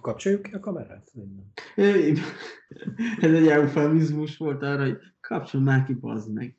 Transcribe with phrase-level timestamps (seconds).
[0.00, 1.12] Kapcsoljuk ki a kamerát?
[3.20, 5.96] Ez egy eufemizmus volt arra, hogy kapcsol már ki,
[6.34, 6.56] meg.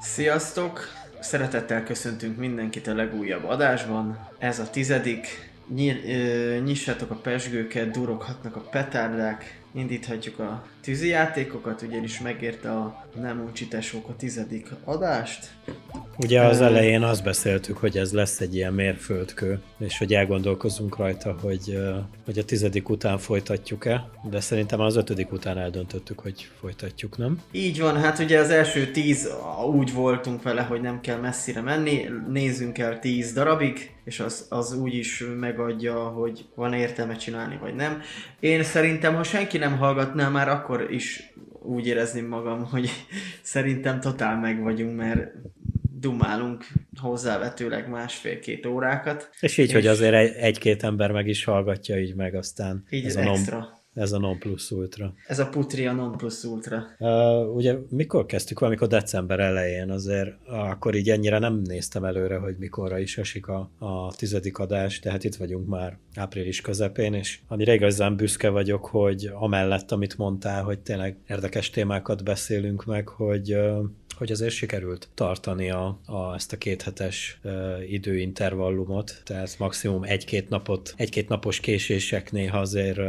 [0.00, 0.80] Sziasztok!
[1.20, 4.28] Szeretettel köszöntünk mindenkit a legújabb adásban.
[4.38, 5.55] Ez a tizedik.
[5.74, 13.40] Nyír, ö, nyissátok a pesgőket, duroghatnak a petárdák, indíthatjuk a tűzijátékokat, ugyanis megérte a nem
[13.46, 15.50] uncsitesók a tizedik adást.
[16.16, 21.36] Ugye az elején azt beszéltük, hogy ez lesz egy ilyen mérföldkő, és hogy elgondolkozunk rajta,
[21.42, 21.78] hogy,
[22.24, 27.40] hogy a tizedik után folytatjuk-e, de szerintem az ötödik után eldöntöttük, hogy folytatjuk, nem?
[27.52, 29.28] Így van, hát ugye az első tíz
[29.72, 34.72] úgy voltunk vele, hogy nem kell messzire menni, nézzünk el tíz darabig, és az, az
[34.72, 38.00] úgy is megadja, hogy van értelme csinálni, vagy nem.
[38.40, 41.32] Én szerintem, ha senki nem hallgatná, már akkor is
[41.62, 42.90] úgy érezném magam, hogy
[43.42, 45.32] szerintem totál meg vagyunk, mert
[45.98, 46.66] dumálunk
[47.00, 49.30] hozzávetőleg másfél-két órákat.
[49.40, 53.16] És így, és hogy azért egy-két ember meg is hallgatja, így meg aztán így ez
[53.16, 53.75] a extra.
[53.96, 55.14] Ez a non plus ultra.
[55.26, 56.86] Ez a putri a non plus ultra.
[56.98, 58.58] Uh, ugye mikor kezdtük?
[58.58, 63.70] Valamikor december elején azért, akkor így ennyire nem néztem előre, hogy mikorra is esik a,
[63.78, 69.30] a tizedik adás, tehát itt vagyunk már április közepén, és amire igazán büszke vagyok, hogy
[69.34, 73.84] amellett, amit mondtál, hogy tényleg érdekes témákat beszélünk meg, hogy uh,
[74.16, 77.52] hogy azért sikerült tartani a, a, ezt a kéthetes uh,
[77.92, 83.04] időintervallumot, tehát maximum egy-két napot, egy-két napos késések néha azért uh,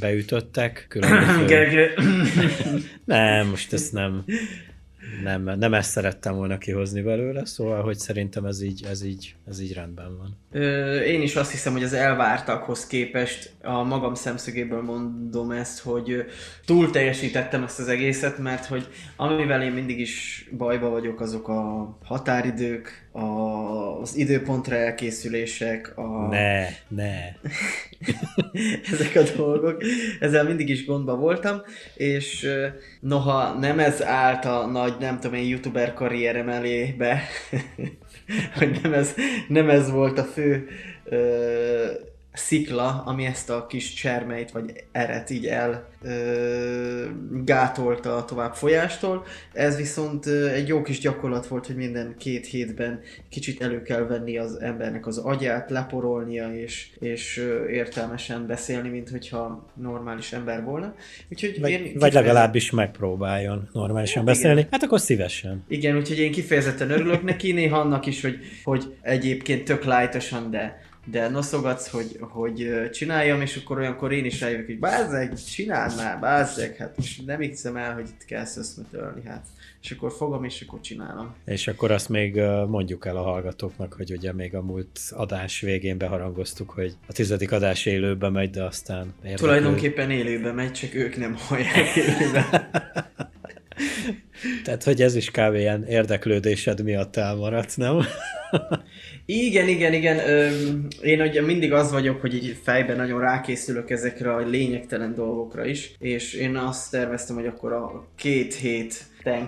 [0.00, 0.86] beütöttek.
[0.88, 1.94] Különböző...
[3.04, 4.24] nem, most ezt nem
[5.22, 9.60] nem, nem ezt szerettem volna kihozni belőle, szóval, hogy szerintem ez így, ez így, ez
[9.60, 10.36] így rendben van.
[10.52, 16.24] Ö, én is azt hiszem, hogy az elvártakhoz képest a magam szemszögéből mondom ezt, hogy
[16.64, 21.96] túl teljesítettem ezt az egészet, mert hogy amivel én mindig is bajba vagyok, azok a
[22.04, 26.28] határidők, a, az időpontra elkészülések, a...
[26.28, 27.14] Ne, ne.
[28.92, 29.82] ezek a dolgok.
[30.20, 31.62] Ezzel mindig is gondba voltam,
[31.94, 32.46] és
[33.00, 37.22] noha nem ez állt a nagy, nem tudom én, youtuber karrierem elébe,
[38.58, 39.14] hogy nem ez,
[39.48, 40.68] nem ez volt a fő
[41.04, 41.86] ö,
[42.38, 47.04] szikla, ami ezt a kis csermeit vagy eret így el ö,
[47.44, 49.24] gátolta a tovább folyástól.
[49.52, 53.00] Ez viszont ö, egy jó kis gyakorlat volt, hogy minden két hétben
[53.30, 59.08] kicsit elő kell venni az embernek az agyát, leporolnia és, és ö, értelmesen beszélni, mint
[59.08, 60.94] hogyha normális ember volna.
[61.30, 64.58] Úgyhogy vagy, én vagy legalábbis megpróbáljon normálisan hát, beszélni.
[64.58, 64.72] Igen.
[64.72, 65.64] Hát akkor szívesen.
[65.68, 70.86] Igen, úgyhogy én kifejezetten örülök neki, néha annak is, hogy, hogy egyébként tök lájtosan, de
[71.10, 76.20] de noszogatsz, hogy, hogy csináljam, és akkor olyankor én is rájövök, hogy bázzeg, csináld már,
[76.20, 79.46] bázzeg, hát most nem hiszem el, hogy itt kell szöszmetölni, hát.
[79.82, 81.34] És akkor fogom, és akkor csinálom.
[81.44, 82.34] És akkor azt még
[82.68, 87.52] mondjuk el a hallgatóknak, hogy ugye még a múlt adás végén beharangoztuk, hogy a tizedik
[87.52, 89.46] adás élőbe megy, de aztán érdeklő...
[89.46, 92.70] Tulajdonképpen élőbe megy, csak ők nem hallják élőbe.
[94.64, 95.54] Tehát, hogy ez is kb.
[95.54, 97.96] ilyen érdeklődésed miatt elmaradt, nem?
[99.30, 100.18] Igen, igen, igen.
[101.02, 105.94] Én ugye mindig az vagyok, hogy így fejben nagyon rákészülök ezekre a lényegtelen dolgokra is,
[105.98, 108.94] és én azt terveztem, hogy akkor a két hét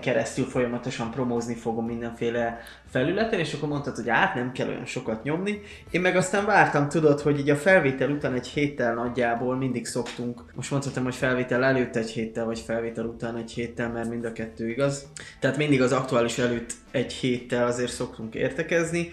[0.01, 2.59] keresztül folyamatosan promózni fogom mindenféle
[2.91, 5.61] felületen, és akkor mondtad, hogy át nem kell olyan sokat nyomni.
[5.91, 10.45] Én meg aztán vártam, tudod, hogy így a felvétel után egy héttel nagyjából mindig szoktunk,
[10.55, 14.33] most mondhatom, hogy felvétel előtt egy héttel, vagy felvétel után egy héttel, mert mind a
[14.33, 15.09] kettő igaz.
[15.41, 19.11] Tehát mindig az aktuális előtt egy héttel azért szoktunk értekezni,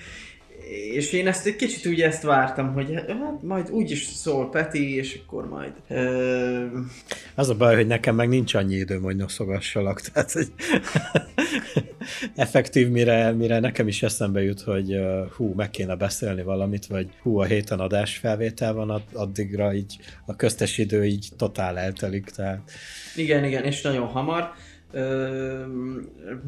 [0.92, 4.96] és én ezt egy kicsit úgy ezt vártam, hogy hát majd úgy is szól Peti,
[4.96, 5.72] és akkor majd...
[5.88, 6.66] Ö...
[7.36, 10.48] Az a baj, hogy nekem meg nincs annyi időm, hogy noszogassalak, tehát hogy
[12.36, 15.00] effektív, mire, mire nekem is eszembe jut, hogy
[15.36, 20.36] hú, meg kéne beszélni valamit, vagy hú, a héten adás felvétel van, addigra így a
[20.36, 22.72] köztes idő így totál eltelik, tehát...
[23.16, 24.52] Igen, igen, és nagyon hamar.
[24.92, 25.66] Ö,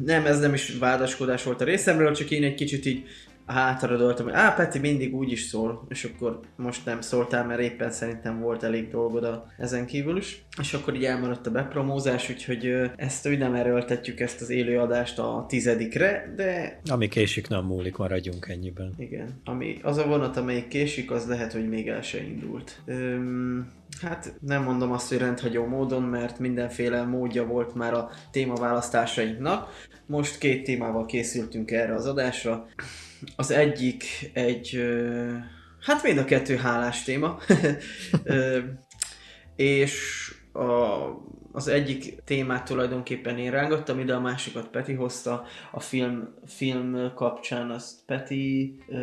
[0.04, 3.04] nem, ez nem is vádaskodás volt a részemről, csak én egy kicsit így
[3.50, 7.90] hátradoltam, hogy á, Peti mindig úgy is szól, és akkor most nem szóltál, mert éppen
[7.90, 10.44] szerintem volt elég dolgod a, ezen kívül is.
[10.60, 15.44] És akkor így elmaradt a bepromózás, úgyhogy ezt úgy nem erőltetjük ezt az élőadást a
[15.48, 16.80] tizedikre, de...
[16.90, 18.94] Ami késik, nem múlik, maradjunk ennyiben.
[18.98, 19.40] Igen.
[19.44, 22.80] Ami, az a vonat, amelyik késik, az lehet, hogy még el se indult.
[22.84, 29.68] Öm, Hát nem mondom azt, hogy rendhagyó módon, mert mindenféle módja volt már a témaválasztásainknak.
[30.06, 32.66] Most két témával készültünk erre az adásra.
[33.36, 34.82] Az egyik egy
[35.80, 37.38] Hát mind a kettő hálás téma.
[39.56, 40.64] És a,
[41.52, 45.44] az egyik témát tulajdonképpen én rángattam ide, a másikat Peti hozta.
[45.72, 48.98] A film, film kapcsán azt Peti ö,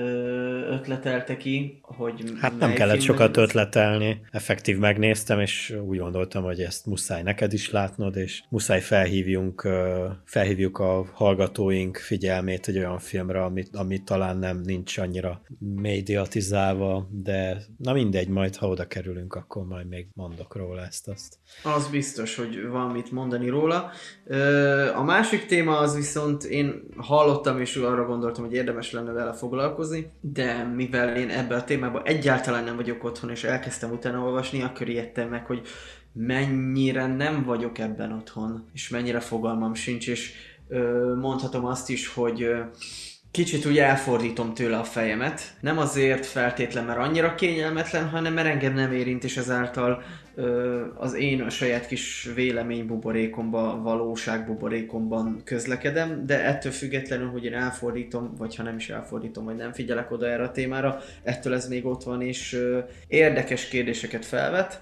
[0.72, 6.86] ötletelte ki, hogy Hát nem kellett sokat ötletelni, effektív megnéztem, és úgy gondoltam, hogy ezt
[6.86, 9.68] muszáj neked is látnod, és muszáj felhívjunk,
[10.26, 17.58] felhívjuk a hallgatóink figyelmét egy olyan filmre, amit, amit talán nem nincs annyira médiatizálva, de
[17.78, 21.38] na mindegy, majd ha oda kerülünk, akkor majd még mondok róla ezt-azt.
[21.64, 23.92] Az biztos, hogy van mit mondani róla.
[24.96, 30.12] A másik téma az viszont én hallottam, és arra gondoltam, hogy érdemes lenne vele foglalkozni,
[30.22, 34.90] de mivel én ebben a témában egyáltalán nem vagyok otthon, és elkezdtem utána olvasni, akkor
[34.90, 35.62] ijedtem meg, hogy
[36.14, 40.34] mennyire nem vagyok ebben otthon, és mennyire fogalmam sincs, és
[41.20, 42.50] mondhatom azt is, hogy
[43.32, 45.42] kicsit úgy elfordítom tőle a fejemet.
[45.62, 50.04] Nem azért feltétlen, mert annyira kényelmetlen, hanem mert engem nem érint, és ezáltal
[50.96, 58.56] az én a saját kis véleménybuborékomban, valóságbuborékomban közlekedem, de ettől függetlenül, hogy én elfordítom, vagy
[58.56, 62.04] ha nem is elfordítom, vagy nem figyelek oda erre a témára, ettől ez még ott
[62.04, 62.60] van, és
[63.08, 64.82] érdekes kérdéseket felvet.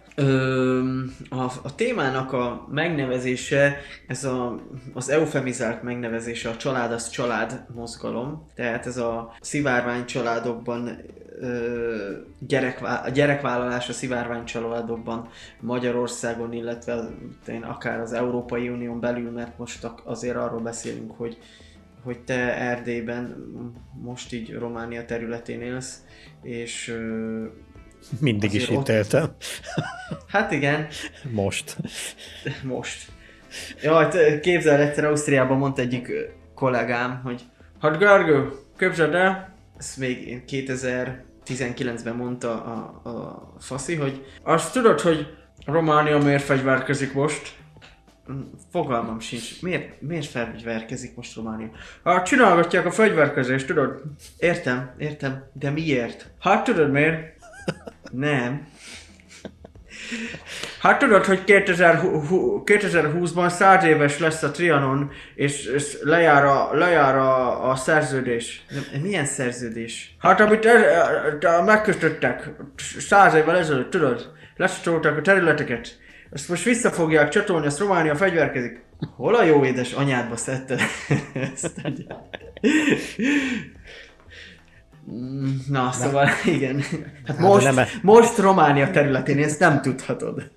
[1.29, 3.77] A, a témának a megnevezése,
[4.07, 4.61] ez a,
[4.93, 10.99] az eufemizált megnevezése, a család az család mozgalom, tehát ez a szivárvány családokban
[12.47, 15.29] gyerekvá- a gyerekvállalás a szivárvány családokban
[15.59, 17.09] Magyarországon, illetve
[17.47, 21.37] én akár az Európai Unión belül, mert most ak- azért arról beszélünk, hogy
[22.03, 23.35] hogy te Erdélyben
[24.03, 26.03] most így Románia területén élsz,
[26.41, 26.97] és
[28.19, 29.35] Mindig is itt éltem.
[30.27, 30.87] hát igen,
[31.31, 31.77] Most.
[32.63, 33.11] most.
[33.81, 36.11] Jaj, képzeld, egyszer Ausztriában mondta egyik
[36.55, 37.41] kollégám, hogy
[37.81, 45.01] Hát Gergő, képzeld el, ezt még én 2019-ben mondta a, a faszi, hogy azt tudod,
[45.01, 47.55] hogy Románia miért fegyverkezik most?
[48.31, 48.41] Mm,
[48.71, 49.61] Fogalmam sincs.
[49.61, 51.69] Miért, miért fegyverkezik most Románia?
[52.03, 54.01] Hát csinálgatják a fegyverkezést, tudod?
[54.37, 55.43] Értem, értem.
[55.53, 56.29] De miért?
[56.39, 57.33] Hát tudod miért?
[58.11, 58.67] Nem.
[60.79, 62.29] Hát tudod, hogy 2020
[62.65, 68.65] 2020-ban 100 éves lesz a Trianon, és, és lejár, a, lejár a, a szerződés.
[68.69, 70.15] De milyen szerződés?
[70.19, 70.81] Hát amit ez,
[71.65, 72.49] megkötöttek
[72.97, 74.31] 100 évvel ezelőtt, tudod?
[74.55, 75.97] Lecsatolták a területeket.
[76.31, 78.83] Ezt most vissza fogják csatolni, azt Románia fegyverkezik.
[79.15, 80.81] Hol a jó édes anyádba szedted
[81.33, 81.81] ezt?
[85.69, 86.81] Na, szóval igen.
[87.25, 90.43] Hát de most, nem e- most Románia területén ezt nem tudhatod.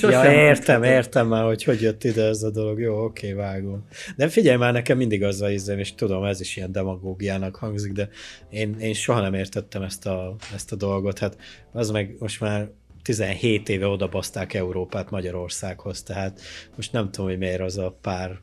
[0.00, 0.84] Ja, értem, tudhatod.
[0.84, 2.80] értem már, hogy hogy jött ide ez a dolog.
[2.80, 3.86] Jó, oké, vágom.
[4.16, 7.92] De figyelj már, nekem mindig az a ízem, és tudom, ez is ilyen demagógiának hangzik,
[7.92, 8.08] de
[8.50, 11.18] én, én soha nem értettem ezt a, ezt a dolgot.
[11.18, 11.36] Hát
[11.72, 12.70] az meg most már
[13.02, 16.40] 17 éve odabaszták Európát Magyarországhoz, tehát
[16.76, 18.40] most nem tudom, hogy miért az a pár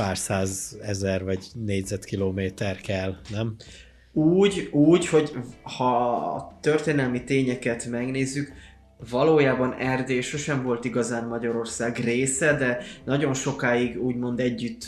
[0.00, 3.56] pár száz ezer vagy négyzetkilométer kell, nem?
[4.12, 5.32] Úgy, úgy, hogy
[5.62, 8.52] ha a történelmi tényeket megnézzük,
[9.10, 14.86] valójában Erdély sosem volt igazán Magyarország része, de nagyon sokáig úgymond együtt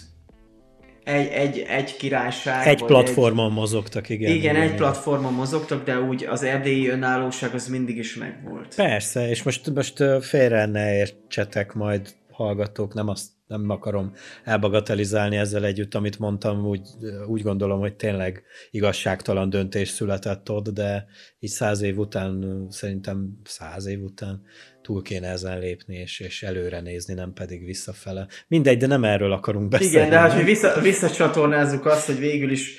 [1.04, 2.66] egy, egy, egy királyság.
[2.66, 4.30] Egy platformon mozogtak, igen.
[4.30, 8.74] Egy, igen, egy platformon mozogtak, de úgy az erdélyi önállóság az mindig is megvolt.
[8.74, 13.28] Persze, és most, most félre ne értsetek majd hallgatók, nem azt
[13.58, 14.12] nem akarom
[14.44, 16.88] elbagatelizálni ezzel együtt, amit mondtam, úgy,
[17.26, 21.06] úgy gondolom, hogy tényleg igazságtalan döntés született ott, de
[21.38, 24.42] így száz év után, szerintem száz év után
[24.82, 28.26] túl kéne ezen lépni, és, és előre nézni, nem pedig visszafele.
[28.48, 29.94] Mindegy, de nem erről akarunk beszélni.
[29.94, 32.78] Igen, de hát, hogy vissza, visszacsatornázzuk azt, hogy végül is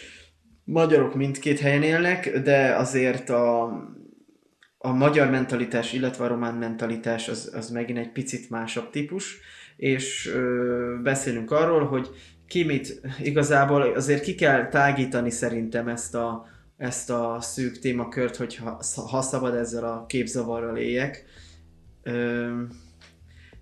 [0.63, 3.63] magyarok mindkét helyen élnek, de azért a,
[4.77, 9.39] a magyar mentalitás, illetve a román mentalitás az, az megint egy picit másabb típus,
[9.83, 10.37] és
[11.03, 12.09] beszélünk arról, hogy
[12.47, 16.45] ki mit, igazából azért ki kell tágítani szerintem ezt a,
[16.77, 18.55] ezt a szűk témakört, hogy
[19.09, 21.25] ha, szabad ezzel a képzavarral éljek.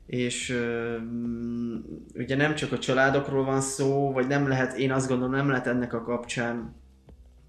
[0.05, 0.57] És
[2.13, 5.67] ugye nem csak a családokról van szó, vagy nem lehet, én azt gondolom, nem lehet
[5.67, 6.80] ennek a kapcsán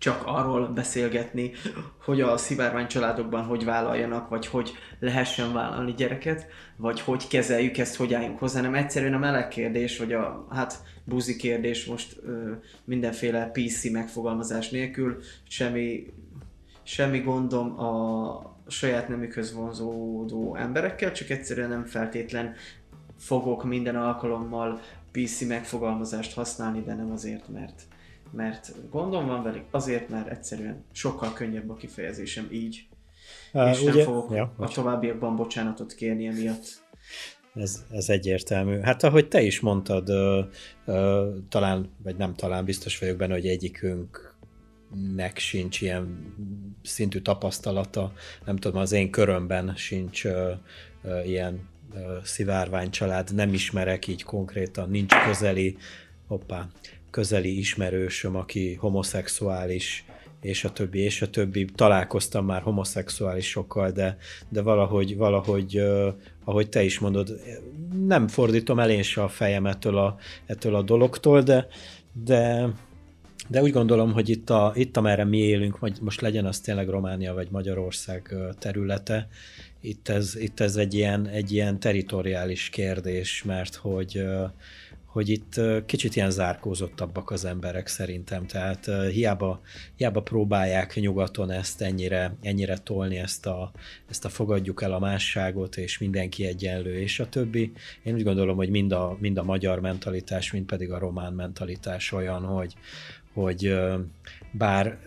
[0.03, 1.53] csak arról beszélgetni,
[2.05, 7.97] hogy a szivárvány családokban hogy vállaljanak, vagy hogy lehessen vállalni gyereket, vagy hogy kezeljük ezt,
[7.97, 12.53] hogy álljunk hozzá, nem egyszerűen a meleg kérdés, vagy a hát buzi kérdés most ö,
[12.85, 15.19] mindenféle PC megfogalmazás nélkül,
[15.49, 16.13] semmi,
[16.83, 22.55] semmi gondom a saját nemükhöz vonzódó emberekkel, csak egyszerűen nem feltétlen
[23.19, 24.81] fogok minden alkalommal
[25.13, 27.83] PC megfogalmazást használni, de nem azért, mert
[28.33, 32.87] mert gondom van velük, azért, mert egyszerűen sokkal könnyebb a kifejezésem így.
[33.53, 36.83] Uh, és ugye, nem fogok ja, a továbbiakban bocsánatot kérni emiatt.
[37.55, 38.81] Ez, ez egyértelmű.
[38.81, 40.41] Hát ahogy te is mondtad, ö,
[40.85, 46.35] ö, talán, vagy nem talán, biztos vagyok benne, hogy egyikünknek sincs ilyen
[46.83, 48.13] szintű tapasztalata,
[48.45, 50.53] nem tudom, az én körömben sincs ö,
[51.03, 55.77] ö, ilyen ö, szivárvány család, nem ismerek így konkrétan, nincs közeli,
[56.33, 56.69] hoppá,
[57.11, 60.05] közeli ismerősöm, aki homoszexuális,
[60.41, 61.65] és a többi, és a többi.
[61.65, 64.17] Találkoztam már homoszexuálisokkal, de,
[64.49, 67.41] de valahogy, valahogy uh, ahogy te is mondod,
[68.07, 71.67] nem fordítom el én se a fejem ettől a, ettől a dologtól, de,
[72.25, 72.69] de,
[73.49, 76.89] de úgy gondolom, hogy itt, a, itt amerre mi élünk, vagy most legyen az tényleg
[76.89, 79.29] Románia vagy Magyarország területe,
[79.81, 84.25] itt ez, itt ez egy, ilyen, egy ilyen teritoriális kérdés, mert hogy
[85.13, 89.61] hogy itt kicsit ilyen zárkózottabbak az emberek szerintem, tehát hiába,
[89.97, 93.73] hiába próbálják nyugaton ezt ennyire, ennyire tolni, ezt a,
[94.09, 97.73] ezt a fogadjuk el a másságot, és mindenki egyenlő, és a többi.
[98.03, 102.13] Én úgy gondolom, hogy mind a, mind a magyar mentalitás, mind pedig a román mentalitás
[102.13, 102.75] olyan, hogy,
[103.33, 103.75] hogy
[104.51, 104.99] bár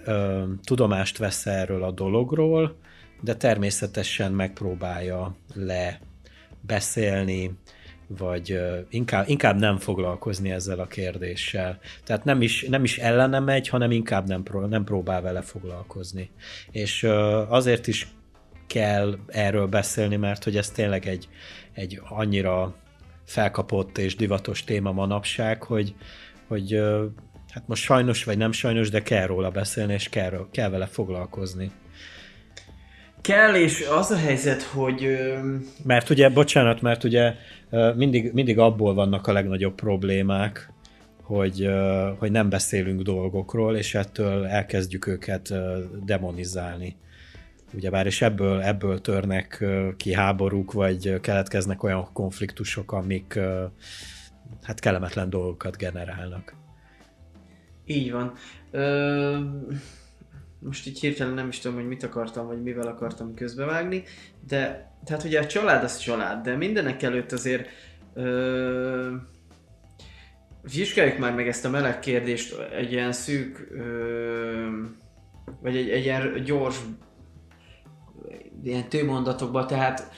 [0.64, 2.76] tudomást vesz erről a dologról,
[3.22, 6.00] de természetesen megpróbálja le
[6.62, 7.52] beszélni,
[8.08, 8.60] vagy
[8.90, 11.80] inkább, inkább nem foglalkozni ezzel a kérdéssel.
[12.04, 16.30] Tehát nem is, nem is ellene megy, hanem inkább nem, pró, nem próbál vele foglalkozni.
[16.72, 17.04] És
[17.48, 18.08] azért is
[18.68, 21.28] kell erről beszélni, mert hogy ez tényleg egy,
[21.74, 22.76] egy annyira
[23.26, 25.96] felkapott és divatos téma manapság, hogy,
[26.48, 26.82] hogy
[27.50, 31.72] hát most sajnos vagy nem sajnos, de kell róla beszélni, és kell, kell vele foglalkozni.
[33.22, 35.18] Kell, és az a helyzet, hogy...
[35.84, 37.34] Mert ugye, bocsánat, mert ugye
[37.96, 40.74] mindig, mindig abból vannak a legnagyobb problémák,
[41.22, 41.70] hogy,
[42.18, 45.54] hogy nem beszélünk dolgokról, és ettől elkezdjük őket
[46.06, 46.96] demonizálni.
[47.74, 49.66] Ugyebár, és ebből, ebből törnek
[49.98, 53.40] ki háborúk, vagy keletkeznek olyan konfliktusok, amik
[54.64, 56.56] hát kellemetlen dolgokat generálnak.
[57.86, 58.34] Így van.
[58.72, 59.38] Ö
[60.66, 64.04] most így hirtelen nem is tudom, hogy mit akartam, vagy mivel akartam közbevágni,
[64.48, 67.70] de tehát ugye a család az család, de mindenek előtt azért
[68.14, 69.16] ö,
[70.62, 74.82] vizsgáljuk már meg ezt a meleg kérdést egy ilyen szűk, ö,
[75.62, 76.80] vagy egy, egy ilyen gyors,
[78.64, 80.12] ilyen tőmondatokban, tehát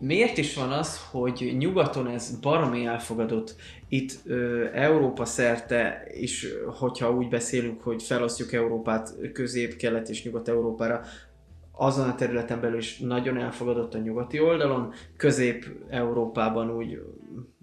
[0.00, 3.54] miért is van az, hogy nyugaton ez baromi elfogadott,
[3.88, 6.46] itt ö, Európa szerte is,
[6.78, 11.02] hogyha úgy beszélünk, hogy felosztjuk Európát közép, kelet és nyugat Európára,
[11.72, 16.98] azon a területen belül is nagyon elfogadott a nyugati oldalon, közép-európában úgy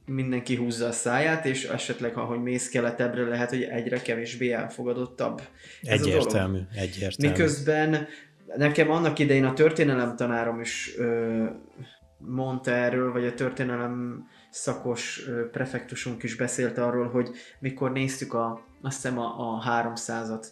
[0.06, 5.41] mindenki húzza a száját, és esetleg, ahogy mész keletebbre, lehet, hogy egyre kevésbé elfogadottabb.
[5.82, 7.36] Ez egyértelmű, egyértelmű.
[7.36, 8.08] Miközben
[8.56, 11.44] nekem annak idején a történelem tanárom is ö,
[12.17, 18.95] mondta erről, vagy a történelem szakos prefektusunk is beszélt arról, hogy mikor néztük a, azt
[18.95, 20.45] hiszem a, a 300-at,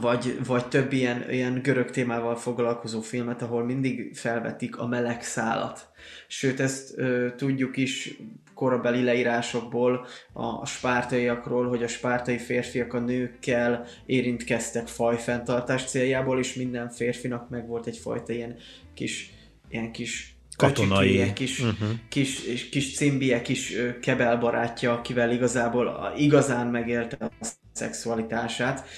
[0.00, 5.88] vagy, vagy több ilyen, ilyen görög témával foglalkozó filmet, ahol mindig felvetik a meleg szálat.
[6.28, 8.18] Sőt, ezt ö, tudjuk is
[8.54, 16.88] korabeli leírásokból a, spártaiakról, hogy a spártai férfiak a nőkkel érintkeztek fajfenntartás céljából, és minden
[16.88, 18.56] férfinak meg volt egyfajta ilyen
[18.94, 19.32] kis,
[19.68, 21.88] ilyen kis katonai kis, uh-huh.
[22.08, 28.88] kis, kis cimbie, kis kebel barátja, akivel igazából igazán megélte a szexualitását.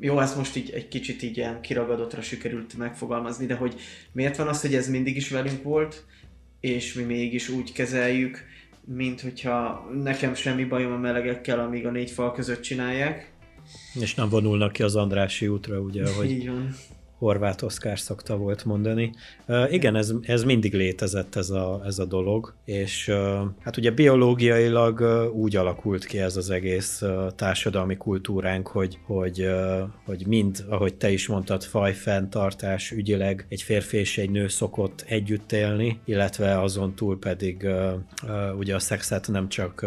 [0.00, 3.74] Jó, ezt most így egy kicsit így ilyen kiragadottra sikerült megfogalmazni, de hogy
[4.12, 6.04] miért van az, hogy ez mindig is velünk volt,
[6.60, 8.44] és mi mégis úgy kezeljük,
[8.84, 13.32] mint hogyha nekem semmi bajom a melegekkel, amíg a négy fal között csinálják.
[14.00, 16.50] És nem vonulnak ki az Andrási útra, ugye, hogy.
[17.24, 19.12] Horváth Oszkár szokta volt mondani.
[19.70, 23.12] Igen, ez, ez mindig létezett ez a, ez a dolog, és
[23.60, 25.00] hát ugye biológiailag
[25.34, 27.02] úgy alakult ki ez az egész
[27.36, 29.48] társadalmi kultúránk, hogy, hogy,
[30.04, 35.52] hogy mind, ahogy te is mondtad, fajfenntartás ügyileg egy férfi és egy nő szokott együtt
[35.52, 37.68] élni, illetve azon túl pedig
[38.58, 39.86] ugye a szexet nem csak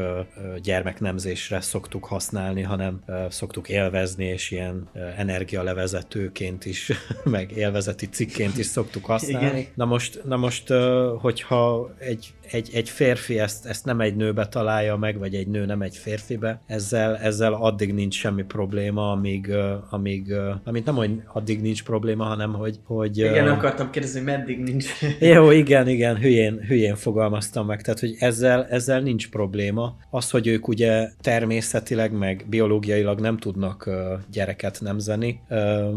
[0.61, 6.91] gyermeknemzésre szoktuk használni, hanem szoktuk élvezni, és ilyen energialevezetőként is
[7.37, 9.59] meg élvezeti cikként is szoktuk használni.
[9.59, 9.71] Igen.
[9.75, 10.73] Na most, na most,
[11.19, 15.65] hogyha egy, egy, egy férfi ezt, ezt nem egy nőbe találja meg, vagy egy nő
[15.65, 19.51] nem egy férfibe, ezzel, ezzel addig nincs semmi probléma, amíg,
[19.89, 22.79] amíg, ö, amint nem, hogy addig nincs probléma, hanem hogy...
[22.83, 24.85] hogy Igen, akartam kérdezni, hogy meddig nincs.
[25.19, 29.97] jó, igen, igen, hülyén, hülyén fogalmaztam meg, tehát hogy ezzel, ezzel nincs probléma.
[30.09, 33.89] Az, hogy ők ugye természetileg, meg biológiailag nem tudnak
[34.31, 35.89] gyereket nemzeni, ö,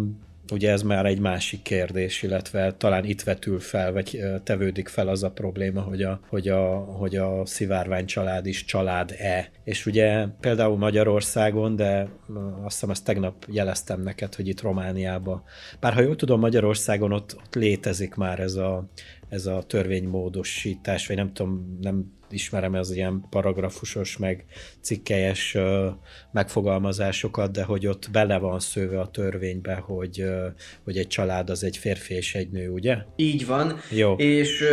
[0.51, 5.23] ugye ez már egy másik kérdés, illetve talán itt vetül fel, vagy tevődik fel az
[5.23, 9.51] a probléma, hogy a, hogy a, hogy a szivárvány család is család-e.
[9.65, 12.09] És ugye például Magyarországon, de
[12.65, 15.43] azt hiszem ezt tegnap jeleztem neked, hogy itt Romániában,
[15.81, 18.91] bár ha jól tudom, Magyarországon ott, ott létezik már ez a,
[19.29, 24.45] ez a törvénymódosítás, vagy nem tudom, nem ismerem az ilyen paragrafusos, meg
[24.81, 25.57] cikkelyes
[26.33, 30.25] megfogalmazásokat, de hogy ott bele van szőve a törvénybe, hogy,
[30.85, 32.97] hogy egy család az egy férfi és egy nő, ugye?
[33.17, 33.77] Így van.
[33.91, 34.15] Jó.
[34.15, 34.65] És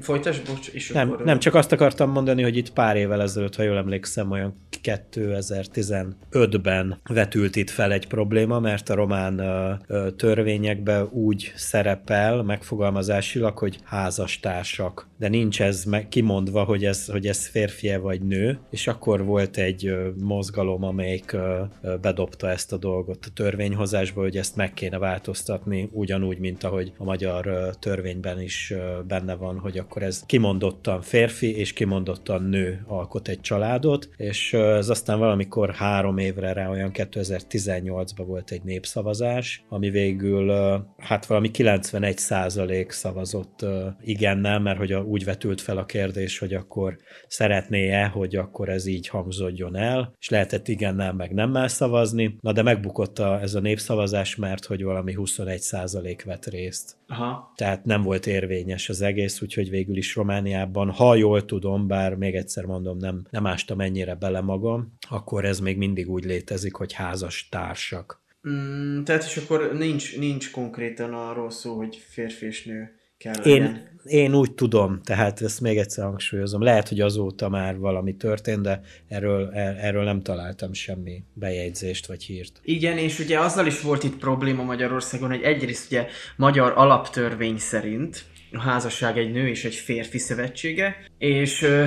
[0.00, 1.24] folytas, bocs, és Nem, akkor...
[1.24, 7.00] nem, csak azt akartam mondani, hogy itt pár évvel ezelőtt, ha jól emlékszem, olyan 2015-ben
[7.04, 15.08] vetült itt fel egy probléma, mert a román ö, törvényekben úgy szerepel megfogalmazásilag, hogy házastársak,
[15.18, 19.56] de nincs ez meg, kimondva, hogy ez, hogy ez férfie vagy nő, és akkor volt
[19.56, 21.62] egy ö, mozgalom, amelyik ö,
[22.00, 27.04] bedobta ezt a dolgot a törvényhozásba, hogy ezt meg kéne változtatni, ugyanúgy, mint ahogy a
[27.04, 28.74] magyar törvényben is
[29.06, 34.88] benne van, hogy akkor ez kimondottan férfi és kimondottan nő alkot egy családot, és ez
[34.88, 40.52] aztán valamikor három évre rá, olyan 2018-ban volt egy népszavazás, ami végül
[40.98, 43.66] hát valami 91 százalék szavazott
[44.00, 46.98] igennel, mert hogy úgy vetült fel a kérdés, hogy akkor
[47.28, 52.62] szeretné-e, hogy akkor ez így hangzódjon el, és lehetett igennel meg nemmel szavazni, na de
[52.62, 56.96] megbukott a, ez a népszavazás, mert hogy valami 21 százalék vett részt.
[57.12, 57.52] Aha.
[57.56, 62.34] Tehát nem volt érvényes az egész, úgyhogy végül is Romániában, ha jól tudom, bár még
[62.34, 66.92] egyszer mondom, nem, nem ástam ennyire bele magam, akkor ez még mindig úgy létezik, hogy
[66.92, 68.22] házas társak.
[68.48, 73.91] Mm, tehát és akkor nincs, nincs konkrétan arról szó, hogy férfi és nő kell legyen.
[74.04, 76.62] Én, úgy tudom, tehát ezt még egyszer hangsúlyozom.
[76.62, 82.22] Lehet, hogy azóta már valami történt, de erről, er- erről nem találtam semmi bejegyzést vagy
[82.24, 82.60] hírt.
[82.62, 86.06] Igen, és ugye azzal is volt itt probléma Magyarországon, hogy egyrészt ugye
[86.36, 91.84] magyar alaptörvény szerint a házasság egy nő és egy férfi szövetsége, és ö,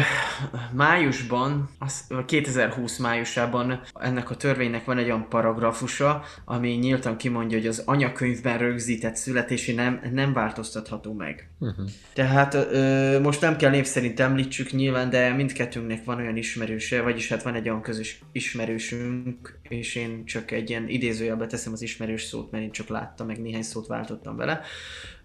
[0.74, 7.68] májusban, az, 2020 májusában ennek a törvénynek van egy olyan paragrafusa, ami nyíltan kimondja, hogy
[7.68, 11.50] az anyakönyvben rögzített születési nem, nem változtatható meg.
[11.60, 11.90] Uh-huh.
[12.14, 17.30] Tehát ö, most nem kell név szerint említsük nyilván, de mindkettőnknek van olyan ismerőse, vagyis
[17.30, 22.24] hát van egy olyan közös ismerősünk, és én csak egy ilyen idézőjelbe teszem az ismerős
[22.24, 24.62] szót, mert én csak láttam, meg néhány szót váltottam vele,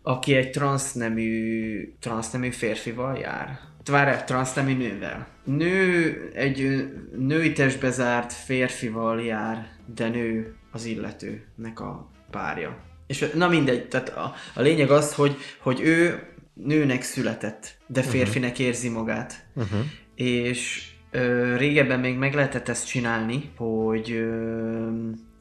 [0.03, 3.59] aki egy transznemű, transznemű férfival jár.
[3.85, 5.27] Várj, transznemű nővel.
[5.45, 12.79] Nő egy női testbe zárt férfival jár, de nő az illetőnek a párja.
[13.07, 16.23] És na mindegy, tehát a, a lényeg az, hogy, hogy ő
[16.55, 19.47] nőnek született, de férfinek érzi magát.
[19.55, 19.81] Uh-huh.
[20.15, 24.89] És ö, régebben még meg lehetett ezt csinálni, hogy ö,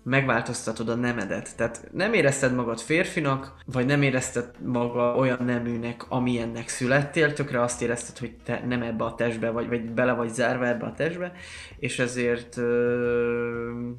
[0.10, 1.56] megváltoztatod a nemedet.
[1.56, 7.82] Tehát nem érezted magad férfinak, vagy nem érezted maga olyan neműnek, amilyennek születtél, tökre azt
[7.82, 11.32] érezted, hogy te nem ebbe a testbe vagy, vagy bele vagy zárva ebbe a testbe,
[11.80, 13.90] és ezért ö,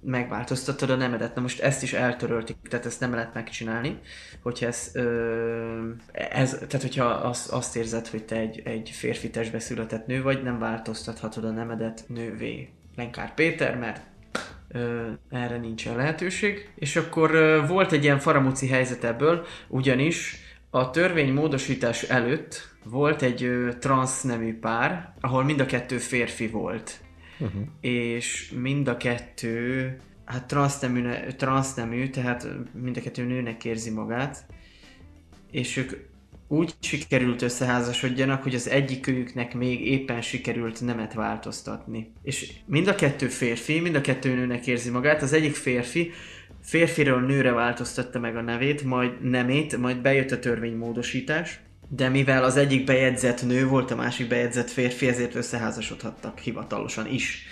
[0.00, 1.34] megváltoztatod a nemedet.
[1.34, 3.98] Na most ezt is eltörölték, tehát ezt nem lehet megcsinálni,
[4.42, 9.58] hogyha ez, ö, ez tehát hogyha az, azt érzed, hogy te egy, egy férfi testbe
[9.58, 12.68] született nő vagy, nem változtathatod a nemedet nővé.
[12.96, 14.00] Lenkár Péter, mert
[15.30, 16.68] erre nincsen lehetőség.
[16.74, 17.30] És akkor
[17.68, 20.36] volt egy ilyen faramúci helyzet ebből, ugyanis
[20.70, 26.48] a törvény módosítás előtt volt egy ö, transz nemű pár, ahol mind a kettő férfi
[26.48, 27.00] volt.
[27.38, 27.62] Uh-huh.
[27.80, 31.02] És mind a kettő, hát transznemű,
[31.36, 34.46] transznemű, tehát mind a kettő nőnek érzi magát,
[35.50, 35.92] és ők
[36.48, 42.12] úgy sikerült összeházasodjanak, hogy az egyikőjüknek még éppen sikerült nemet változtatni.
[42.22, 46.10] És mind a kettő férfi, mind a kettő nőnek érzi magát, az egyik férfi
[46.64, 52.56] férfiről nőre változtatta meg a nevét, majd nemét, majd bejött a törvénymódosítás, de mivel az
[52.56, 57.46] egyik bejegyzett nő volt, a másik bejegyzett férfi, ezért összeházasodhattak hivatalosan is.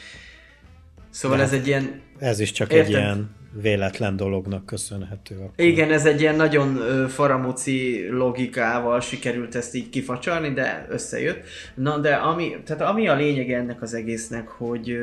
[1.11, 2.87] Szóval De ez egy ilyen Ez is csak Érted.
[2.87, 5.35] egy ilyen véletlen dolognak köszönhető.
[5.35, 5.51] Akkor.
[5.57, 11.45] Igen, ez egy ilyen nagyon ö, faramúci logikával sikerült ezt így kifacsarni, de összejött.
[11.75, 14.99] Na, de ami, tehát ami a lényeg ennek az egésznek, hogy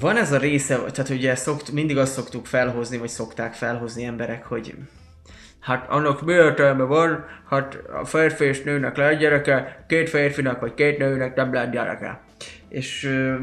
[0.00, 4.44] van ez a része, tehát ugye szokt, mindig azt szoktuk felhozni, vagy szokták felhozni emberek,
[4.44, 4.74] hogy
[5.60, 10.74] hát annak mi értelme van, hát a férfi és nőnek lehet gyereke, két férfinak vagy
[10.74, 12.20] két nőnek nem lehet gyereke.
[12.70, 13.38] És ö,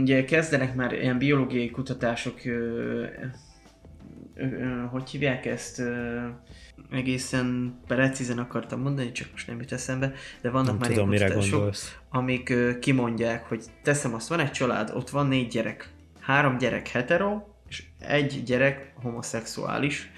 [0.00, 2.50] ugye kezdenek már ilyen biológiai kutatások, ö,
[4.34, 5.82] ö, ö, hogy hívják ezt,
[6.90, 11.32] egészen precízen akartam mondani, csak most nem jut eszembe, de vannak Nem már tudom, ilyen
[11.32, 11.74] kutatások,
[12.10, 15.88] amik kimondják, hogy teszem azt, van egy család, ott van négy gyerek,
[16.20, 20.10] három gyerek hetero, és egy gyerek homoszexuális,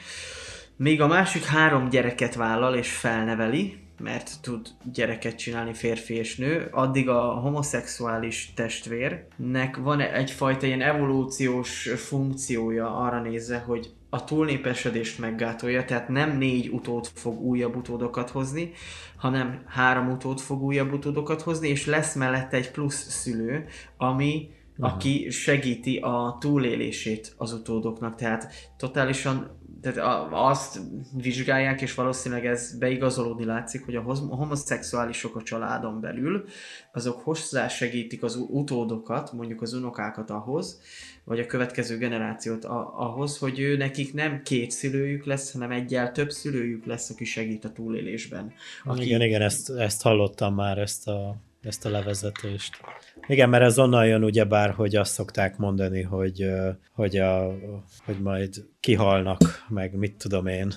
[0.77, 6.69] még a másik három gyereket vállal és felneveli, mert tud gyereket csinálni férfi és nő,
[6.71, 15.85] addig a homoszexuális testvérnek van egyfajta ilyen evolúciós funkciója arra nézve, hogy a túlnépesedést meggátolja,
[15.85, 18.73] tehát nem négy utód fog újabb utódokat hozni,
[19.17, 25.31] hanem három utód fog újabb utódokat hozni, és lesz mellette egy plusz szülő, ami aki
[25.31, 28.15] segíti a túlélését az utódoknak.
[28.15, 29.61] Tehát totálisan
[29.93, 30.81] tehát azt
[31.23, 36.45] vizsgálják, és valószínűleg ez beigazolódni látszik, hogy a homoszexuálisok a családon belül,
[36.93, 40.81] azok hozzásegítik az utódokat, mondjuk az unokákat ahhoz,
[41.25, 46.31] vagy a következő generációt ahhoz, hogy ő nekik nem két szülőjük lesz, hanem egyel több
[46.31, 48.53] szülőjük lesz, aki segít a túlélésben.
[48.85, 52.81] Aki, Igen, igen, ezt, ezt hallottam már, ezt a, ezt a levezetést.
[53.27, 56.51] Igen, mert ez onnan jön ugyebár, hogy azt szokták mondani, hogy,
[56.93, 57.59] hogy, a,
[58.05, 60.73] hogy majd kihalnak, meg mit tudom én,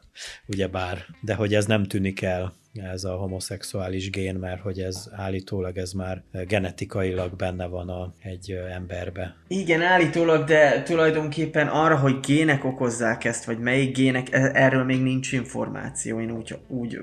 [0.52, 1.04] ugyebár.
[1.20, 2.52] De hogy ez nem tűnik el,
[2.92, 8.50] ez a homoszexuális gén, mert hogy ez állítólag ez már genetikailag benne van a, egy
[8.74, 9.36] emberbe.
[9.48, 15.02] Igen, állítólag, de tulajdonképpen arra, hogy gének okozzák ezt, vagy melyik gének, e- erről még
[15.02, 16.20] nincs információ.
[16.20, 16.98] Én úgy, úgy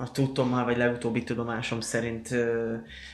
[0.00, 2.28] a tudtommal, vagy legutóbbi tudomásom szerint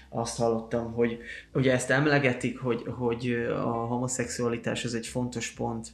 [0.09, 1.18] azt hallottam, hogy
[1.53, 5.88] ugye ezt emlegetik, hogy, hogy a homoszexualitás az egy fontos pont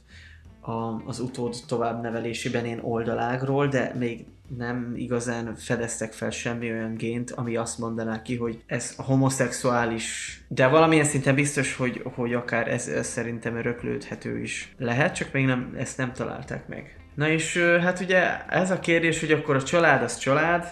[1.05, 4.25] az utód továbbnevelésében én oldalágról, de még
[4.57, 10.67] nem igazán fedeztek fel semmi olyan gént, ami azt mondaná ki, hogy ez homoszexuális, de
[10.67, 15.73] valamilyen szinten biztos, hogy, hogy akár ez, ez szerintem öröklődhető is lehet, csak még nem,
[15.77, 17.02] ezt nem találták meg.
[17.15, 20.65] Na és hát ugye ez a kérdés, hogy akkor a család az család,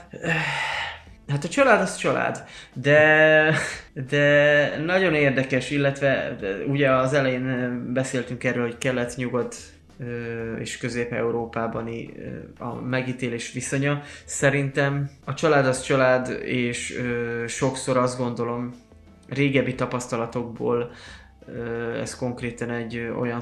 [1.28, 3.54] Hát a család az család, de,
[4.10, 6.36] de nagyon érdekes, illetve
[6.68, 9.56] ugye az elején beszéltünk erről, hogy kelet-nyugat
[10.60, 11.90] és közép-európában
[12.60, 14.02] a megítélés viszonya.
[14.26, 17.02] Szerintem a család az család, és
[17.48, 18.74] sokszor azt gondolom,
[19.28, 20.92] régebbi tapasztalatokból
[22.02, 23.42] ez konkrétan egy olyan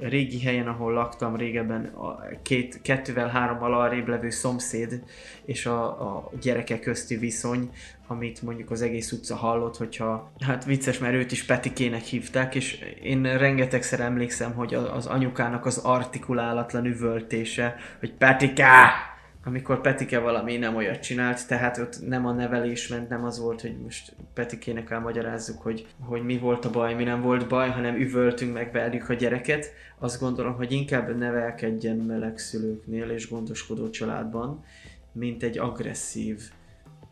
[0.00, 5.02] régi helyen, ahol laktam régebben, a két, kettővel hárommal arrébb levő szomszéd
[5.44, 7.70] és a, a gyerekek közti viszony,
[8.06, 12.84] amit mondjuk az egész utca hallott, hogyha, hát vicces, mert őt is Petikének hívták, és
[13.02, 19.15] én rengetegszer emlékszem, hogy az anyukának az artikulálatlan üvöltése, hogy Petiká!
[19.46, 23.60] Amikor Petike valami nem olyat csinált, tehát ott nem a nevelés ment, nem az volt,
[23.60, 27.96] hogy most Petikének elmagyarázzuk, hogy, hogy mi volt a baj, mi nem volt baj, hanem
[27.96, 29.72] üvöltünk, megverjük a gyereket.
[29.98, 34.64] Azt gondolom, hogy inkább nevelkedjen meleg szülőknél és gondoskodó családban,
[35.12, 36.40] mint egy agresszív,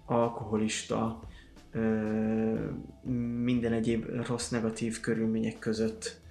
[0.06, 1.20] alkoholista,
[1.72, 1.80] ö,
[3.42, 6.22] minden egyéb rossz, negatív körülmények között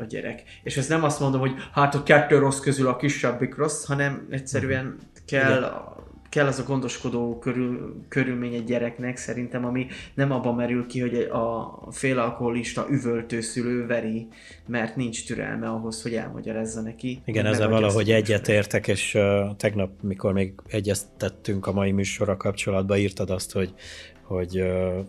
[0.00, 0.42] a gyerek.
[0.62, 4.26] És ez nem azt mondom, hogy hát a kettő rossz közül a kisebbik rossz, hanem
[4.30, 4.96] egyszerűen
[5.26, 5.90] kell,
[6.28, 11.14] kell az a gondoskodó körül, körülmény egy gyereknek szerintem, ami nem abban merül ki, hogy
[11.14, 14.28] a félalkoholista üvöltő szülő veri,
[14.66, 17.22] mert nincs türelme ahhoz, hogy elmagyarázza neki.
[17.24, 23.30] Igen, ezzel valahogy egyetértek, és uh, tegnap, mikor még egyeztettünk a mai műsorra kapcsolatban, írtad
[23.30, 23.74] azt, hogy,
[24.22, 25.04] hogy, uh,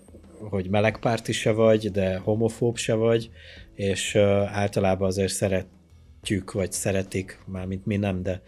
[0.49, 3.29] hogy melegpárti se vagy, de homofób se vagy,
[3.81, 4.15] és
[4.45, 8.41] általában azért szeretjük, vagy szeretik, mármint mi nem, de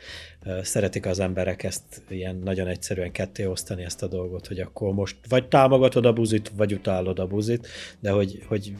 [0.62, 5.17] szeretik az emberek ezt ilyen nagyon egyszerűen ketté osztani ezt a dolgot, hogy akkor most
[5.30, 7.67] vagy támogatod a buzit, vagy utálod a buzit,
[8.00, 8.74] de hogy, hogy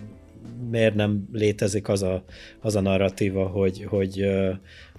[0.70, 2.24] miért nem létezik az a,
[2.62, 4.26] az a narratíva, hogy, hogy,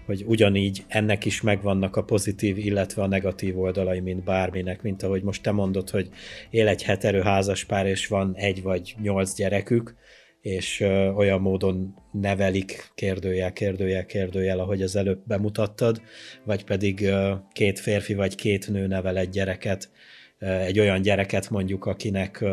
[0.07, 5.23] hogy ugyanígy ennek is megvannak a pozitív, illetve a negatív oldalai, mint bárminek, mint ahogy
[5.23, 6.09] most te mondod, hogy
[6.51, 9.95] él egy heterő házaspár, és van egy vagy nyolc gyerekük,
[10.45, 10.81] és
[11.15, 16.03] olyan módon nevelik, kérdőjel, kérdőjel, kérdőjel, ahogy az előbb bemutattad,
[16.45, 17.11] vagy pedig
[17.53, 19.91] két férfi vagy két nő nevel egy gyereket,
[20.39, 22.45] egy olyan gyereket mondjuk, akinek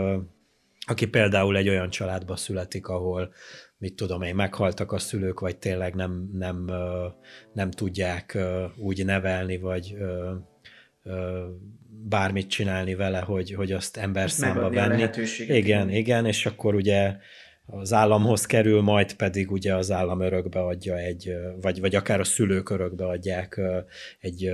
[0.79, 3.33] aki például egy olyan családba születik, ahol
[3.77, 6.65] mit tudom én, meghaltak a szülők, vagy tényleg nem, nem,
[7.53, 8.37] nem tudják
[8.77, 9.97] úgy nevelni, vagy
[11.87, 15.09] bármit csinálni vele, hogy, hogy azt ember számba venni.
[15.47, 17.15] Igen, igen, és akkor ugye
[17.71, 22.23] az államhoz kerül, majd pedig ugye az állam örökbe adja egy, vagy, vagy akár a
[22.23, 23.61] szülők örökbe adják
[24.19, 24.51] egy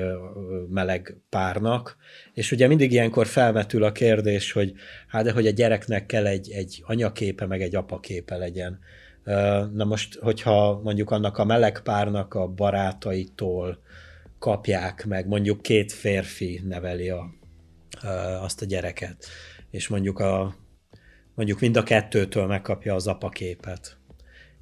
[0.70, 1.98] meleg párnak,
[2.34, 4.74] és ugye mindig ilyenkor felvetül a kérdés, hogy
[5.08, 8.80] hát de hogy a gyereknek kell egy, egy anyaképe, meg egy apaképe legyen.
[9.74, 13.80] Na most, hogyha mondjuk annak a meleg párnak a barátaitól
[14.40, 17.34] kapják meg, mondjuk két férfi neveli a,
[18.42, 19.26] azt a gyereket,
[19.72, 20.56] és mondjuk a
[21.38, 23.98] mondjuk mind a kettőtől megkapja az apaképet.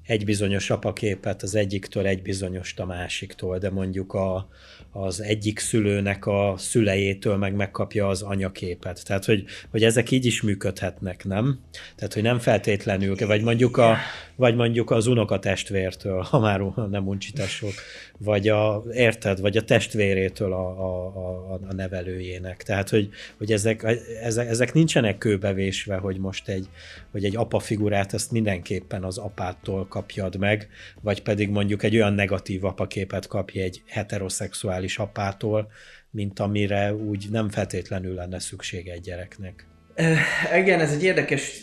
[0.04, 4.50] Egy bizonyos apaképet az egyiktől, egy bizonyos a másiktól, de mondjuk a,
[4.92, 9.06] az egyik szülőnek a szülejétől meg megkapja az anyaképet.
[9.06, 11.60] Tehát, hogy, hogy ezek így is működhetnek, nem?
[11.96, 13.98] Tehát, hogy nem feltétlenül, vagy mondjuk, a,
[14.36, 17.72] vagy mondjuk az unokatestvértől, ha már nem uncsitások,
[18.18, 22.64] vagy a, érted, vagy a testvérétől a, a, a, a nevelőjének.
[22.64, 23.84] Tehát, hogy, hogy ezek,
[24.22, 26.70] ezek, ezek nincsenek kőbevésve, hogy most egy,
[27.12, 30.70] hogy egy apa figurát ezt mindenképpen az apától kapjad meg,
[31.02, 35.72] vagy pedig mondjuk egy olyan negatív apaképet kapja egy heteroszexuális apától,
[36.12, 39.68] mint amire úgy nem feltétlenül lenne szüksége egy gyereknek.
[40.56, 41.62] Igen, ez egy érdekes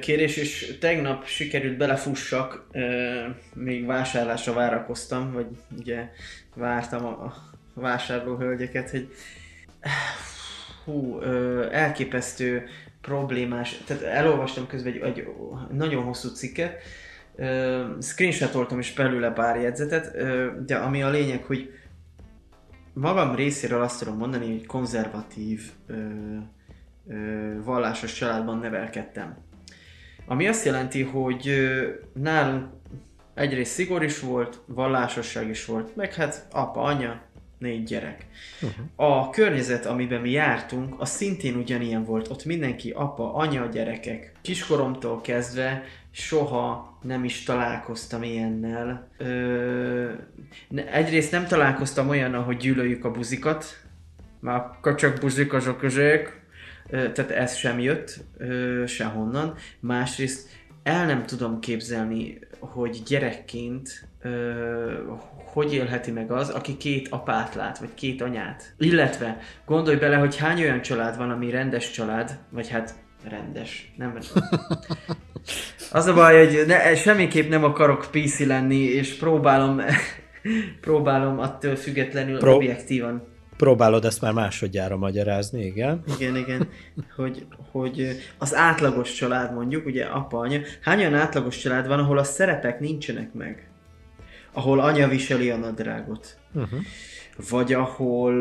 [0.00, 2.66] kérés, és tegnap sikerült belefussak,
[3.54, 5.46] még vásárlásra várakoztam, vagy
[5.78, 6.08] ugye
[6.54, 7.34] vártam a
[7.74, 9.08] vásárlóhölgyeket, hogy
[10.84, 11.20] hú,
[11.70, 12.68] elképesztő
[13.00, 15.26] problémás, tehát elolvastam közben egy, egy
[15.72, 16.82] nagyon hosszú cikket,
[18.00, 20.16] screenshotoltam is belőle pár jegyzetet,
[20.66, 21.70] de ami a lényeg, hogy
[22.92, 25.70] magam részéről azt tudom mondani, hogy konzervatív
[27.64, 29.36] vallásos családban nevelkedtem.
[30.26, 31.50] Ami azt jelenti, hogy
[32.12, 32.66] nálunk
[33.34, 37.20] egyrészt szigor is volt, vallásosság is volt, meg hát apa, anya,
[37.58, 38.26] négy gyerek.
[38.62, 38.86] Uh-huh.
[38.96, 42.28] A környezet, amiben mi jártunk, az szintén ugyanilyen volt.
[42.28, 44.32] Ott mindenki apa, anya, gyerekek.
[44.42, 49.08] Kiskoromtól kezdve soha nem is találkoztam ilyennel.
[49.16, 50.10] Ö,
[50.90, 53.64] egyrészt nem találkoztam olyan, hogy gyűlöljük a buzikat,
[54.40, 56.40] már kacsak buzik azok közök,
[56.94, 58.24] tehát ez sem jött
[58.86, 59.54] sehonnan.
[59.80, 60.48] Másrészt
[60.82, 64.08] el nem tudom képzelni, hogy gyerekként
[65.54, 68.74] hogy élheti meg az, aki két apát lát, vagy két anyát.
[68.78, 72.94] Illetve gondolj bele, hogy hány olyan család van, ami rendes család, vagy hát
[73.28, 74.18] rendes, nem
[75.92, 79.80] Az a baj, hogy ne, semmiképp nem akarok PC lenni, és próbálom,
[80.80, 83.33] próbálom attól függetlenül Pro- objektívan
[83.64, 86.02] Próbálod ezt már másodjára magyarázni, igen?
[86.18, 86.68] Igen, igen.
[87.16, 92.18] Hogy, hogy az átlagos család mondjuk, ugye apa, anya, hány olyan átlagos család van, ahol
[92.18, 93.68] a szerepek nincsenek meg?
[94.52, 96.38] Ahol anya viseli a nadrágot.
[96.54, 96.78] Uh-huh.
[97.50, 98.34] Vagy ahol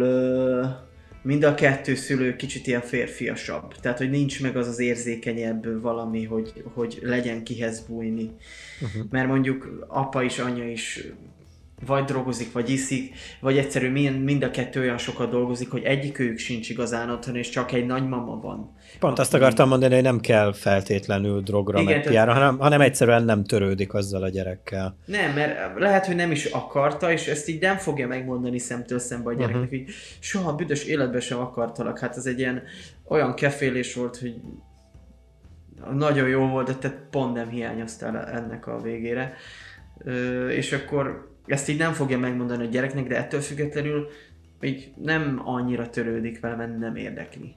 [1.22, 3.76] mind a kettő szülő kicsit ilyen férfiasabb.
[3.76, 8.32] Tehát, hogy nincs meg az az érzékenyebb valami, hogy, hogy legyen kihez bújni.
[8.82, 9.04] Uh-huh.
[9.10, 11.08] Mert mondjuk apa is, anya is
[11.86, 16.70] vagy drogozik, vagy iszik, vagy egyszerűen mind a kettő olyan sokat dolgozik, hogy egyikőjük sincs
[16.70, 18.76] igazán otthon, és csak egy nagymama van.
[19.00, 23.24] Pont azt akartam mondani, hogy nem kell feltétlenül drogra Igen, meg piára, hanem, hanem egyszerűen
[23.24, 24.98] nem törődik azzal a gyerekkel.
[25.06, 29.30] Nem, mert lehet, hogy nem is akarta, és ezt így nem fogja megmondani szemtől szembe
[29.30, 29.80] a gyereknek, uh-huh.
[29.80, 32.00] hogy soha büdös életben sem akartalak.
[32.00, 32.64] Hát ez egy ilyen
[33.08, 34.36] olyan kefélés volt, hogy
[35.94, 39.34] nagyon jó volt, de te pont nem hiányoztál ennek a végére.
[39.98, 44.08] Ö, és akkor ezt így nem fogja megmondani a gyereknek, de ettől függetlenül
[44.62, 47.56] így nem annyira törődik vele, mert nem érdekli.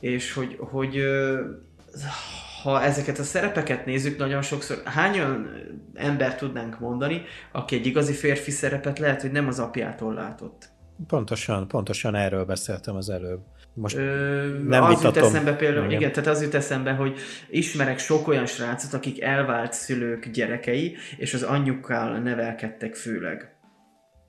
[0.00, 1.02] És hogy, hogy
[2.62, 5.50] ha ezeket a szerepeket nézzük, nagyon sokszor hány olyan
[5.94, 10.68] ember tudnánk mondani, aki egy igazi férfi szerepet lehet, hogy nem az apjától látott.
[11.06, 13.40] Pontosan, pontosan erről beszéltem az előbb.
[13.80, 15.22] Most Ö, nem az vitatom.
[15.22, 16.00] jut eszembe például, igen.
[16.00, 17.18] igen, tehát az jut eszembe, hogy
[17.50, 23.56] ismerek sok olyan srácot, akik elvált szülők gyerekei, és az anyjukkal nevelkedtek főleg.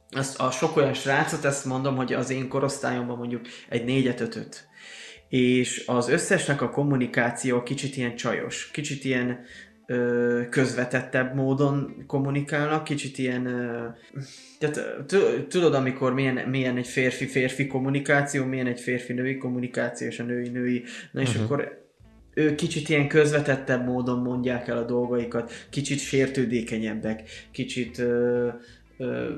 [0.10, 4.68] Azt, a sok olyan srácot, ezt mondom, hogy az én korosztályomban mondjuk egy négyet, ötöt.
[5.30, 9.40] És az összesnek a kommunikáció kicsit ilyen csajos, kicsit ilyen
[10.50, 13.44] közvetettebb módon kommunikálnak, kicsit ilyen...
[14.60, 15.06] Tehát
[15.48, 21.22] tudod, amikor milyen, milyen egy férfi-férfi kommunikáció, milyen egy férfi-női kommunikáció, és a női-női, na
[21.22, 21.44] és uh-huh.
[21.44, 21.88] akkor
[22.34, 28.48] ő kicsit ilyen közvetettebb módon mondják el a dolgaikat, kicsit sértődékenyebbek, kicsit ö,
[28.98, 29.30] ö,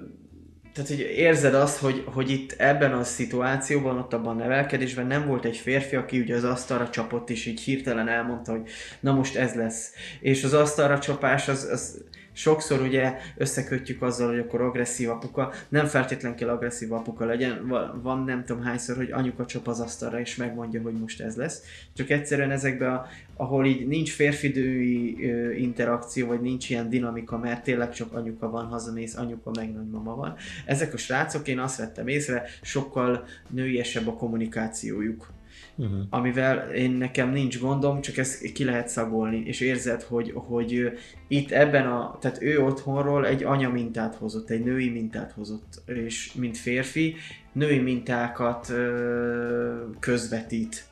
[0.74, 5.28] tehát, hogy érzed azt, hogy, hogy itt ebben a szituációban, ott abban a nevelkedésben nem
[5.28, 9.36] volt egy férfi, aki ugye az asztalra csapott, és így hirtelen elmondta, hogy na most
[9.36, 9.92] ez lesz.
[10.20, 15.86] És az asztalra csapás az, az sokszor ugye összekötjük azzal, hogy akkor agresszív apuka, nem
[15.86, 17.68] feltétlenül kell agresszív apuka legyen,
[18.02, 21.62] van nem tudom hányszor, hogy anyuka csap az asztalra és megmondja, hogy most ez lesz,
[21.94, 23.02] csak egyszerűen ezekben,
[23.36, 25.18] ahol így nincs férfidői
[25.62, 30.36] interakció, vagy nincs ilyen dinamika, mert tényleg csak anyuka van, hazamész, anyuka meg nagymama van.
[30.66, 35.32] Ezek a srácok, én azt vettem észre, sokkal nőiesebb a kommunikációjuk
[35.76, 36.00] uh-huh.
[36.10, 40.92] amivel én nekem nincs gondom, csak ezt ki lehet szagolni, és érzed, hogy, hogy
[41.28, 46.34] itt ebben a, tehát ő otthonról egy anya mintát hozott, egy női mintát hozott, és
[46.34, 47.16] mint férfi,
[47.52, 50.90] női mintákat ö, közvetít.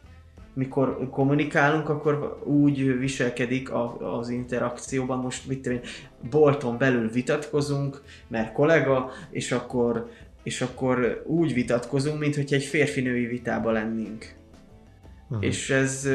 [0.54, 5.80] Mikor kommunikálunk, akkor úgy viselkedik a, az interakcióban, most mit tudom
[6.30, 10.10] bolton belül vitatkozunk, mert kollega, és akkor
[10.44, 14.39] és akkor úgy vitatkozunk, mintha egy férfi-női vitába lennénk.
[15.30, 15.46] Uh-huh.
[15.46, 16.10] És ez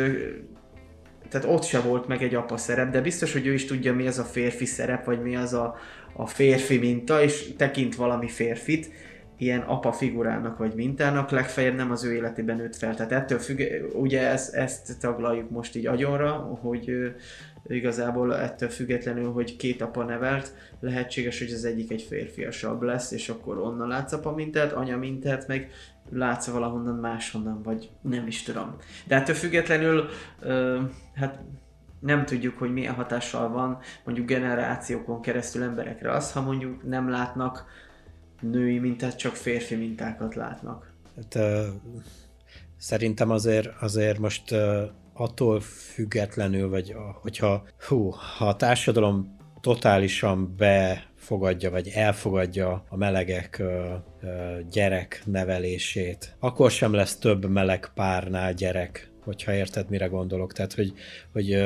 [1.29, 4.07] tehát ott se volt meg egy apa szerep, de biztos, hogy ő is tudja, mi
[4.07, 5.77] az a férfi szerep, vagy mi az a,
[6.13, 8.91] a férfi minta, és tekint valami férfit,
[9.39, 12.95] ilyen apa figurának vagy mintának, legfeljebb nem az ő életében nőtt fel.
[12.95, 13.61] Tehát ettől függ,
[13.93, 17.15] ugye ezt, ezt taglaljuk most így agyonra, hogy
[17.67, 23.29] igazából ettől függetlenül, hogy két apa nevelt, lehetséges, hogy az egyik egy férfiasabb lesz, és
[23.29, 25.71] akkor onnan látsz apa mintát, anya mintát, meg
[26.11, 28.77] látsz valahonnan máshonnan, vagy nem is tudom.
[29.07, 30.09] De ettől függetlenül,
[30.41, 30.81] ö,
[31.15, 31.41] hát
[32.01, 37.65] nem tudjuk, hogy milyen hatással van mondjuk generációkon keresztül emberekre az, ha mondjuk nem látnak
[38.41, 40.93] női mintát, csak férfi mintákat látnak.
[41.17, 41.67] Hát, ö,
[42.77, 50.55] szerintem azért, azért most ö, attól függetlenül, vagy hogyha hú, ha a társadalom totálisan
[51.25, 53.63] befogadja, vagy elfogadja a melegek
[54.71, 60.53] gyerek nevelését, akkor sem lesz több meleg párnál gyerek, hogyha érted, mire gondolok.
[60.53, 60.93] Tehát, hogy,
[61.33, 61.65] hogy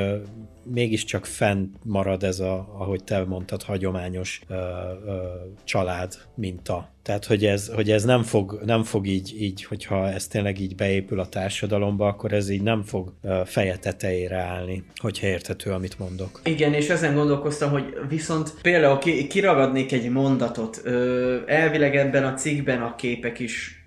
[0.63, 5.17] mégiscsak fenn marad ez a, ahogy te mondtad, hagyományos ö, ö,
[5.63, 6.89] család minta.
[7.03, 10.75] Tehát, hogy ez, hogy ez nem, fog, nem fog így, így, hogyha ez tényleg így
[10.75, 13.13] beépül a társadalomba, akkor ez így nem fog
[13.45, 16.41] feje tetejére állni, hogyha érthető, amit mondok.
[16.43, 20.81] Igen, és ezen gondolkoztam, hogy viszont például ki, kiragadnék egy mondatot.
[21.45, 23.83] Elvileg ebben a cikkben a képek is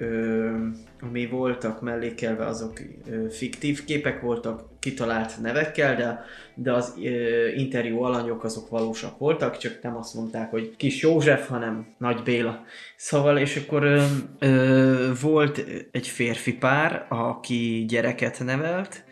[1.02, 8.02] ami voltak mellékelve, azok ö, fiktív képek voltak, kitalált nevekkel, de, de az ö, interjú
[8.02, 12.64] alanyok azok valósak voltak, csak nem azt mondták, hogy kis József, hanem Nagy Béla.
[12.96, 14.04] Szóval, és akkor ö,
[14.38, 19.04] ö, volt egy férfi pár, aki gyereket nevelt,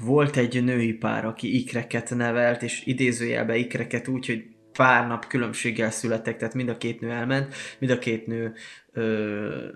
[0.00, 5.90] volt egy női pár, aki ikreket nevelt, és idézőjelbe ikreket úgy, hogy pár nap különbséggel
[5.90, 8.54] születtek, tehát mind a két nő elment, mind a két nő
[8.92, 9.68] ö,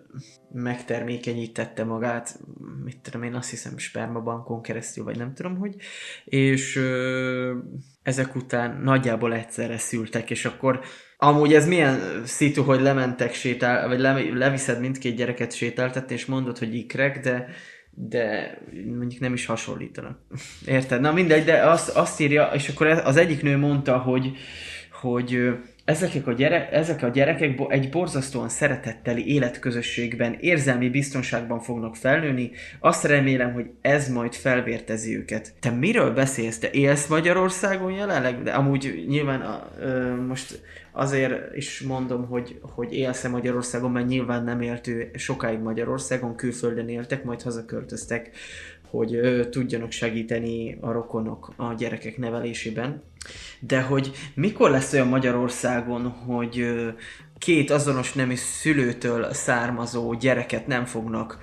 [0.52, 2.40] megtermékenyítette magát,
[2.84, 5.76] mit tudom én, azt hiszem spermabankon keresztül, vagy nem tudom hogy,
[6.24, 7.58] és ö,
[8.02, 10.80] ezek után nagyjából egyszerre szültek, és akkor
[11.16, 16.58] amúgy ez milyen szitu, hogy lementek sétál, vagy le, leviszed mindkét gyereket sétáltatni, és mondod,
[16.58, 17.48] hogy ikrek, de
[17.96, 18.58] de
[18.98, 20.18] mondjuk nem is hasonlítanak.
[20.66, 21.00] Érted?
[21.00, 24.36] Na mindegy, de azt, azt írja, és akkor az egyik nő mondta, hogy,
[25.00, 25.52] hogy
[25.84, 33.04] ezek a, gyere, ezek a gyerekek egy borzasztóan szeretetteli életközösségben, érzelmi biztonságban fognak felnőni, azt
[33.04, 35.52] remélem, hogy ez majd felvértezi őket.
[35.60, 36.58] Te miről beszélsz?
[36.58, 38.42] Te élsz Magyarországon jelenleg?
[38.42, 44.44] De amúgy nyilván a, ö, most azért is mondom, hogy, hogy élsz-e Magyarországon, mert nyilván
[44.44, 48.30] nem élt ő sokáig Magyarországon, külföldön éltek, majd hazaköltöztek
[48.96, 53.02] hogy ö, tudjanak segíteni a rokonok a gyerekek nevelésében.
[53.60, 56.66] De hogy mikor lesz olyan Magyarországon, hogy
[57.38, 61.38] két azonos nemű szülőtől származó gyereket nem fognak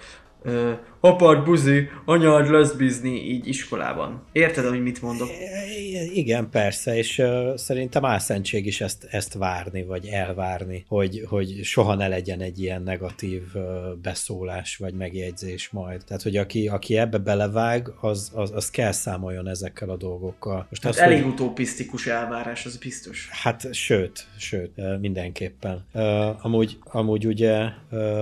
[1.01, 4.23] apád buzi, anyád leszbizni így iskolában.
[4.31, 5.29] Érted, hogy mit mondok?
[6.13, 11.95] Igen, persze, és uh, szerintem álszentség is ezt, ezt várni, vagy elvárni, hogy, hogy soha
[11.95, 13.63] ne legyen egy ilyen negatív uh,
[14.01, 16.03] beszólás, vagy megjegyzés majd.
[16.05, 20.65] Tehát, hogy aki, aki ebbe belevág, az, az, az kell számoljon ezekkel a dolgokkal.
[20.69, 21.31] Most hát az, elég hogy...
[21.31, 23.29] utopisztikus elvárás, az biztos.
[23.31, 25.85] Hát sőt, sőt, mindenképpen.
[25.93, 27.69] Uh, amúgy, amúgy ugye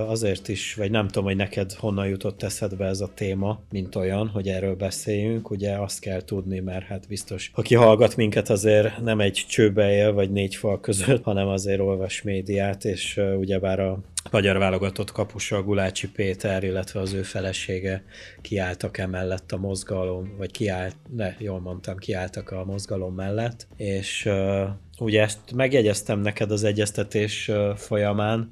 [0.06, 3.94] azért is, vagy nem tudom, hogy neked honnan jutott eszed be ez a téma, mint
[3.94, 9.00] olyan, hogy erről beszéljünk, ugye azt kell tudni, mert hát biztos, aki hallgat minket azért
[9.00, 13.98] nem egy csőbe él, vagy négy fal között, hanem azért olvas médiát, és ugyebár a
[14.30, 18.04] magyar válogatott kapusa Gulácsi Péter, illetve az ő felesége
[18.40, 24.68] kiálltak emellett a mozgalom, vagy kiállt, ne, jól mondtam, kiálltak a mozgalom mellett, és uh,
[24.98, 28.50] ugye ezt megjegyeztem neked az egyeztetés uh, folyamán,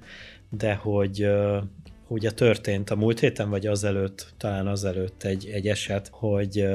[0.50, 1.56] de hogy uh,
[2.08, 6.66] ugye történt a múlt héten, vagy azelőtt, talán azelőtt egy, egy eset, hogy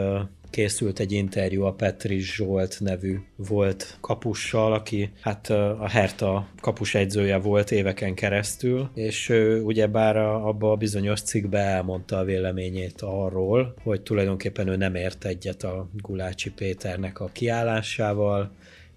[0.54, 7.71] készült egy interjú a Petri Zsolt nevű volt kapussal, aki hát a Herta kapusegyzője volt
[7.71, 14.67] éveken keresztül, és ő ugyebár abba a bizonyos cikkbe elmondta a véleményét arról, hogy tulajdonképpen
[14.67, 18.52] ő nem ért egyet a Gulácsi Péternek a kiállásával,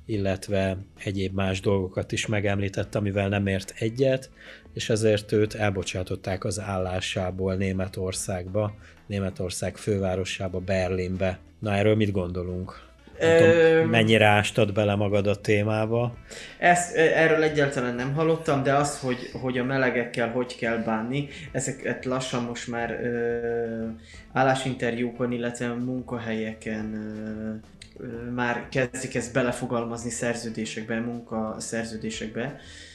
[0.06, 4.30] illetve egyéb más dolgokat is megemlített, amivel nem ért egyet,
[4.76, 8.74] és ezért őt elbocsátották az állásából Németországba,
[9.06, 11.38] Németország fővárosába, Berlinbe.
[11.58, 12.84] Na erről mit gondolunk?
[13.20, 16.16] Nem tudom, mennyire ástad bele magad a témába?
[16.58, 22.04] Ezt, erről egyáltalán nem hallottam, de az, hogy, hogy a melegekkel hogy kell bánni, ezeket
[22.04, 23.86] lassan most már ö,
[24.32, 32.42] állásinterjúkon, illetve munkahelyeken ö, ö, már kezdik ezt belefogalmazni szerződésekbe, munkaszerződésekbe.
[32.42, 32.94] Ö,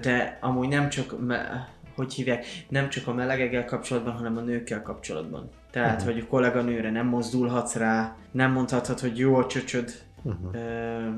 [0.00, 4.82] de amúgy nem csak, me, hogy hívják, nem csak a melegekkel kapcsolatban, hanem a nőkkel
[4.82, 5.50] kapcsolatban.
[5.70, 6.12] Tehát, uh-huh.
[6.12, 9.92] hogy a kolléganőre nem mozdulhatsz rá, nem mondhatod, hogy jó a csöcsöd,
[10.22, 10.54] uh-huh.
[10.54, 11.08] ö,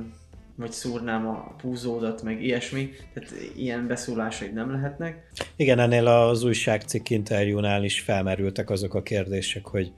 [0.56, 2.90] vagy szúrnám a púzódat, meg ilyesmi.
[3.14, 5.30] Tehát ilyen beszólásaid nem lehetnek.
[5.56, 9.92] Igen, ennél az újságcikk interjúnál is felmerültek azok a kérdések, hogy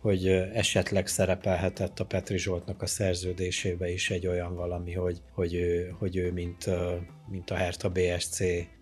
[0.00, 5.94] hogy esetleg szerepelhetett a Petri Zsoltnak a szerződésébe is egy olyan valami, hogy, hogy, ő,
[5.98, 6.70] hogy ő mint,
[7.30, 8.40] mint a Hertha BSC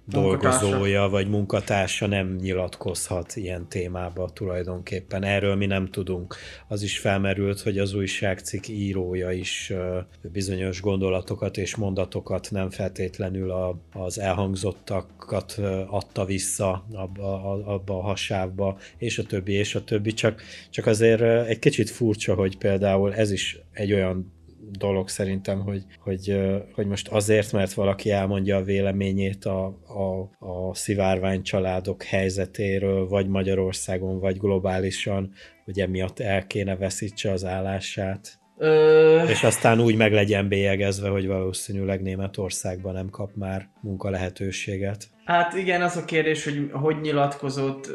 [0.09, 5.25] dolgozója vagy munkatársa nem nyilatkozhat ilyen témába tulajdonképpen.
[5.25, 6.37] Erről mi nem tudunk.
[6.69, 9.73] Az is felmerült, hogy az újságcikk írója is
[10.21, 18.79] bizonyos gondolatokat és mondatokat nem feltétlenül a, az elhangzottakat adta vissza abba, abba a hasávba,
[18.99, 20.13] és a többi, és a többi.
[20.13, 24.37] Csak, csak azért egy kicsit furcsa, hogy például ez is egy olyan
[24.71, 26.39] dolog szerintem, hogy, hogy,
[26.73, 33.29] hogy most azért, mert valaki elmondja a véleményét a, a, a szivárvány családok helyzetéről, vagy
[33.29, 35.33] Magyarországon, vagy globálisan,
[35.65, 38.39] hogy emiatt el kéne veszítse az állását.
[38.59, 39.23] Ö...
[39.23, 45.09] És aztán úgy meg legyen bélyegezve, hogy valószínűleg Németországban nem kap már munkalehetőséget.
[45.25, 47.91] Hát igen, az a kérdés, hogy hogy nyilatkozott,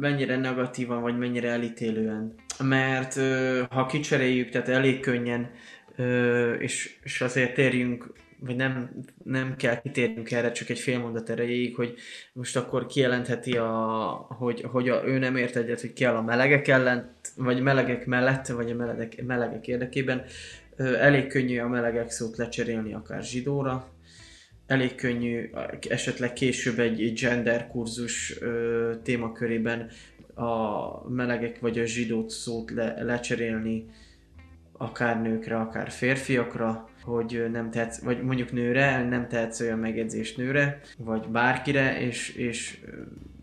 [0.00, 2.34] mennyire negatívan, vagy mennyire elítélően.
[2.58, 3.18] Mert
[3.70, 5.50] ha kicseréljük, tehát elég könnyen
[6.58, 8.90] és, és azért térjünk, vagy nem,
[9.24, 11.94] nem kell kitérnünk erre, csak egy fél mondat erejéig, hogy
[12.32, 13.66] most akkor kijelentheti, a,
[14.38, 18.46] hogy, hogy a, ő nem ért egyet, hogy kell a melegek ellen, vagy melegek mellett,
[18.46, 20.24] vagy a melegek, melegek érdekében.
[20.76, 23.88] Elég könnyű a melegek szót lecserélni akár zsidóra,
[24.66, 25.50] elég könnyű
[25.88, 28.38] esetleg később egy gender kurzus
[29.02, 29.90] témakörében
[30.34, 33.86] a melegek vagy a zsidót szót le, lecserélni
[34.80, 40.80] akár nőkre, akár férfiakra, hogy nem tehetsz, vagy mondjuk nőre, nem tehetsz olyan megjegyzést nőre,
[40.98, 42.80] vagy bárkire, és, és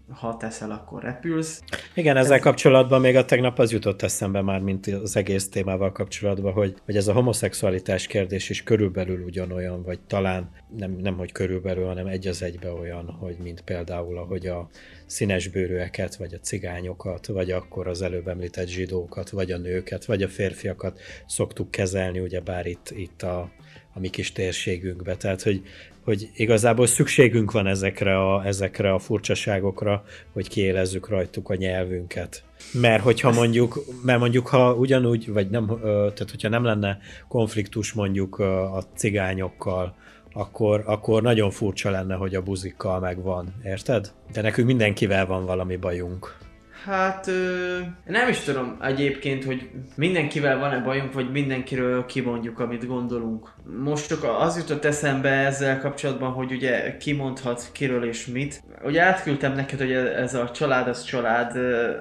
[0.09, 1.61] ha teszel, akkor repülsz.
[1.93, 6.53] Igen, ezzel kapcsolatban még a tegnap az jutott eszembe már, mint az egész témával kapcsolatban,
[6.53, 11.85] hogy, hogy ez a homoszexualitás kérdés is körülbelül ugyanolyan, vagy talán nem, nem hogy körülbelül,
[11.85, 14.69] hanem egy az egybe olyan, hogy mint például, ahogy a
[15.05, 20.27] színesbőrűeket, vagy a cigányokat, vagy akkor az előbb említett zsidókat, vagy a nőket, vagy a
[20.27, 23.51] férfiakat szoktuk kezelni, ugyebár itt, itt a,
[23.93, 25.15] a mi kis térségünkbe.
[25.15, 25.61] Tehát, hogy,
[26.07, 30.03] hogy igazából szükségünk van ezekre a, ezekre a furcsaságokra,
[30.33, 32.43] hogy kiélezzük rajtuk a nyelvünket.
[32.73, 38.39] Mert hogyha mondjuk, mert mondjuk ha ugyanúgy, vagy nem, tehát hogyha nem lenne konfliktus mondjuk
[38.39, 39.95] a cigányokkal,
[40.33, 44.11] akkor, akkor nagyon furcsa lenne, hogy a buzikkal megvan, érted?
[44.33, 46.46] De nekünk mindenkivel van valami bajunk.
[46.85, 53.53] Hát ö, nem is tudom egyébként, hogy mindenkivel van-e bajunk, vagy mindenkiről kimondjuk, amit gondolunk.
[53.83, 58.63] Most csak az jutott eszembe ezzel kapcsolatban, hogy ugye kimondhat kiről és mit.
[58.83, 61.95] Ugye átküldtem neked, hogy ez a család az család ö,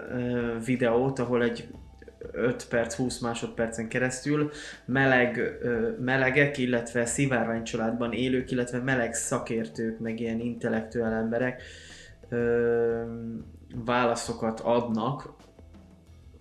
[0.65, 1.69] videót, ahol egy
[2.33, 4.51] 5 perc, 20 másodpercen keresztül
[4.85, 5.59] meleg,
[6.01, 11.63] melegek, illetve szivárvány családban élők, illetve meleg szakértők, meg ilyen intellektuál emberek
[13.85, 15.35] válaszokat adnak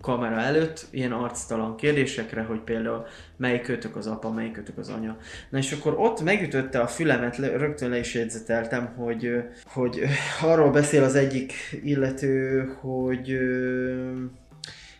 [0.00, 3.06] kamera előtt, ilyen arctalan kérdésekre, hogy például
[3.36, 5.16] melyikötök az apa, melyikötök az anya.
[5.50, 10.02] Na és akkor ott megütötte a fülemet, rögtön le is jegyzeteltem, hogy, hogy
[10.42, 11.52] arról beszél az egyik
[11.82, 13.38] illető, hogy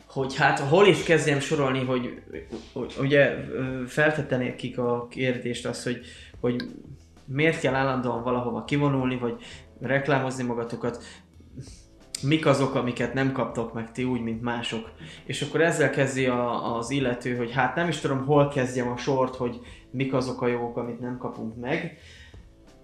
[0.06, 2.22] hogy hát hol is kezdjem sorolni, hogy,
[2.72, 3.34] hogy ugye
[3.86, 6.00] feltette nekik a kérdést az, hogy,
[6.40, 6.62] hogy
[7.24, 9.34] miért kell állandóan valahova kivonulni, vagy
[9.80, 11.04] reklámozni magatokat,
[12.22, 14.90] mik azok, amiket nem kaptok meg ti úgy, mint mások.
[15.24, 18.96] És akkor ezzel kezdi a, az illető, hogy hát nem is tudom, hol kezdjem a
[18.96, 19.60] sort, hogy
[19.90, 21.98] mik azok a jogok, amit nem kapunk meg.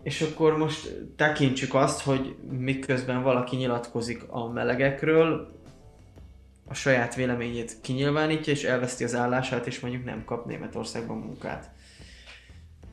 [0.02, 5.60] És akkor most tekintsük azt, hogy miközben valaki nyilatkozik a melegekről,
[6.68, 11.70] a saját véleményét kinyilvánítja, és elveszti az állását, és mondjuk nem kap Németországban munkát.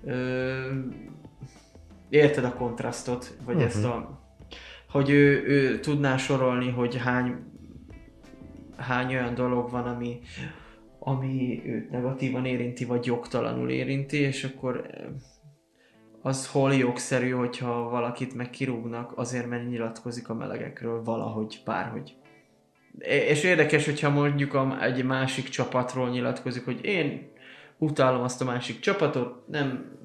[0.06, 0.70] Ö,
[2.10, 3.70] érted a kontrasztot, vagy uh-huh.
[3.70, 4.19] ezt a...
[4.90, 7.36] Hogy ő, ő tudná sorolni, hogy hány,
[8.78, 10.20] hány olyan dolog van, ami,
[11.00, 14.90] ami őt negatívan érinti, vagy jogtalanul érinti, és akkor
[16.22, 22.16] az hol jogszerű, hogyha valakit meg kirúgnak azért, mert nyilatkozik a melegekről valahogy, bárhogy.
[23.30, 27.32] És érdekes, hogyha mondjuk egy másik csapatról nyilatkozik, hogy én
[27.78, 29.98] utálom azt a másik csapatot, nem,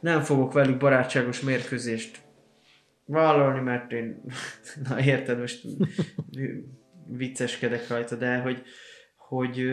[0.00, 2.25] nem fogok velük barátságos mérkőzést
[3.06, 4.22] vállalni, mert én,
[4.88, 5.66] na érted, most
[7.08, 8.62] vicceskedek rajta, de hogy,
[9.16, 9.64] hogy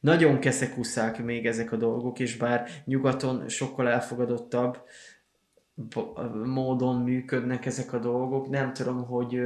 [0.00, 4.78] nagyon keszekuszák még ezek a dolgok, és bár nyugaton sokkal elfogadottabb
[6.44, 9.40] módon működnek ezek a dolgok, nem tudom, hogy...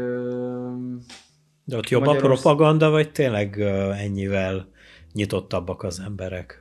[1.64, 3.61] De ott jobb a propaganda, vagy tényleg
[3.99, 4.68] ennyivel
[5.12, 6.59] nyitottabbak az emberek?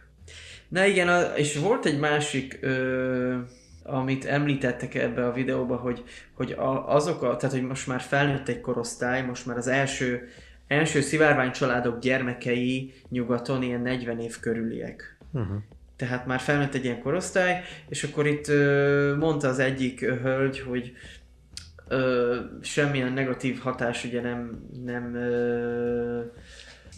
[0.70, 3.38] Na igen, és volt egy másik, ö,
[3.84, 6.04] amit említettek ebbe a videóba, hogy,
[6.34, 6.56] hogy
[6.86, 10.28] azok a, tehát hogy most már felnőtt egy korosztály, most már az első
[10.68, 15.18] első szivárvány családok gyermekei nyugaton ilyen 40 év körüliek.
[15.32, 15.58] Uh-huh.
[15.96, 20.92] Tehát már felnőtt egy ilyen korosztály, és akkor itt ö, mondta az egyik hölgy, hogy
[21.88, 26.22] ö, semmilyen negatív hatás ugye nem, nem ö,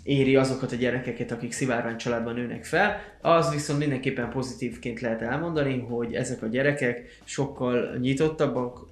[0.05, 3.01] éri azokat a gyerekeket, akik szivárvány családban nőnek fel.
[3.21, 8.87] Az viszont mindenképpen pozitívként lehet elmondani, hogy ezek a gyerekek sokkal nyitottabbak,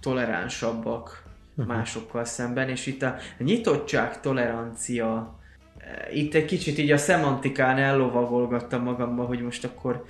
[0.00, 1.22] toleránsabbak,
[1.56, 1.74] uh-huh.
[1.74, 5.38] másokkal szemben, és itt a nyitottság, tolerancia,
[5.78, 10.04] eh, itt egy kicsit így a szemantikán ellovagolgattam magamba, hogy most akkor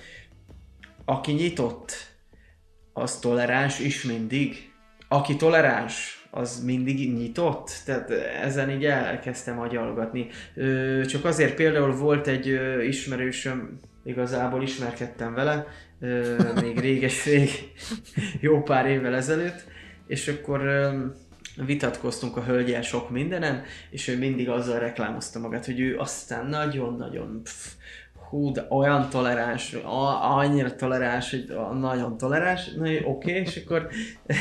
[1.05, 1.93] aki nyitott,
[2.93, 4.73] az toleráns is mindig.
[5.09, 7.71] Aki toleráns, az mindig nyitott?
[7.85, 8.11] Tehát
[8.43, 10.27] ezen így elkezdtem agyalgatni.
[11.07, 15.67] Csak azért például volt egy ismerősöm, igazából ismerkedtem vele,
[16.61, 17.51] még réges rég,
[18.41, 19.65] jó pár évvel ezelőtt,
[20.07, 20.91] és akkor
[21.67, 27.43] vitatkoztunk a hölgyel sok mindenen, és ő mindig azzal reklámozta magát, hogy ő aztán nagyon-nagyon
[28.33, 29.73] hú, de olyan toleráns,
[30.23, 33.89] annyira toleráns, hogy nagyon toleráns, na oké, okay, és akkor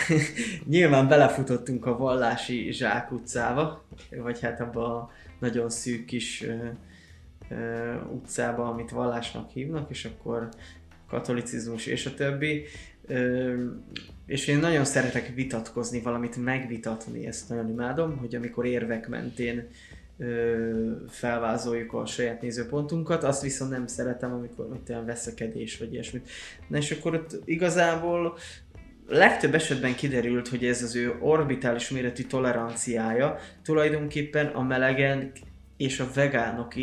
[0.73, 6.55] nyilván belefutottunk a vallási zsákutcába, vagy hát abba a nagyon szűk kis ö,
[7.49, 10.49] ö, utcába, amit vallásnak hívnak, és akkor
[11.07, 12.63] katolicizmus és a többi.
[13.07, 13.65] Ö,
[14.25, 19.67] és én nagyon szeretek vitatkozni, valamit megvitatni, ezt nagyon imádom, hogy amikor érvek mentén
[21.07, 26.29] felvázoljuk a saját nézőpontunkat, azt viszont nem szeretem, amikor mit olyan veszekedés vagy ilyesmit.
[26.67, 28.37] Na és akkor ott igazából
[29.07, 35.31] legtöbb esetben kiderült, hogy ez az ő orbitális méretű toleranciája tulajdonképpen a melegen
[35.77, 36.75] és a vegánok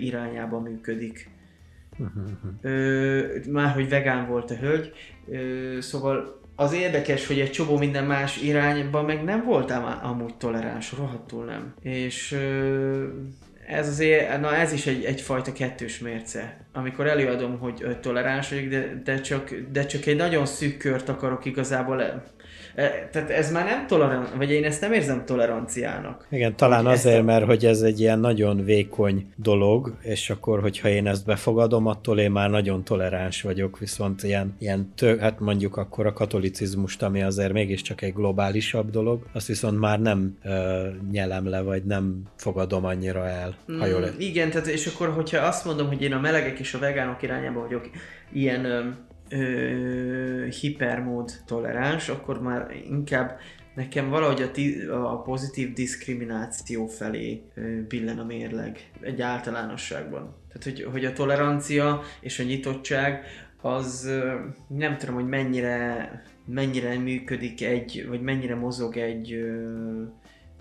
[0.00, 1.30] irányába működik.
[1.98, 3.46] Uh-huh.
[3.50, 4.92] Már hogy vegán volt a hölgy,
[5.28, 10.92] ö, szóval az érdekes, hogy egy csomó minden más irányban meg nem voltál amúgy toleráns,
[10.92, 11.74] rohadtul nem.
[11.82, 12.36] És
[13.66, 16.56] ez azért, na ez is egy, egyfajta kettős mérce.
[16.72, 21.44] Amikor előadom, hogy toleráns vagyok, de, de, csak, de csak egy nagyon szűk kört akarok
[21.44, 22.22] igazából
[23.10, 26.26] tehát ez már nem tolerancia, vagy én ezt nem érzem toleranciának.
[26.30, 27.22] Igen, talán azért, a...
[27.22, 32.18] mert hogy ez egy ilyen nagyon vékony dolog, és akkor, hogyha én ezt befogadom, attól
[32.18, 37.22] én már nagyon toleráns vagyok, viszont ilyen, ilyen tő, hát mondjuk akkor a katolicizmust, ami
[37.22, 40.52] azért mégiscsak egy globálisabb dolog, azt viszont már nem uh,
[41.10, 45.46] nyelem le, vagy nem fogadom annyira el, ha jól mm, Igen, tehát és akkor, hogyha
[45.46, 47.90] azt mondom, hogy én a melegek és a vegánok irányába vagyok
[48.32, 48.94] ilyen
[49.32, 53.38] ö, hipermód toleráns, akkor már inkább
[53.74, 60.34] nekem valahogy a, ti, a pozitív diszkrimináció felé ö, billen a mérleg egy általánosságban.
[60.48, 63.24] Tehát, hogy, hogy a tolerancia és a nyitottság
[63.60, 64.34] az ö,
[64.68, 66.10] nem tudom, hogy mennyire,
[66.46, 70.02] mennyire működik egy, vagy mennyire mozog egy, ö,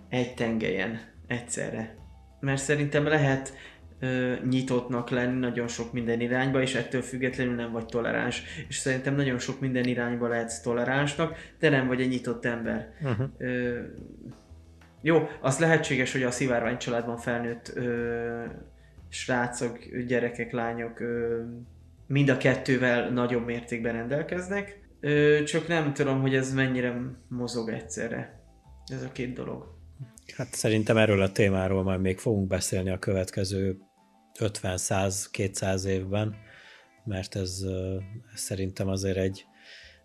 [0.09, 1.95] egy tengelyen egyszerre.
[2.39, 3.53] Mert szerintem lehet
[4.49, 8.43] nyitottnak lenni nagyon sok minden irányba, és ettől függetlenül nem vagy toleráns.
[8.67, 12.93] És szerintem nagyon sok minden irányba lehetsz toleránsnak, de nem vagy egy nyitott ember.
[13.01, 13.27] Uh-huh.
[13.37, 13.79] Ö,
[15.01, 18.43] jó, az lehetséges, hogy a szivárvány családban felnőtt ö,
[19.09, 21.41] srácok, gyerekek, lányok ö,
[22.07, 28.39] mind a kettővel nagyobb mértékben rendelkeznek, ö, csak nem tudom, hogy ez mennyire mozog egyszerre.
[28.85, 29.79] Ez a két dolog.
[30.35, 33.77] Hát szerintem erről a témáról majd még fogunk beszélni a következő
[34.39, 36.35] 50-100-200 évben,
[37.05, 37.65] mert ez,
[38.35, 39.45] szerintem azért egy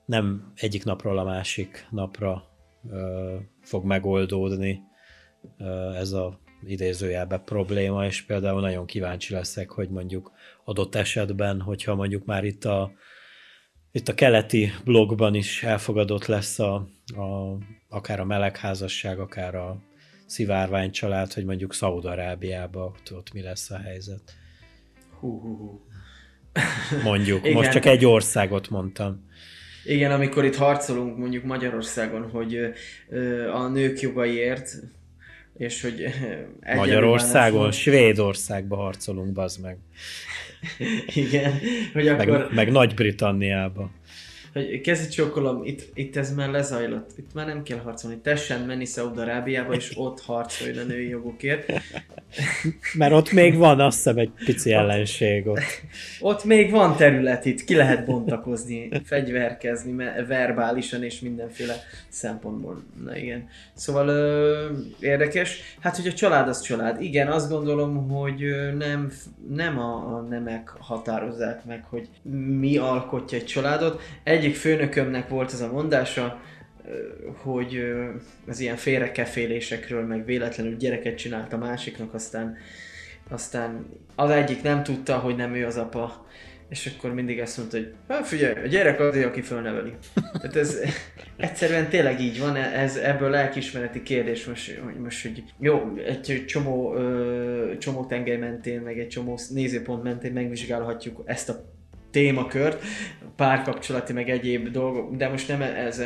[0.05, 2.45] nem egyik napról a másik napra
[3.63, 4.83] fog megoldódni
[5.95, 10.33] ez a idézőjelben probléma, és például nagyon kíváncsi leszek, hogy mondjuk
[10.65, 12.93] adott esetben, hogyha mondjuk már itt a,
[13.93, 16.75] itt a keleti blogban is elfogadott lesz a,
[17.17, 17.59] a,
[17.89, 19.83] akár a melegházasság, akár a
[20.27, 24.23] szivárvány család, hogy mondjuk Szaúd-Arábiában ott, mi lesz a helyzet.
[25.21, 25.81] Hú, hú, hú.
[27.03, 27.53] Mondjuk, Igen.
[27.53, 29.25] most csak egy országot mondtam.
[29.85, 32.59] Igen, amikor itt harcolunk mondjuk Magyarországon, hogy
[33.53, 34.71] a nők jogaiért,
[35.57, 36.05] és hogy
[36.77, 39.79] Magyarországon, Svédországba harcolunk, bazd meg.
[41.25, 41.53] Igen,
[41.93, 42.27] hogy akkor...
[42.27, 43.91] Meg, meg Nagy-Britanniába
[44.57, 48.85] hogy kezdj csókolom, itt, itt ez már lezajlott, itt már nem kell harcolni, tessen menni
[48.85, 51.73] Szaúd-Arábiába, és ott harcolj a női jogokért.
[52.95, 55.61] Mert ott még van, azt hiszem, egy pici ellenség ott.
[56.21, 59.95] Ott még van terület itt, ki lehet bontakozni, fegyverkezni,
[60.29, 61.75] verbálisan és mindenféle
[62.09, 62.83] szempontból.
[63.05, 63.49] Na igen.
[63.75, 64.67] Szóval ö,
[65.01, 65.77] érdekes.
[65.81, 67.03] Hát, hogy a család az család.
[67.03, 68.45] Igen, azt gondolom, hogy
[68.79, 69.13] nem,
[69.49, 72.09] nem a, a nemek határozzák meg, hogy
[72.59, 74.01] mi alkotja egy családot.
[74.23, 76.41] Egy egyik főnökömnek volt ez a mondása,
[77.43, 77.95] hogy
[78.47, 82.57] az ilyen félrekefélésekről, meg véletlenül gyereket csinált a másiknak, aztán,
[83.29, 86.27] aztán az egyik nem tudta, hogy nem ő az apa,
[86.69, 89.93] és akkor mindig ezt mondta, hogy hát figyelj, a gyerek az, aki fölneveli.
[90.33, 90.79] Tehát ez
[91.37, 96.95] egyszerűen tényleg így van, ez ebből lelkismereti kérdés most, hogy most, hogy jó, egy csomó,
[96.95, 101.76] ö, csomó tengely mentén, meg egy csomó nézőpont mentén megvizsgálhatjuk ezt a
[102.17, 102.83] témakört,
[103.37, 105.99] párkapcsolati, meg egyéb dolgok, de most nem ez,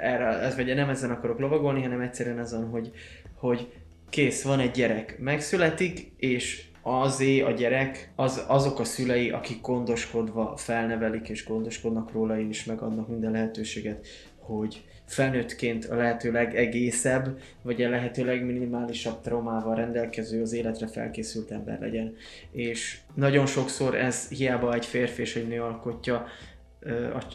[0.00, 2.90] erre, ez, vagy nem ezen akarok lovagolni, hanem egyszerűen azon, hogy,
[3.34, 3.72] hogy
[4.10, 10.56] kész, van egy gyerek, megszületik, és azé a gyerek, az, azok a szülei, akik gondoskodva
[10.56, 14.06] felnevelik és gondoskodnak róla, és megadnak minden lehetőséget,
[14.38, 21.80] hogy felnőttként a lehető legegészebb, vagy a lehető legminimálisabb traumával rendelkező, az életre felkészült ember
[21.80, 22.14] legyen.
[22.50, 26.26] És nagyon sokszor ez hiába egy férfi és egy nő alkotja,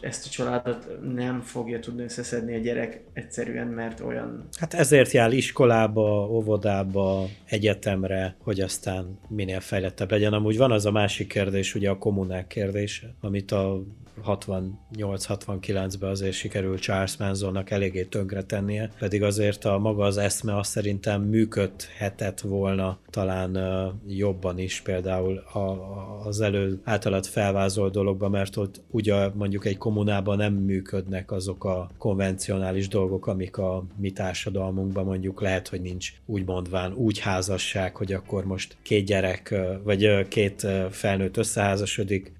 [0.02, 4.48] ezt a családot nem fogja tudni összeszedni a gyerek egyszerűen, mert olyan...
[4.60, 10.34] Hát ezért jár iskolába, óvodába, egyetemre, hogy aztán minél fejlettebb legyen.
[10.34, 13.84] Amúgy van az a másik kérdés, ugye a kommunák kérdése, amit a
[14.26, 18.08] 68-69-ben azért sikerült Charles Mansonnak eléggé
[18.48, 23.58] tennie, pedig azért a maga az eszme azt szerintem működhetett volna talán
[24.08, 25.60] jobban is például a,
[26.26, 31.90] az elő általad felvázolt dologban, mert ott ugye mondjuk egy kommunában nem működnek azok a
[31.98, 38.14] konvencionális dolgok, amik a mi társadalmunkban mondjuk lehet, hogy nincs úgy mondván úgy házasság, hogy
[38.14, 42.32] akkor most két gyerek, vagy két felnőtt összeházasodik,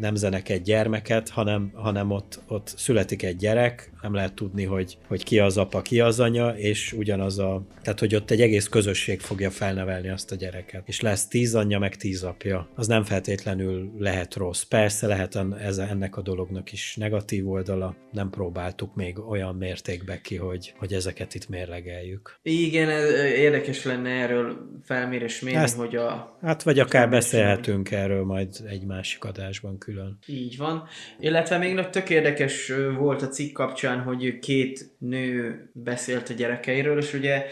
[0.00, 5.24] nemzenek egy gyermeket, hanem, hanem ott, ott születik egy gyerek, nem lehet tudni, hogy, hogy
[5.24, 9.20] ki az apa, ki az anya, és ugyanaz a, tehát hogy ott egy egész közösség
[9.20, 10.82] fogja felnevelni azt a gyereket.
[10.88, 12.68] És lesz tíz anyja, meg tíz apja.
[12.74, 14.62] Az nem feltétlenül lehet rossz.
[14.62, 20.36] Persze lehet ez, ennek a dolognak is negatív oldala, nem próbáltuk még olyan mértékbe ki,
[20.36, 22.38] hogy, hogy ezeket itt mérlegeljük.
[22.42, 26.38] Igen, ez érdekes lenne erről felmérés mérni, Ezt, hogy a...
[26.42, 30.18] Hát vagy akár beszélhetünk erről majd egy másik adásban külön.
[30.26, 30.84] Így van.
[31.18, 37.14] Illetve még tök érdekes volt a cikk kapcsán, hogy két nő beszélt a gyerekeiről, és
[37.14, 37.46] ugye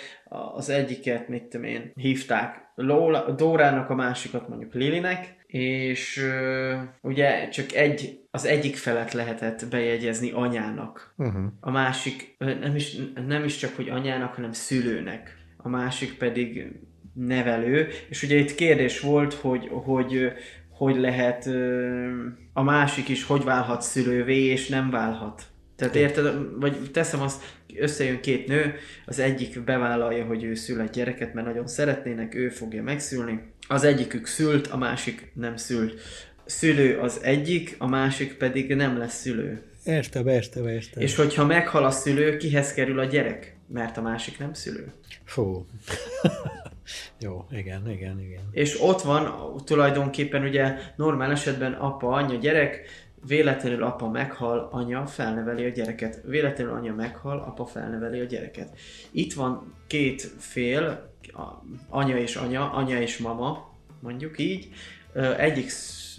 [0.55, 7.49] az egyiket, mit tudom én, hívták Lola, Dórának, a másikat mondjuk Lilinek, és uh, ugye
[7.49, 11.15] csak egy, az egyik felet lehetett bejegyezni anyának.
[11.17, 11.45] Uh-huh.
[11.61, 15.37] A másik nem is, nem is csak, hogy anyának, hanem szülőnek.
[15.57, 16.73] A másik pedig
[17.15, 20.33] nevelő, és ugye itt kérdés volt, hogy, hogy
[20.83, 21.47] hogy lehet
[22.53, 25.43] a másik is hogy válhat szülővé, és nem válhat.
[25.83, 27.43] Tehát érted, vagy teszem azt,
[27.77, 28.75] összejön két nő,
[29.07, 33.41] az egyik bevállalja, hogy ő szül egy gyereket, mert nagyon szeretnének, ő fogja megszülni.
[33.69, 36.01] Az egyikük szült, a másik nem szült.
[36.45, 39.63] Szülő az egyik, a másik pedig nem lesz szülő.
[39.85, 41.03] Értem, értem, értem.
[41.03, 43.57] És hogyha meghal a szülő, kihez kerül a gyerek?
[43.67, 44.93] Mert a másik nem szülő.
[45.25, 45.67] Fú.
[47.21, 48.49] Jó, igen, igen, igen.
[48.53, 52.85] És ott van tulajdonképpen ugye normál esetben apa, anya, gyerek,
[53.27, 56.21] véletlenül apa meghal, anya felneveli a gyereket.
[56.25, 58.79] Véletlenül anya meghal, apa felneveli a gyereket.
[59.11, 61.15] Itt van két fél,
[61.89, 64.69] anya és anya, anya és mama, mondjuk így.
[65.39, 65.71] Egyik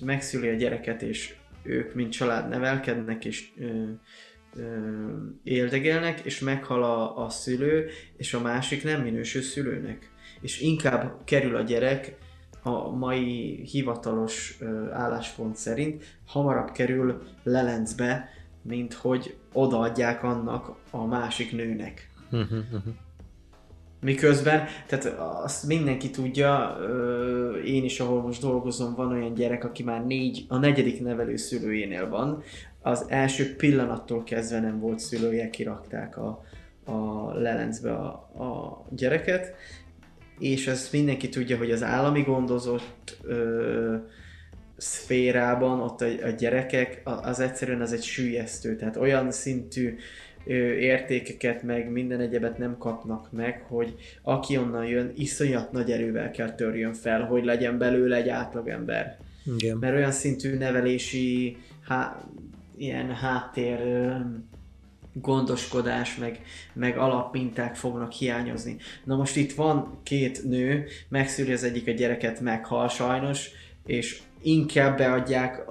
[0.01, 3.84] megszüli a gyereket, és ők mint család nevelkednek, és ö,
[4.56, 4.62] ö,
[5.43, 10.12] éldegelnek, és meghal a, a szülő, és a másik nem minősül szülőnek.
[10.41, 12.18] És inkább kerül a gyerek
[12.64, 14.57] a mai hivatalos
[14.91, 18.30] álláspont szerint hamarabb kerül lelencbe,
[18.61, 22.11] mint hogy odaadják annak a másik nőnek.
[24.01, 25.05] Miközben, tehát
[25.43, 26.78] azt mindenki tudja,
[27.66, 32.43] én is, ahol most dolgozom, van olyan gyerek, aki már négy, a negyedik nevelőszülőjénél van,
[32.82, 36.43] az első pillanattól kezdve nem volt szülője, kirakták a,
[36.86, 38.07] a lelencbe a,
[38.43, 39.55] a gyereket,
[40.39, 43.95] és ezt mindenki tudja, hogy az állami gondozott ö,
[44.77, 49.95] szférában ott a, a gyerekek, az egyszerűen az egy sűjesztő, tehát olyan szintű
[50.45, 56.31] ö, értékeket, meg minden egyebet nem kapnak meg, hogy aki onnan jön, iszonyat nagy erővel
[56.31, 59.17] kell törjön fel, hogy legyen belőle egy átlagember.
[59.57, 59.77] Igen.
[59.77, 62.23] Mert olyan szintű nevelési há,
[62.77, 63.79] ilyen háttér
[65.14, 66.41] gondoskodás, meg,
[66.74, 68.78] meg alapminták fognak hiányozni.
[69.03, 73.49] Na most itt van két nő, megszűri az egyik a gyereket, meghal sajnos,
[73.86, 75.66] és inkább beadják,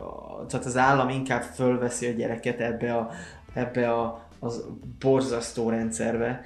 [0.49, 3.11] tehát az állam inkább fölveszi a gyereket ebbe a,
[3.55, 4.64] ebbe a az
[4.99, 6.45] borzasztó rendszerbe,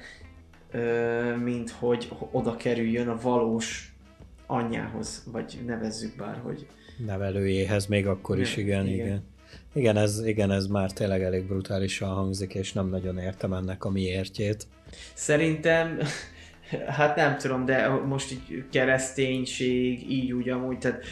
[1.43, 3.95] mint hogy oda kerüljön a valós
[4.45, 6.67] anyjához, vagy nevezzük bárhogy.
[7.05, 9.05] Nevelőjéhez még akkor ne, is, igen, igen.
[9.05, 9.23] igen.
[9.77, 13.89] Igen, ez, igen, ez már tényleg elég brutálisan hangzik, és nem nagyon értem ennek a
[13.89, 14.67] miértjét.
[15.13, 15.99] Szerintem,
[16.97, 21.03] hát nem tudom, de most így kereszténység, így úgy amúgy, tehát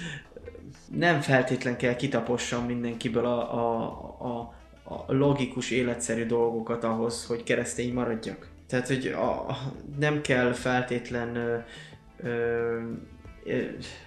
[0.92, 3.86] nem feltétlen kell kitapossam mindenkiből a, a,
[4.20, 4.54] a,
[4.84, 8.50] a logikus, életszerű dolgokat ahhoz, hogy keresztény maradjak.
[8.68, 9.58] Tehát, hogy a,
[10.00, 11.58] nem kell feltétlen ö,
[12.18, 12.80] ö,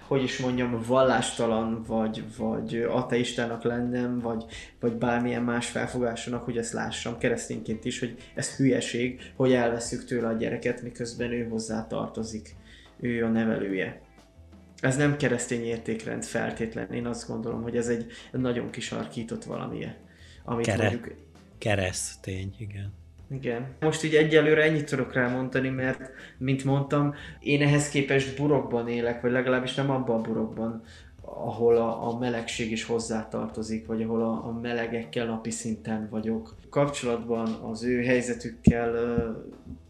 [0.07, 4.45] hogy is mondjam, vallástalan, vagy, vagy ateistának lennem, vagy,
[4.79, 10.27] vagy bármilyen más felfogásonak, hogy ezt lássam keresztényként is, hogy ez hülyeség, hogy elveszük tőle
[10.27, 12.55] a gyereket, miközben ő hozzá tartozik,
[12.99, 14.01] ő a nevelője.
[14.81, 19.95] Ez nem keresztény értékrend feltétlen, én azt gondolom, hogy ez egy nagyon kisarkított valamilyen.
[20.43, 21.15] Amit Kere- mondjuk...
[21.57, 22.98] Keresztény, igen.
[23.31, 23.67] Igen.
[23.79, 29.21] Most így egyelőre ennyit tudok rá mondani, mert, mint mondtam, én ehhez képest burokban élek,
[29.21, 30.83] vagy legalábbis nem abban a burokban,
[31.21, 36.55] ahol a, a melegség is hozzátartozik, vagy ahol a, a melegekkel napi szinten vagyok.
[36.69, 38.93] Kapcsolatban az ő helyzetükkel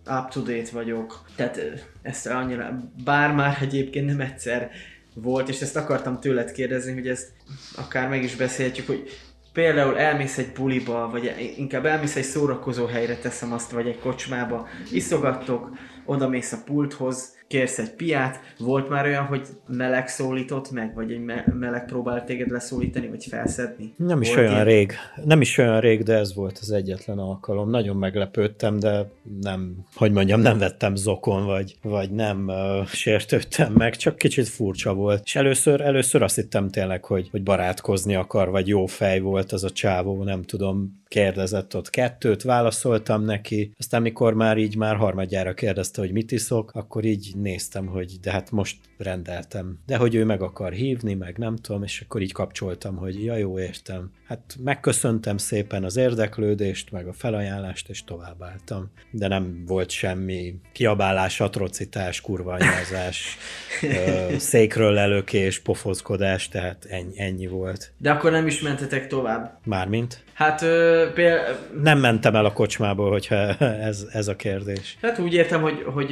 [0.07, 1.25] uh, up-to-date vagyok.
[1.35, 1.63] Tehát uh,
[2.01, 4.69] ezt annyira, bár már egyébként nem egyszer
[5.13, 7.31] volt, és ezt akartam tőled kérdezni, hogy ezt
[7.75, 9.09] akár meg is beszélhetjük, hogy
[9.53, 14.67] például elmész egy buliba, vagy inkább elmész egy szórakozó helyre, teszem azt, vagy egy kocsmába,
[14.91, 15.69] iszogattok,
[16.05, 21.11] oda mész a pulthoz, kérsz egy piát, volt már olyan, hogy meleg szólított meg, vagy
[21.11, 23.93] egy me- meleg próbált téged leszólítani, vagy felszedni?
[23.97, 24.65] Nem is volt olyan ilyen?
[24.65, 24.93] rég,
[25.23, 27.69] nem is olyan rég, de ez volt az egyetlen alkalom.
[27.69, 29.09] Nagyon meglepődtem, de
[29.41, 34.93] nem, hogy mondjam, nem vettem zokon, vagy, vagy nem uh, sértődtem meg, csak kicsit furcsa
[34.93, 35.21] volt.
[35.25, 39.63] És először, először azt hittem tényleg, hogy, hogy barátkozni akar, vagy jó fej volt az
[39.63, 45.53] a csávó, nem tudom, kérdezett ott kettőt, válaszoltam neki, aztán mikor már így már harmadjára
[45.53, 49.79] kérdezte, hogy mit iszok, akkor így néztem, hogy de hát most rendeltem.
[49.85, 53.35] De hogy ő meg akar hívni, meg nem tudom, és akkor így kapcsoltam, hogy ja
[53.35, 54.11] jó, értem.
[54.27, 58.91] Hát megköszöntem szépen az érdeklődést, meg a felajánlást, és továbbáltam.
[59.11, 63.37] De nem volt semmi kiabálás, atrocitás, kurvanyázás,
[64.37, 67.91] székről lelökés, pofozkodás, tehát ennyi, ennyi volt.
[67.97, 69.59] De akkor nem is mentetek tovább?
[69.65, 70.23] Mármint?
[70.33, 71.55] Hát ö, például...
[71.81, 73.35] Nem mentem el a kocsmából, hogyha
[73.89, 74.97] ez, ez a kérdés.
[75.01, 76.09] Hát úgy értem, hogy, hogy